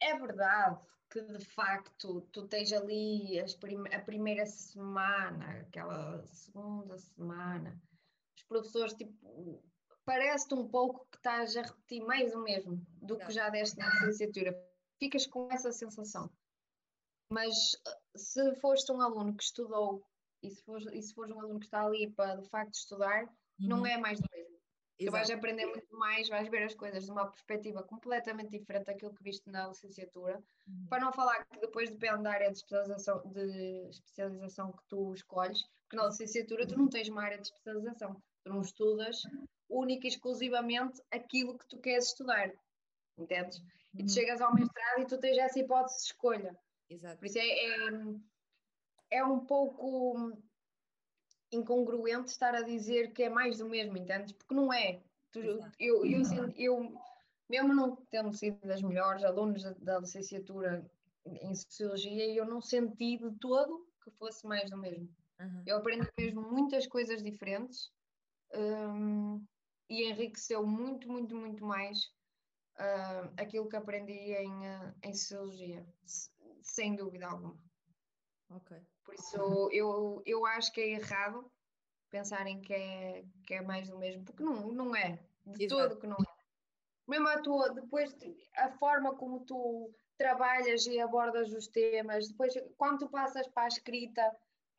é 0.00 0.18
verdade 0.18 0.80
que 1.10 1.20
de 1.20 1.44
facto 1.44 2.22
tu 2.32 2.48
tens 2.48 2.72
ali 2.72 3.44
prim 3.60 3.82
a 3.92 4.00
primeira 4.00 4.46
semana, 4.46 5.60
aquela 5.60 6.24
segunda 6.26 6.96
semana, 6.98 7.80
os 8.36 8.42
professores 8.44 8.94
tipo 8.94 9.62
parece-te 10.04 10.54
um 10.54 10.68
pouco 10.68 11.06
que 11.10 11.16
estás 11.16 11.56
a 11.56 11.62
repetir 11.62 12.02
mais 12.04 12.34
o 12.34 12.42
mesmo 12.42 12.84
do 13.00 13.16
que 13.18 13.30
já 13.30 13.48
deste 13.50 13.78
na 13.78 13.88
licenciatura. 13.88 14.71
Ficas 15.02 15.26
com 15.26 15.50
essa 15.50 15.72
sensação. 15.72 16.30
Mas 17.28 17.74
eh, 17.84 17.98
se 18.14 18.54
foste 18.60 18.92
um 18.92 19.00
aluno 19.00 19.36
que 19.36 19.42
estudou 19.42 20.06
e 20.40 20.48
se 20.48 20.62
fores, 20.62 20.86
e 20.92 21.02
se 21.02 21.12
fores 21.12 21.34
um 21.34 21.40
aluno 21.40 21.58
que 21.58 21.66
está 21.66 21.84
ali 21.84 22.08
para 22.12 22.36
de 22.36 22.48
facto 22.48 22.74
estudar, 22.74 23.24
uhum. 23.24 23.66
não 23.66 23.84
é 23.84 23.98
mais 23.98 24.20
do 24.20 24.28
mesmo. 24.30 24.52
Tu 25.00 25.10
vais 25.10 25.28
aprender 25.28 25.66
muito 25.66 25.98
mais, 25.98 26.28
vais 26.28 26.48
ver 26.48 26.62
as 26.62 26.74
coisas 26.76 27.04
de 27.04 27.10
uma 27.10 27.28
perspectiva 27.28 27.82
completamente 27.82 28.56
diferente 28.56 28.84
daquilo 28.84 29.12
que 29.12 29.24
viste 29.24 29.50
na 29.50 29.66
licenciatura. 29.66 30.40
Uhum. 30.68 30.86
Para 30.88 31.04
não 31.04 31.12
falar 31.12 31.46
que 31.46 31.58
depois 31.58 31.90
depende 31.90 32.22
da 32.22 32.30
área 32.30 32.52
de 32.52 32.58
especialização, 32.58 33.22
de 33.26 33.88
especialização 33.88 34.70
que 34.70 34.84
tu 34.88 35.12
escolhes, 35.14 35.64
porque 35.82 35.96
na 35.96 36.06
licenciatura 36.06 36.64
tu 36.64 36.78
não 36.78 36.88
tens 36.88 37.08
uma 37.08 37.24
área 37.24 37.38
de 37.38 37.48
especialização, 37.48 38.22
tu 38.44 38.50
não 38.52 38.60
estudas 38.60 39.22
única 39.68 40.06
e 40.06 40.10
exclusivamente 40.10 41.02
aquilo 41.10 41.58
que 41.58 41.66
tu 41.66 41.80
queres 41.80 42.06
estudar, 42.06 42.52
entendes? 43.18 43.58
Uhum. 43.58 43.66
E 43.94 43.98
tu 43.98 44.02
uhum. 44.02 44.08
chegas 44.08 44.40
ao 44.40 44.54
mestrado 44.54 45.00
e 45.00 45.06
tu 45.06 45.18
tens 45.18 45.38
essa 45.38 45.58
hipótese 45.58 45.98
de 45.98 46.04
escolha. 46.04 46.58
Exato. 46.88 47.18
Por 47.18 47.26
isso 47.26 47.38
é, 47.38 47.48
é, 47.48 49.18
é 49.18 49.24
um 49.24 49.40
pouco 49.40 50.32
incongruente 51.50 52.30
estar 52.30 52.54
a 52.54 52.62
dizer 52.62 53.12
que 53.12 53.22
é 53.22 53.28
mais 53.28 53.58
do 53.58 53.68
mesmo, 53.68 53.96
entendes? 53.96 54.32
Porque 54.32 54.54
não 54.54 54.72
é. 54.72 55.00
Tu, 55.30 55.40
eu, 55.78 56.04
eu, 56.04 56.22
eu, 56.56 57.02
mesmo 57.48 57.74
não 57.74 57.96
tendo 58.10 58.32
sido 58.32 58.58
das 58.66 58.82
melhores 58.82 59.24
alunos 59.24 59.62
da, 59.62 59.72
da 59.72 59.98
licenciatura 59.98 60.84
em 61.24 61.54
Sociologia, 61.54 62.34
eu 62.34 62.44
não 62.44 62.60
senti 62.60 63.18
de 63.18 63.30
todo 63.38 63.86
que 64.02 64.10
fosse 64.12 64.46
mais 64.46 64.70
do 64.70 64.76
mesmo. 64.76 65.08
Uhum. 65.40 65.62
Eu 65.66 65.76
aprendi 65.76 66.08
mesmo 66.18 66.42
muitas 66.42 66.86
coisas 66.86 67.22
diferentes 67.22 67.90
um, 68.54 69.44
e 69.88 70.08
enriqueceu 70.10 70.66
muito, 70.66 71.08
muito, 71.10 71.34
muito 71.34 71.64
mais 71.64 72.10
uh, 72.78 73.32
aquilo 73.36 73.68
que 73.68 73.76
aprendi 73.76 74.12
em, 74.12 74.50
uh, 74.50 74.94
em 75.02 75.14
Sociologia, 75.14 75.86
sem 76.62 76.94
dúvida 76.94 77.26
alguma. 77.26 77.58
Ok. 78.50 78.76
Por 79.04 79.14
isso 79.14 79.68
eu, 79.72 80.22
eu 80.24 80.46
acho 80.46 80.72
que 80.72 80.80
é 80.80 80.90
errado 80.90 81.50
pensarem 82.10 82.60
que 82.60 82.74
é, 82.74 83.24
que 83.46 83.54
é 83.54 83.62
mais 83.62 83.88
do 83.88 83.98
mesmo, 83.98 84.22
porque 84.24 84.44
não, 84.44 84.70
não 84.70 84.94
é, 84.94 85.18
de 85.46 85.64
Exato. 85.64 85.88
todo 85.88 86.00
que 86.00 86.06
não 86.06 86.16
é. 86.16 86.42
Mesmo 87.08 87.28
a 87.28 87.38
tua, 87.40 87.70
depois 87.70 88.14
a 88.56 88.70
forma 88.72 89.16
como 89.16 89.40
tu 89.40 89.92
trabalhas 90.18 90.86
e 90.86 91.00
abordas 91.00 91.50
os 91.52 91.66
temas, 91.66 92.28
depois 92.28 92.54
quando 92.76 92.98
tu 93.00 93.08
passas 93.08 93.48
para 93.48 93.64
a 93.64 93.68
escrita 93.68 94.22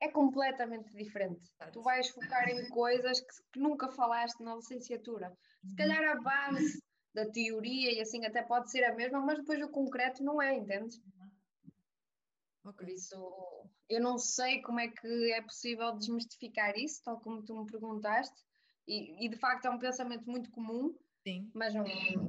é 0.00 0.08
completamente 0.08 0.94
diferente. 0.96 1.52
Tu 1.72 1.82
vais 1.82 2.08
focar 2.08 2.48
em 2.48 2.68
coisas 2.68 3.20
que, 3.20 3.42
que 3.52 3.60
nunca 3.60 3.88
falaste 3.88 4.40
na 4.40 4.54
licenciatura. 4.54 5.36
Se 5.66 5.74
calhar 5.76 6.02
a 6.16 6.20
base 6.20 6.82
da 7.14 7.30
teoria 7.30 7.92
e 7.92 8.00
assim 8.00 8.26
até 8.26 8.42
pode 8.42 8.70
ser 8.70 8.84
a 8.84 8.94
mesma, 8.94 9.20
mas 9.20 9.38
depois 9.38 9.62
o 9.62 9.68
concreto 9.68 10.22
não 10.22 10.42
é, 10.42 10.54
entendes? 10.54 11.00
Okay. 12.64 12.86
Por 12.86 12.88
isso, 12.88 13.70
eu 13.88 14.00
não 14.00 14.18
sei 14.18 14.60
como 14.62 14.80
é 14.80 14.88
que 14.88 15.32
é 15.32 15.40
possível 15.42 15.92
desmistificar 15.96 16.76
isso, 16.76 17.02
tal 17.04 17.20
como 17.20 17.42
tu 17.42 17.54
me 17.54 17.70
perguntaste, 17.70 18.42
e, 18.88 19.24
e 19.24 19.28
de 19.28 19.36
facto 19.36 19.66
é 19.66 19.70
um 19.70 19.78
pensamento 19.78 20.28
muito 20.28 20.50
comum, 20.50 20.96
Sim. 21.22 21.50
mas 21.54 21.74
não, 21.74 21.84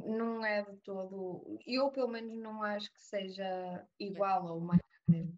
não 0.05 0.45
é 0.45 0.63
de 0.63 0.77
todo. 0.77 1.59
Eu, 1.65 1.89
pelo 1.89 2.09
menos, 2.09 2.37
não 2.37 2.61
acho 2.63 2.91
que 2.91 3.01
seja 3.01 3.87
igual 3.99 4.45
ou 4.45 4.59
mais 4.59 4.81
mesmo. 5.07 5.37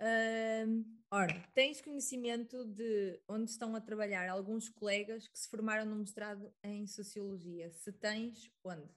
Uh, 0.00 0.97
ora, 1.10 1.42
tens 1.54 1.80
conhecimento 1.80 2.64
de 2.64 3.20
onde 3.28 3.50
estão 3.50 3.74
a 3.74 3.80
trabalhar 3.80 4.28
alguns 4.28 4.68
colegas 4.68 5.26
que 5.28 5.38
se 5.38 5.48
formaram 5.48 5.84
no 5.84 5.96
mestrado 5.96 6.52
em 6.62 6.86
Sociologia? 6.86 7.70
Se 7.72 7.92
tens, 7.92 8.50
onde? 8.64 8.88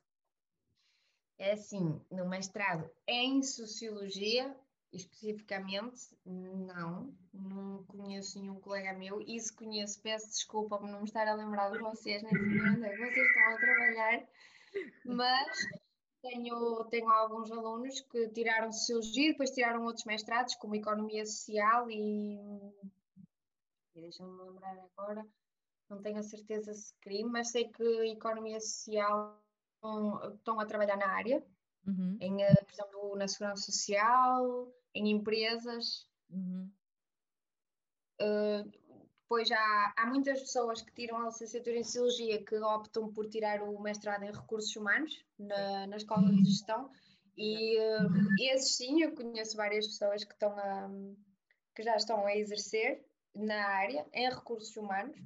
É 1.38 1.54
assim, 1.54 2.00
no 2.12 2.30
mestrado 2.30 2.90
em 3.08 3.42
Sociologia, 3.42 4.56
especificamente, 4.94 6.16
não, 6.26 7.16
não 7.34 7.84
conheço 7.86 8.40
nenhum 8.40 8.60
colega 8.60 8.94
meu 8.94 9.22
e 9.22 9.40
se 9.40 9.52
conheço, 9.54 10.02
peço 10.02 10.28
desculpa 10.28 10.78
por 10.78 10.88
não 10.88 11.00
me 11.00 11.06
estar 11.06 11.28
a 11.28 11.34
lembrar 11.34 11.72
de 11.72 11.80
vocês, 11.80 12.24
é 12.24 12.28
que 12.28 12.36
vocês 12.36 13.28
estão 13.28 13.44
a 13.44 13.58
trabalhar, 13.58 14.28
mas 15.06 15.58
tenho, 16.22 16.86
tenho 16.86 17.10
alguns 17.10 17.52
alunos 17.52 18.00
que 18.02 18.30
tiraram 18.30 18.72
Sociologia, 18.72 19.32
depois 19.32 19.52
tiraram 19.52 19.84
outros 19.84 20.06
mestrados, 20.06 20.56
como 20.56 20.76
Economia 20.76 21.26
Social 21.26 21.90
e. 21.90 22.40
Deixa-me 23.96 24.32
lembrar 24.42 24.78
agora, 24.96 25.26
não 25.90 26.02
tenho 26.02 26.18
a 26.18 26.24
certeza 26.24 26.74
se 26.74 26.94
crime, 27.02 27.30
mas 27.30 27.52
sei 27.52 27.68
que 27.68 27.84
Economia 28.12 28.60
Social 28.60 29.38
estão, 29.76 30.34
estão 30.34 30.60
a 30.60 30.66
trabalhar 30.66 30.96
na 30.96 31.10
área, 31.10 31.44
uhum. 31.86 32.18
em, 32.22 32.42
eh, 32.42 32.64
por 32.64 32.72
exemplo, 32.72 33.16
na 33.18 33.28
Segurança 33.28 33.64
Social, 33.64 34.72
em 34.94 35.10
empresas. 35.12 36.08
Uhum. 36.30 36.72
Uh, 38.22 38.72
depois 39.32 39.50
há, 39.50 39.94
há 39.96 40.08
muitas 40.08 40.42
pessoas 40.42 40.82
que 40.82 40.92
tiram 40.92 41.22
a 41.22 41.28
licenciatura 41.28 41.78
em 41.78 41.86
Sociologia 41.86 42.44
que 42.44 42.54
optam 42.58 43.14
por 43.14 43.30
tirar 43.30 43.64
o 43.64 43.82
mestrado 43.82 44.24
em 44.24 44.32
Recursos 44.32 44.76
Humanos 44.76 45.24
na, 45.40 45.88
na 45.88 45.96
Escola 45.96 46.30
de 46.30 46.44
Gestão. 46.44 46.92
E 47.38 47.80
uh, 47.80 48.10
esses 48.42 48.76
sim, 48.76 49.02
eu 49.02 49.16
conheço 49.16 49.56
várias 49.56 49.88
pessoas 49.88 50.26
que, 50.26 50.34
estão 50.34 50.52
a, 50.60 50.90
que 51.74 51.82
já 51.82 51.96
estão 51.96 52.26
a 52.26 52.36
exercer 52.36 53.06
na 53.34 53.56
área 53.68 54.06
em 54.12 54.30
Recursos 54.30 54.76
Humanos. 54.76 55.18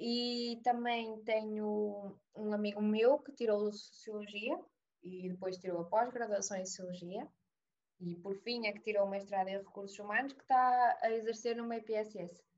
E 0.00 0.60
também 0.64 1.22
tenho 1.22 2.18
um 2.34 2.52
amigo 2.52 2.82
meu 2.82 3.20
que 3.20 3.30
tirou 3.30 3.72
Sociologia 3.72 4.58
e 5.04 5.30
depois 5.30 5.56
tirou 5.56 5.82
a 5.82 5.84
pós-graduação 5.84 6.56
em 6.56 6.66
Sociologia. 6.66 7.28
E 8.00 8.16
por 8.16 8.34
fim 8.38 8.66
é 8.66 8.72
que 8.72 8.82
tirou 8.82 9.06
o 9.06 9.08
mestrado 9.08 9.46
em 9.46 9.58
Recursos 9.58 9.96
Humanos 10.00 10.32
que 10.32 10.42
está 10.42 10.98
a 11.00 11.12
exercer 11.12 11.54
numa 11.54 11.76
IPSS 11.76 12.49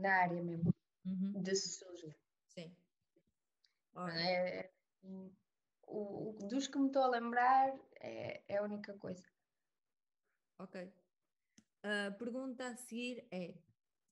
na 0.00 0.22
área 0.22 0.42
mesmo, 0.42 0.74
uhum. 1.04 1.42
de 1.42 1.54
sociologia. 1.54 2.16
Sim. 2.48 2.74
É, 4.16 4.70
o, 5.02 5.30
o, 5.86 6.38
dos 6.48 6.66
que 6.66 6.78
me 6.78 6.86
estou 6.86 7.02
a 7.02 7.08
lembrar 7.08 7.76
é, 8.00 8.42
é 8.48 8.56
a 8.58 8.62
única 8.62 8.94
coisa. 8.94 9.24
Ok. 10.58 10.92
A 11.82 12.10
pergunta 12.12 12.66
a 12.66 12.76
seguir 12.76 13.26
é: 13.30 13.54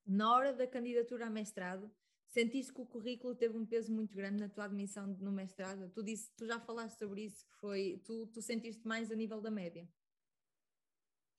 na 0.07 0.33
hora 0.33 0.53
da 0.53 0.67
candidatura 0.67 1.27
a 1.27 1.31
mestrado, 1.31 1.91
sentiste 2.27 2.73
que 2.73 2.81
o 2.81 2.87
currículo 2.87 3.35
teve 3.35 3.57
um 3.57 3.67
peso 3.67 3.93
muito 3.93 4.15
grande 4.15 4.43
na 4.43 4.49
tua 4.49 4.65
admissão 4.65 5.07
no 5.07 5.33
mestrado? 5.33 5.91
Tu, 5.91 6.03
disse, 6.03 6.31
tu 6.37 6.47
já 6.47 6.59
falaste 6.61 6.99
sobre 6.99 7.25
isso, 7.25 7.47
que 7.47 7.57
foi, 7.57 8.03
tu, 8.05 8.27
tu 8.27 8.43
sentiste 8.43 8.87
mais 8.87 9.11
a 9.11 9.15
nível 9.15 9.41
da 9.41 9.51
média? 9.51 9.89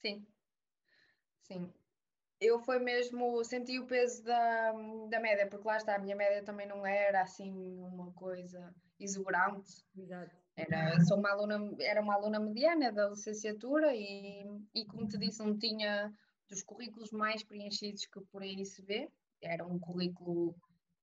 Sim, 0.01 0.25
sim 1.41 1.73
eu 2.41 2.59
foi 2.59 2.79
mesmo, 2.79 3.43
senti 3.43 3.79
o 3.79 3.85
peso 3.85 4.23
da, 4.23 4.71
da 5.09 5.19
média, 5.19 5.47
porque 5.47 5.67
lá 5.67 5.77
está, 5.77 5.95
a 5.95 5.99
minha 5.99 6.15
média 6.15 6.43
também 6.43 6.67
não 6.67 6.85
era 6.85 7.21
assim 7.21 7.51
uma 7.51 8.11
coisa 8.13 8.73
exuberante. 8.99 9.83
Exato. 9.97 10.35
Era, 10.55 10.99
sou 11.01 11.17
uma 11.17 11.31
aluna, 11.31 11.75
era 11.79 12.01
uma 12.01 12.15
aluna 12.15 12.39
mediana 12.39 12.91
da 12.91 13.09
licenciatura 13.09 13.95
e, 13.95 14.45
e, 14.73 14.85
como 14.85 15.07
te 15.07 15.17
disse, 15.17 15.39
não 15.39 15.57
tinha 15.57 16.13
dos 16.49 16.63
currículos 16.63 17.11
mais 17.11 17.43
preenchidos 17.43 18.05
que 18.05 18.19
por 18.31 18.41
aí 18.41 18.65
se 18.65 18.81
vê. 18.81 19.09
Era 19.41 19.65
um 19.65 19.79
currículo 19.79 20.55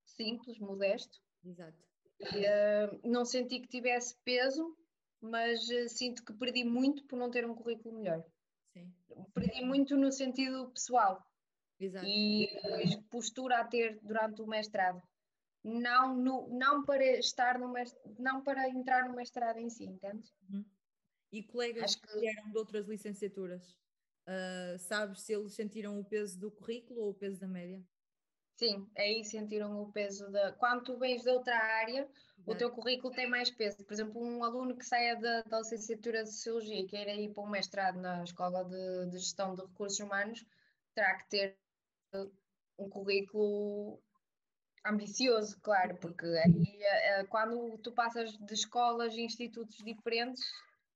simples, 0.05 0.59
modesto. 0.59 1.19
Exato. 1.43 1.77
E, 2.19 2.45
uh, 2.45 2.99
não 3.03 3.25
senti 3.25 3.59
que 3.59 3.67
tivesse 3.67 4.15
peso, 4.23 4.75
mas 5.21 5.67
uh, 5.69 5.89
sinto 5.89 6.23
que 6.23 6.33
perdi 6.33 6.63
muito 6.63 7.03
por 7.05 7.17
não 7.17 7.31
ter 7.31 7.45
um 7.45 7.55
currículo 7.55 7.95
melhor. 7.95 8.23
Sim. 8.77 9.25
Perdi 9.33 9.65
muito 9.65 9.95
no 9.95 10.11
sentido 10.11 10.69
pessoal, 10.69 11.25
Exato. 11.79 12.05
e 12.05 12.47
postura 13.09 13.59
a 13.59 13.65
ter 13.65 13.99
durante 14.01 14.41
o 14.41 14.47
mestrado. 14.47 15.01
Não, 15.63 16.15
no, 16.15 16.47
não 16.49 16.83
para 16.83 17.03
estar 17.17 17.59
no 17.59 17.73
não 18.19 18.41
para 18.41 18.69
entrar 18.69 19.07
no 19.09 19.15
mestrado 19.15 19.57
em 19.57 19.69
si, 19.69 19.85
entende? 19.85 20.31
Uhum. 20.49 20.65
E 21.31 21.43
colegas 21.43 21.95
que... 21.95 22.07
que 22.07 22.19
vieram 22.19 22.49
de 22.49 22.57
outras 22.57 22.87
licenciaturas, 22.87 23.77
uh, 24.27 24.79
sabes 24.79 25.21
se 25.21 25.33
eles 25.33 25.53
sentiram 25.53 25.99
o 25.99 26.05
peso 26.05 26.39
do 26.39 26.51
currículo 26.51 27.01
ou 27.01 27.09
o 27.09 27.15
peso 27.15 27.39
da 27.39 27.47
média? 27.47 27.83
Sim, 28.57 28.89
aí 28.97 29.23
sentiram 29.23 29.83
o 29.83 29.91
peso 29.91 30.31
da. 30.31 30.51
Quando 30.53 30.83
tu 30.83 30.97
vens 30.97 31.21
de 31.21 31.29
outra 31.29 31.55
área, 31.55 32.07
o 32.43 32.55
teu 32.55 32.71
currículo 32.71 33.13
tem 33.13 33.29
mais 33.29 33.51
peso. 33.51 33.85
Por 33.85 33.93
exemplo, 33.93 34.19
um 34.19 34.43
aluno 34.43 34.75
que 34.75 34.83
saia 34.83 35.15
da, 35.15 35.43
da 35.43 35.59
licenciatura 35.59 36.23
de 36.23 36.31
Sociologia 36.31 36.79
e 36.79 36.87
queira 36.87 37.13
ir 37.13 37.31
para 37.33 37.43
um 37.43 37.49
mestrado 37.49 38.01
na 38.01 38.23
Escola 38.23 38.65
de, 38.65 39.11
de 39.11 39.19
Gestão 39.19 39.53
de 39.53 39.61
Recursos 39.61 39.99
Humanos, 39.99 40.43
terá 40.95 41.17
que 41.19 41.29
ter 41.29 41.57
um 42.79 42.89
currículo 42.89 43.99
ambicioso, 44.83 45.59
claro, 45.61 45.95
porque 45.97 46.25
aí, 46.25 46.81
eh, 46.81 47.25
quando 47.25 47.77
tu 47.79 47.91
passas 47.91 48.31
de 48.31 48.53
escolas 48.53 49.13
e 49.13 49.21
institutos 49.21 49.77
diferentes, 49.83 50.43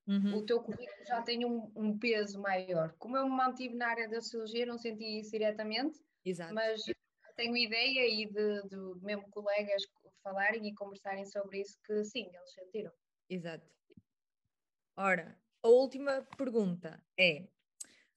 uhum. 0.08 0.38
o 0.38 0.46
teu 0.46 0.60
currículo 0.60 1.06
já 1.06 1.22
tem 1.22 1.44
um, 1.44 1.70
um, 1.76 1.96
peso 1.96 2.40
maior. 2.40 2.92
Como 2.98 3.16
eu 3.16 3.24
me 3.24 3.36
mantive 3.36 3.76
na 3.76 3.88
área 3.88 4.08
da 4.08 4.20
Sociologia, 4.20 4.66
não 4.66 4.78
senti 4.78 5.20
isso 5.20 5.30
diretamente, 5.30 6.00
Exato. 6.24 6.54
mas 6.54 6.82
tenho 7.42 7.56
ideia 7.56 8.06
e 8.06 8.26
de, 8.26 8.68
de 8.68 9.04
mesmo 9.04 9.28
colegas 9.30 9.82
falarem 10.22 10.68
e 10.68 10.74
conversarem 10.74 11.24
sobre 11.26 11.60
isso 11.60 11.76
que 11.84 12.04
sim, 12.04 12.30
eles 12.32 12.52
sentiram. 12.54 12.92
Exato. 13.28 13.68
Ora, 14.96 15.36
a 15.60 15.68
última 15.68 16.22
pergunta 16.36 17.02
é: 17.18 17.48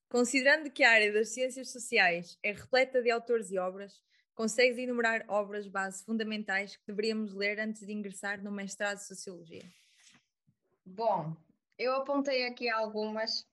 considerando 0.08 0.70
que 0.70 0.84
a 0.84 0.92
área 0.92 1.12
das 1.12 1.30
ciências 1.30 1.72
sociais 1.72 2.38
é 2.44 2.52
repleta 2.52 3.02
de 3.02 3.10
autores 3.10 3.50
e 3.52 3.58
obras, 3.58 4.00
consegues 4.36 4.78
enumerar 4.78 5.26
obras 5.28 5.68
base 5.68 6.04
fundamentais 6.06 6.76
que 6.76 6.86
deveríamos 6.86 7.34
ler 7.34 7.60
antes 7.60 7.86
de 7.86 7.94
ingressar 7.94 8.44
no 8.44 8.52
mestrado 8.52 8.98
de 8.98 9.08
Sociologia? 9.08 9.64
Bom, 10.86 11.36
eu 11.80 11.96
apontei 11.96 12.46
aqui 12.46 12.70
algumas, 12.70 13.48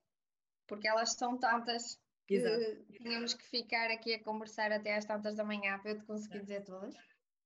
porque 0.67 0.87
elas 0.87 1.15
são 1.15 1.39
tantas 1.39 1.99
que 2.27 2.35
Exato. 2.35 2.85
tínhamos 2.99 3.35
que 3.35 3.45
ficar 3.45 3.91
aqui 3.91 4.15
a 4.15 4.23
conversar 4.23 4.73
até 4.73 4.97
às 4.97 5.05
tantas 5.05 5.37
da 5.37 5.45
manhã 5.45 5.79
para 5.79 5.93
eu 5.93 5.99
te 5.99 6.05
conseguir 6.05 6.41
dizer 6.41 6.65
todas. 6.65 6.95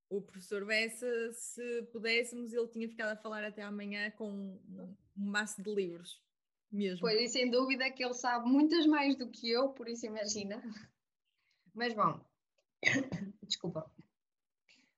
O 0.08 0.22
professor 0.22 0.64
Bessa, 0.64 1.32
se 1.32 1.82
pudéssemos, 1.92 2.52
ele 2.52 2.68
tinha 2.68 2.88
ficado 2.88 3.10
a 3.10 3.16
falar 3.16 3.42
até 3.42 3.62
amanhã 3.62 4.10
com 4.12 4.30
um, 4.30 4.96
um 5.16 5.30
maço 5.30 5.60
de 5.62 5.74
livros, 5.74 6.22
mesmo. 6.70 7.00
Pois, 7.00 7.20
e 7.20 7.28
sem 7.28 7.50
dúvida 7.50 7.90
que 7.90 8.04
ele 8.04 8.14
sabe 8.14 8.48
muitas 8.48 8.86
mais 8.86 9.16
do 9.16 9.28
que 9.28 9.50
eu, 9.50 9.70
por 9.70 9.88
isso 9.88 10.06
imagina. 10.06 10.62
Mas 11.74 11.92
bom, 11.92 12.20
desculpa. 13.42 13.90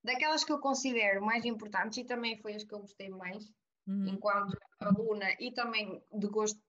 Daquelas 0.05 0.45
que 0.45 0.53
eu 0.53 0.59
considero 0.59 1.25
mais 1.25 1.45
importantes, 1.45 1.99
e 1.99 2.05
também 2.05 2.37
foi 2.37 2.55
as 2.55 2.65
que 2.65 2.75
eu 2.75 2.81
gostei 2.81 3.09
mais, 3.09 3.51
uhum. 3.87 4.09
enquanto 4.09 4.57
aluna, 4.81 5.27
e 5.41 5.53
também 5.53 6.03
de 6.13 6.27
gosto 6.29 6.61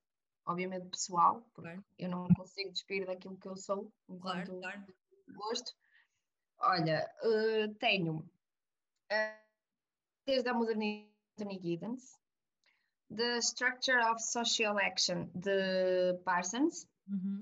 obviamente 0.50 0.90
pessoal, 0.90 1.42
porque 1.54 1.70
claro. 1.70 1.86
eu 1.98 2.10
não 2.10 2.28
consigo 2.30 2.72
despir 2.72 3.06
daquilo 3.06 3.38
que 3.38 3.48
eu 3.48 3.56
sou, 3.56 3.92
enquanto 4.10 4.52
claro, 4.60 4.62
claro. 4.62 4.94
gosto. 5.36 5.76
Olha, 6.62 7.10
uh, 7.24 7.74
tenho 7.76 8.18
uh, 8.18 9.40
desde 10.26 10.50
a 10.50 10.54
modernidade 10.54 11.10
Anthony 11.40 11.60
Giddens, 11.62 12.20
The 13.10 13.40
Structure 13.42 14.00
of 14.02 14.22
Social 14.22 14.78
Action 14.78 15.30
de 15.34 16.20
Parsons, 16.26 16.86
uhum. 17.08 17.42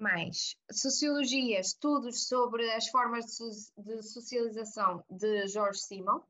mais 0.00 0.56
Sociologia, 0.72 1.60
estudos 1.60 2.26
sobre 2.26 2.68
as 2.72 2.88
formas 2.88 3.26
de, 3.26 3.82
de 3.82 4.02
socialização 4.02 5.04
de 5.08 5.46
George 5.46 5.78
Simmel, 5.78 6.26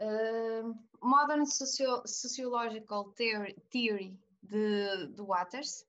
uh, 0.00 0.74
Modern 1.02 1.44
Socio 1.44 2.02
Sociological 2.06 3.12
Theory, 3.12 3.54
Theory 3.70 4.18
de, 4.42 5.08
de 5.08 5.22
Waters, 5.22 5.84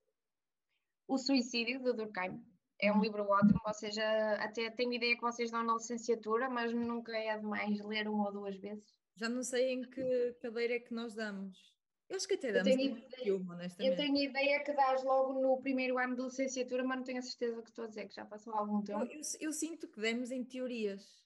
O 1.08 1.18
Suicídio 1.18 1.82
de 1.82 1.92
Durkheim. 1.92 2.42
É 2.78 2.92
um 2.92 2.96
uhum. 2.96 3.02
livro 3.02 3.22
ótimo, 3.22 3.60
ou 3.64 3.74
seja, 3.74 4.02
até 4.34 4.70
tenho 4.70 4.92
ideia 4.92 5.16
que 5.16 5.22
vocês 5.22 5.50
dão 5.50 5.62
na 5.62 5.74
licenciatura, 5.74 6.50
mas 6.50 6.74
nunca 6.74 7.16
é 7.16 7.38
demais 7.38 7.80
ler 7.80 8.06
uma 8.06 8.26
ou 8.26 8.32
duas 8.32 8.56
vezes. 8.56 8.94
Já 9.14 9.30
não 9.30 9.42
sei 9.42 9.72
em 9.72 9.82
que 9.82 10.36
cadeira 10.42 10.74
é 10.74 10.80
que 10.80 10.92
nós 10.92 11.14
damos. 11.14 11.74
Eu 12.08 12.16
acho 12.16 12.28
que 12.28 12.34
até 12.34 12.52
damos 12.52 12.68
eu 12.68 13.08
tenho, 13.08 13.36
uma, 13.38 13.54
honestamente. 13.54 13.90
Eu 13.90 13.96
tenho 13.96 14.16
ideia 14.16 14.62
que 14.62 14.72
dás 14.74 15.02
logo 15.02 15.40
no 15.40 15.60
primeiro 15.60 15.98
ano 15.98 16.14
de 16.14 16.22
licenciatura, 16.22 16.84
mas 16.84 16.98
não 16.98 17.04
tenho 17.04 17.18
a 17.18 17.22
certeza 17.22 17.62
que 17.62 17.70
estou 17.70 17.86
a 17.86 17.88
dizer, 17.88 18.08
que 18.08 18.14
já 18.14 18.26
passou 18.26 18.54
algum 18.54 18.82
tempo. 18.82 19.04
Eu, 19.04 19.06
eu, 19.06 19.20
eu 19.40 19.52
sinto 19.52 19.88
que 19.88 19.98
demos 19.98 20.30
em 20.30 20.44
teorias. 20.44 21.24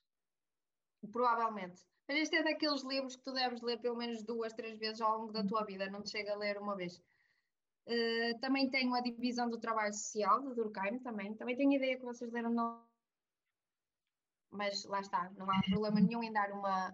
Provavelmente. 1.10 1.82
Mas 2.10 2.22
este 2.22 2.38
é 2.38 2.42
daqueles 2.42 2.82
livros 2.82 3.14
que 3.14 3.22
tu 3.22 3.32
deves 3.32 3.62
ler 3.62 3.78
pelo 3.78 3.94
menos 3.94 4.24
duas, 4.24 4.52
três 4.52 4.76
vezes 4.76 5.00
ao 5.00 5.16
longo 5.16 5.32
da 5.32 5.46
tua 5.46 5.62
vida, 5.62 5.88
não 5.88 6.02
te 6.02 6.10
chega 6.10 6.32
a 6.32 6.36
ler 6.36 6.58
uma 6.58 6.74
vez. 6.74 7.00
Uh, 7.86 8.36
também 8.40 8.68
tenho 8.68 8.92
a 8.96 9.00
divisão 9.00 9.48
do 9.48 9.60
trabalho 9.60 9.94
social 9.94 10.40
de 10.40 10.52
Durkheim 10.56 10.98
também. 10.98 11.36
Também 11.36 11.54
tenho 11.54 11.72
ideia 11.72 11.96
que 11.96 12.04
vocês 12.04 12.32
leram 12.32 12.50
no... 12.50 12.84
Mas 14.50 14.84
lá 14.86 14.98
está, 14.98 15.30
não 15.36 15.48
há 15.48 15.60
problema 15.70 16.00
nenhum 16.00 16.20
em 16.24 16.32
dar 16.32 16.50
uma 16.50 16.92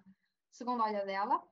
segunda 0.53 0.85
olha 0.85 1.07
dela. 1.07 1.43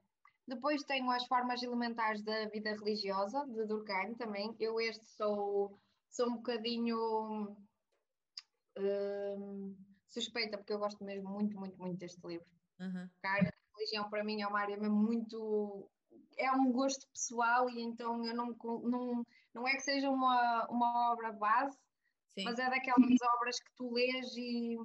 Depois 0.47 0.83
tenho 0.83 1.11
as 1.11 1.25
formas 1.25 1.63
elementares 1.63 2.23
da 2.23 2.47
vida 2.51 2.71
religiosa 2.75 3.47
de 3.47 3.65
Durkheim 3.65 4.15
também. 4.15 4.55
Eu 4.61 4.79
este 4.79 5.07
sou, 5.07 5.81
sou 6.11 6.29
um 6.29 6.37
bocadinho 6.37 7.57
uh, 8.79 9.77
suspeita 10.07 10.59
porque 10.59 10.75
eu 10.75 10.79
gosto 10.79 11.03
mesmo 11.03 11.31
muito, 11.31 11.57
muito, 11.57 11.79
muito 11.79 11.97
deste 11.97 12.21
livro. 12.27 12.53
Uhum. 12.81 13.09
Cara, 13.23 13.54
religião 13.85 14.09
para 14.09 14.25
mim 14.25 14.41
é 14.41 14.47
uma 14.47 14.61
área 14.61 14.77
mesmo 14.77 14.97
muito. 14.97 15.89
É 16.37 16.51
um 16.51 16.73
gosto 16.73 17.07
pessoal 17.09 17.69
e 17.71 17.81
então 17.81 18.25
eu 18.27 18.35
não, 18.35 18.57
não, 18.83 19.27
não 19.55 19.69
é 19.69 19.75
que 19.75 19.83
seja 19.83 20.11
uma, 20.11 20.67
uma 20.69 21.13
obra 21.13 21.33
base, 21.33 21.79
Sim. 22.31 22.45
mas 22.45 22.59
é 22.59 22.69
daquelas 22.69 23.17
obras 23.37 23.61
que 23.61 23.71
tu 23.77 23.93
lês 23.93 24.37
e 24.37 24.77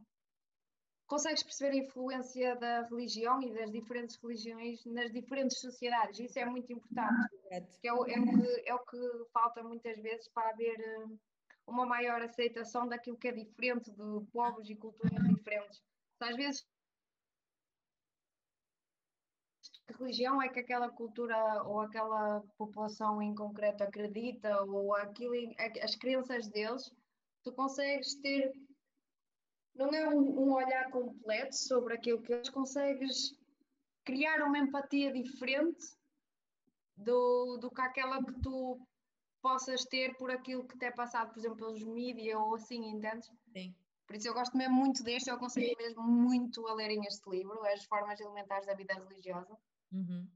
consegues 1.08 1.42
perceber 1.42 1.72
a 1.72 1.84
influência 1.84 2.56
da 2.58 2.84
religião 2.84 3.42
e 3.42 3.52
das 3.52 3.72
diferentes 3.72 4.16
religiões 4.22 4.86
nas 4.86 5.12
diferentes 5.12 5.60
sociedades. 5.60 6.20
Isso 6.20 6.38
é 6.38 6.46
muito 6.46 6.72
importante, 6.72 7.80
que 7.82 7.88
é, 7.88 7.94
o, 7.94 8.06
é, 8.06 8.20
o 8.20 8.26
que, 8.26 8.64
é 8.68 8.76
o 8.76 8.80
que 8.80 9.32
falta 9.34 9.64
muitas 9.64 9.98
vezes 9.98 10.30
para 10.30 10.52
haver 10.52 10.80
eh, 10.80 11.08
uma 11.66 11.88
maior 11.88 12.22
aceitação 12.22 12.88
daquilo 12.88 13.18
que 13.18 13.28
é 13.28 13.32
diferente 13.32 13.90
de 13.90 14.26
povos 14.32 14.70
e 14.70 14.76
culturas 14.76 15.24
diferentes. 15.30 15.82
Às 16.20 16.36
vezes 16.36 16.64
que 19.90 20.04
religião 20.04 20.42
é 20.42 20.48
que 20.50 20.60
aquela 20.60 20.90
cultura 20.90 21.64
ou 21.64 21.82
aquela 21.82 22.42
população 22.58 23.22
em 23.22 23.34
concreto 23.34 23.84
acredita, 23.84 24.62
ou 24.64 24.96
aquilo, 24.96 25.34
as 25.82 25.96
crenças 25.96 26.48
deles, 26.50 26.92
tu 27.44 27.52
consegues 27.54 28.16
ter. 28.16 28.52
Não 29.74 29.90
é 29.90 30.08
um, 30.08 30.20
um 30.20 30.54
olhar 30.54 30.90
completo 30.92 31.56
sobre 31.56 31.96
aquilo 31.96 32.22
que 32.22 32.34
eles 32.34 32.50
consegues 32.50 33.34
criar 34.04 34.44
uma 34.44 34.60
empatia 34.60 35.12
diferente 35.12 35.86
do, 36.96 37.58
do 37.58 37.72
que 37.72 37.82
aquela 37.82 38.24
que 38.24 38.34
tu 38.42 38.80
possas 39.42 39.86
ter 39.86 40.16
por 40.18 40.30
aquilo 40.30 40.68
que 40.68 40.78
te 40.78 40.86
é 40.86 40.92
passado, 40.92 41.32
por 41.32 41.40
exemplo, 41.40 41.58
pelos 41.58 41.84
mídias 41.84 42.38
ou 42.38 42.56
assim, 42.56 42.90
entendes? 42.90 43.30
Sim. 43.54 43.74
Por 44.06 44.16
isso 44.16 44.28
eu 44.28 44.34
gosto 44.34 44.58
mesmo 44.58 44.76
muito 44.76 45.04
deste, 45.04 45.30
eu 45.30 45.36
aconselho 45.36 45.76
mesmo 45.78 46.02
muito 46.04 46.68
a 46.68 46.74
lerem 46.74 47.06
este 47.06 47.30
livro, 47.30 47.64
As 47.66 47.86
Formas 47.86 48.20
Elementares 48.20 48.66
da 48.66 48.74
Vida 48.74 48.96
Religiosa. 48.96 49.56
Uhum. 49.92 50.28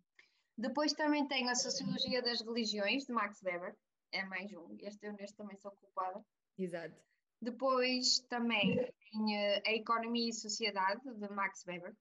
Depois 0.57 0.93
também 0.93 1.27
tenho 1.27 1.49
a 1.49 1.55
Sociologia 1.55 2.21
das 2.21 2.41
Religiões, 2.41 3.05
de 3.05 3.13
Max 3.13 3.41
Weber, 3.41 3.75
é 4.11 4.23
mais 4.25 4.53
um, 4.53 4.77
este 4.79 5.07
eu 5.07 5.13
neste 5.13 5.35
também 5.35 5.57
sou 5.57 5.71
culpada. 5.71 6.23
Exato. 6.57 6.95
Depois 7.41 8.19
também 8.29 8.75
tenho 9.11 9.61
A 9.65 9.71
Economia 9.71 10.29
e 10.29 10.33
Sociedade, 10.33 11.01
de 11.15 11.29
Max 11.29 11.65
Weber. 11.67 11.95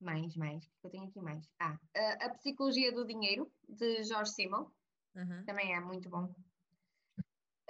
Mais, 0.00 0.34
mais, 0.36 0.66
que 0.66 0.86
eu 0.86 0.90
tenho 0.90 1.04
aqui 1.04 1.20
mais. 1.20 1.46
Ah, 1.60 1.78
a, 1.94 2.26
a 2.26 2.30
Psicologia 2.30 2.92
do 2.92 3.06
Dinheiro, 3.06 3.50
de 3.68 4.02
Jorge 4.04 4.32
Simmel, 4.32 4.72
uhum. 5.14 5.44
também 5.44 5.74
é 5.74 5.80
muito 5.80 6.08
bom. 6.08 6.34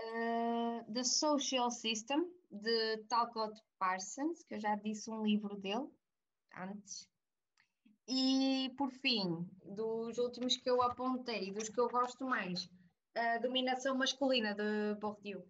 Uh, 0.00 0.92
The 0.92 1.04
Social 1.04 1.70
System, 1.70 2.24
de 2.50 2.98
Talcott 3.08 3.60
Parsons, 3.78 4.42
que 4.44 4.54
eu 4.54 4.60
já 4.60 4.74
disse 4.76 5.10
um 5.10 5.22
livro 5.24 5.56
dele 5.56 5.88
antes. 6.56 7.08
E, 8.06 8.74
por 8.76 8.90
fim, 8.90 9.48
dos 9.64 10.18
últimos 10.18 10.56
que 10.56 10.68
eu 10.68 10.82
apontei, 10.82 11.52
dos 11.52 11.68
que 11.68 11.80
eu 11.80 11.88
gosto 11.88 12.24
mais, 12.26 12.68
a 13.14 13.38
dominação 13.38 13.96
masculina 13.96 14.54
de 14.54 14.94
Bourdieu. 15.00 15.46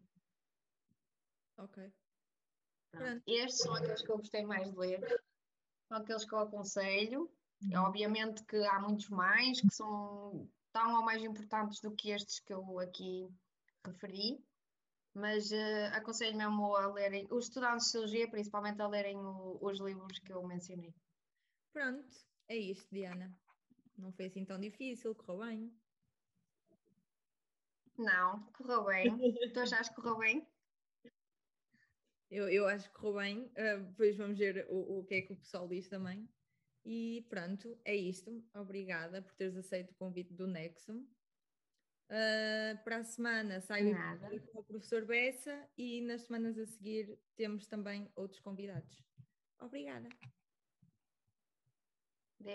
Ok. 1.57 1.93
Pronto. 2.93 3.23
Estes 3.27 3.59
são 3.59 3.75
aqueles 3.75 4.03
que 4.03 4.11
eu 4.11 4.19
gostei 4.19 4.45
mais 4.45 4.71
de 4.71 4.79
ler, 4.79 5.01
são 5.89 5.99
aqueles 5.99 6.25
que 6.25 6.33
eu 6.33 6.39
aconselho. 6.39 7.31
Uhum. 7.63 7.83
Obviamente 7.87 8.45
que 8.45 8.57
há 8.67 8.79
muitos 8.81 9.09
mais 9.09 9.61
que 9.61 9.75
são 9.75 10.49
tão 10.73 10.97
ou 10.97 11.03
mais 11.05 11.23
importantes 11.23 11.81
do 11.81 11.95
que 11.95 12.11
estes 12.11 12.41
que 12.41 12.53
eu 12.53 12.79
aqui 12.81 13.29
referi, 13.87 14.45
Mas 15.15 15.51
uh, 15.53 15.95
aconselho 15.95 16.37
mesmo 16.37 16.75
a 16.75 16.89
lerem, 16.89 17.27
os 17.31 17.45
estudantes 17.45 17.87
de 17.87 17.93
Sociologia, 17.93 18.29
principalmente 18.29 18.83
a 18.83 18.89
lerem 18.89 19.17
o, 19.17 19.59
os 19.61 19.79
livros 19.79 20.19
que 20.19 20.33
eu 20.33 20.43
mencionei. 20.43 20.93
Pronto, 21.73 22.05
é 22.49 22.57
isto, 22.57 22.89
Diana. 22.93 23.37
Não 23.97 24.13
foi 24.13 24.27
assim 24.27 24.45
tão 24.45 24.59
difícil, 24.59 25.15
correu 25.15 25.47
bem. 25.47 25.73
Não, 27.97 28.43
correu 28.53 28.85
bem. 28.85 29.35
tu 29.53 29.61
achaste 29.61 29.95
que 29.95 30.01
correu 30.01 30.19
bem? 30.19 30.49
Eu, 32.31 32.49
eu 32.49 32.67
acho 32.67 32.89
que 32.89 32.95
correu 32.95 33.15
bem. 33.21 33.43
Uh, 33.53 33.85
depois 33.91 34.17
vamos 34.17 34.39
ver 34.39 34.67
o, 34.69 34.99
o 34.99 35.05
que 35.05 35.15
é 35.15 35.23
que 35.23 35.33
o 35.33 35.37
pessoal 35.37 35.69
diz 35.69 35.89
também. 35.89 36.29
E 36.85 37.25
pronto, 37.31 37.79
é 37.85 37.95
isto. 37.95 38.45
Obrigada 38.55 39.23
por 39.23 39.33
teres 39.35 39.57
aceito 39.57 39.93
o 39.93 39.95
convite 39.95 40.35
do 40.35 40.47
Nexo. 40.47 40.93
Uh, 42.11 42.77
para 42.85 42.99
a 42.99 43.05
semana 43.05 43.61
sai 43.63 43.91
o 43.91 44.53
com 44.53 44.59
o 44.61 44.65
professor 44.65 45.07
Bessa 45.07 45.67
e 45.77 46.03
nas 46.03 46.23
semanas 46.23 46.59
a 46.59 46.67
seguir 46.67 47.19
temos 47.35 47.67
também 47.67 48.11
outros 48.15 48.41
convidados. 48.41 49.03
Obrigada. 49.59 50.09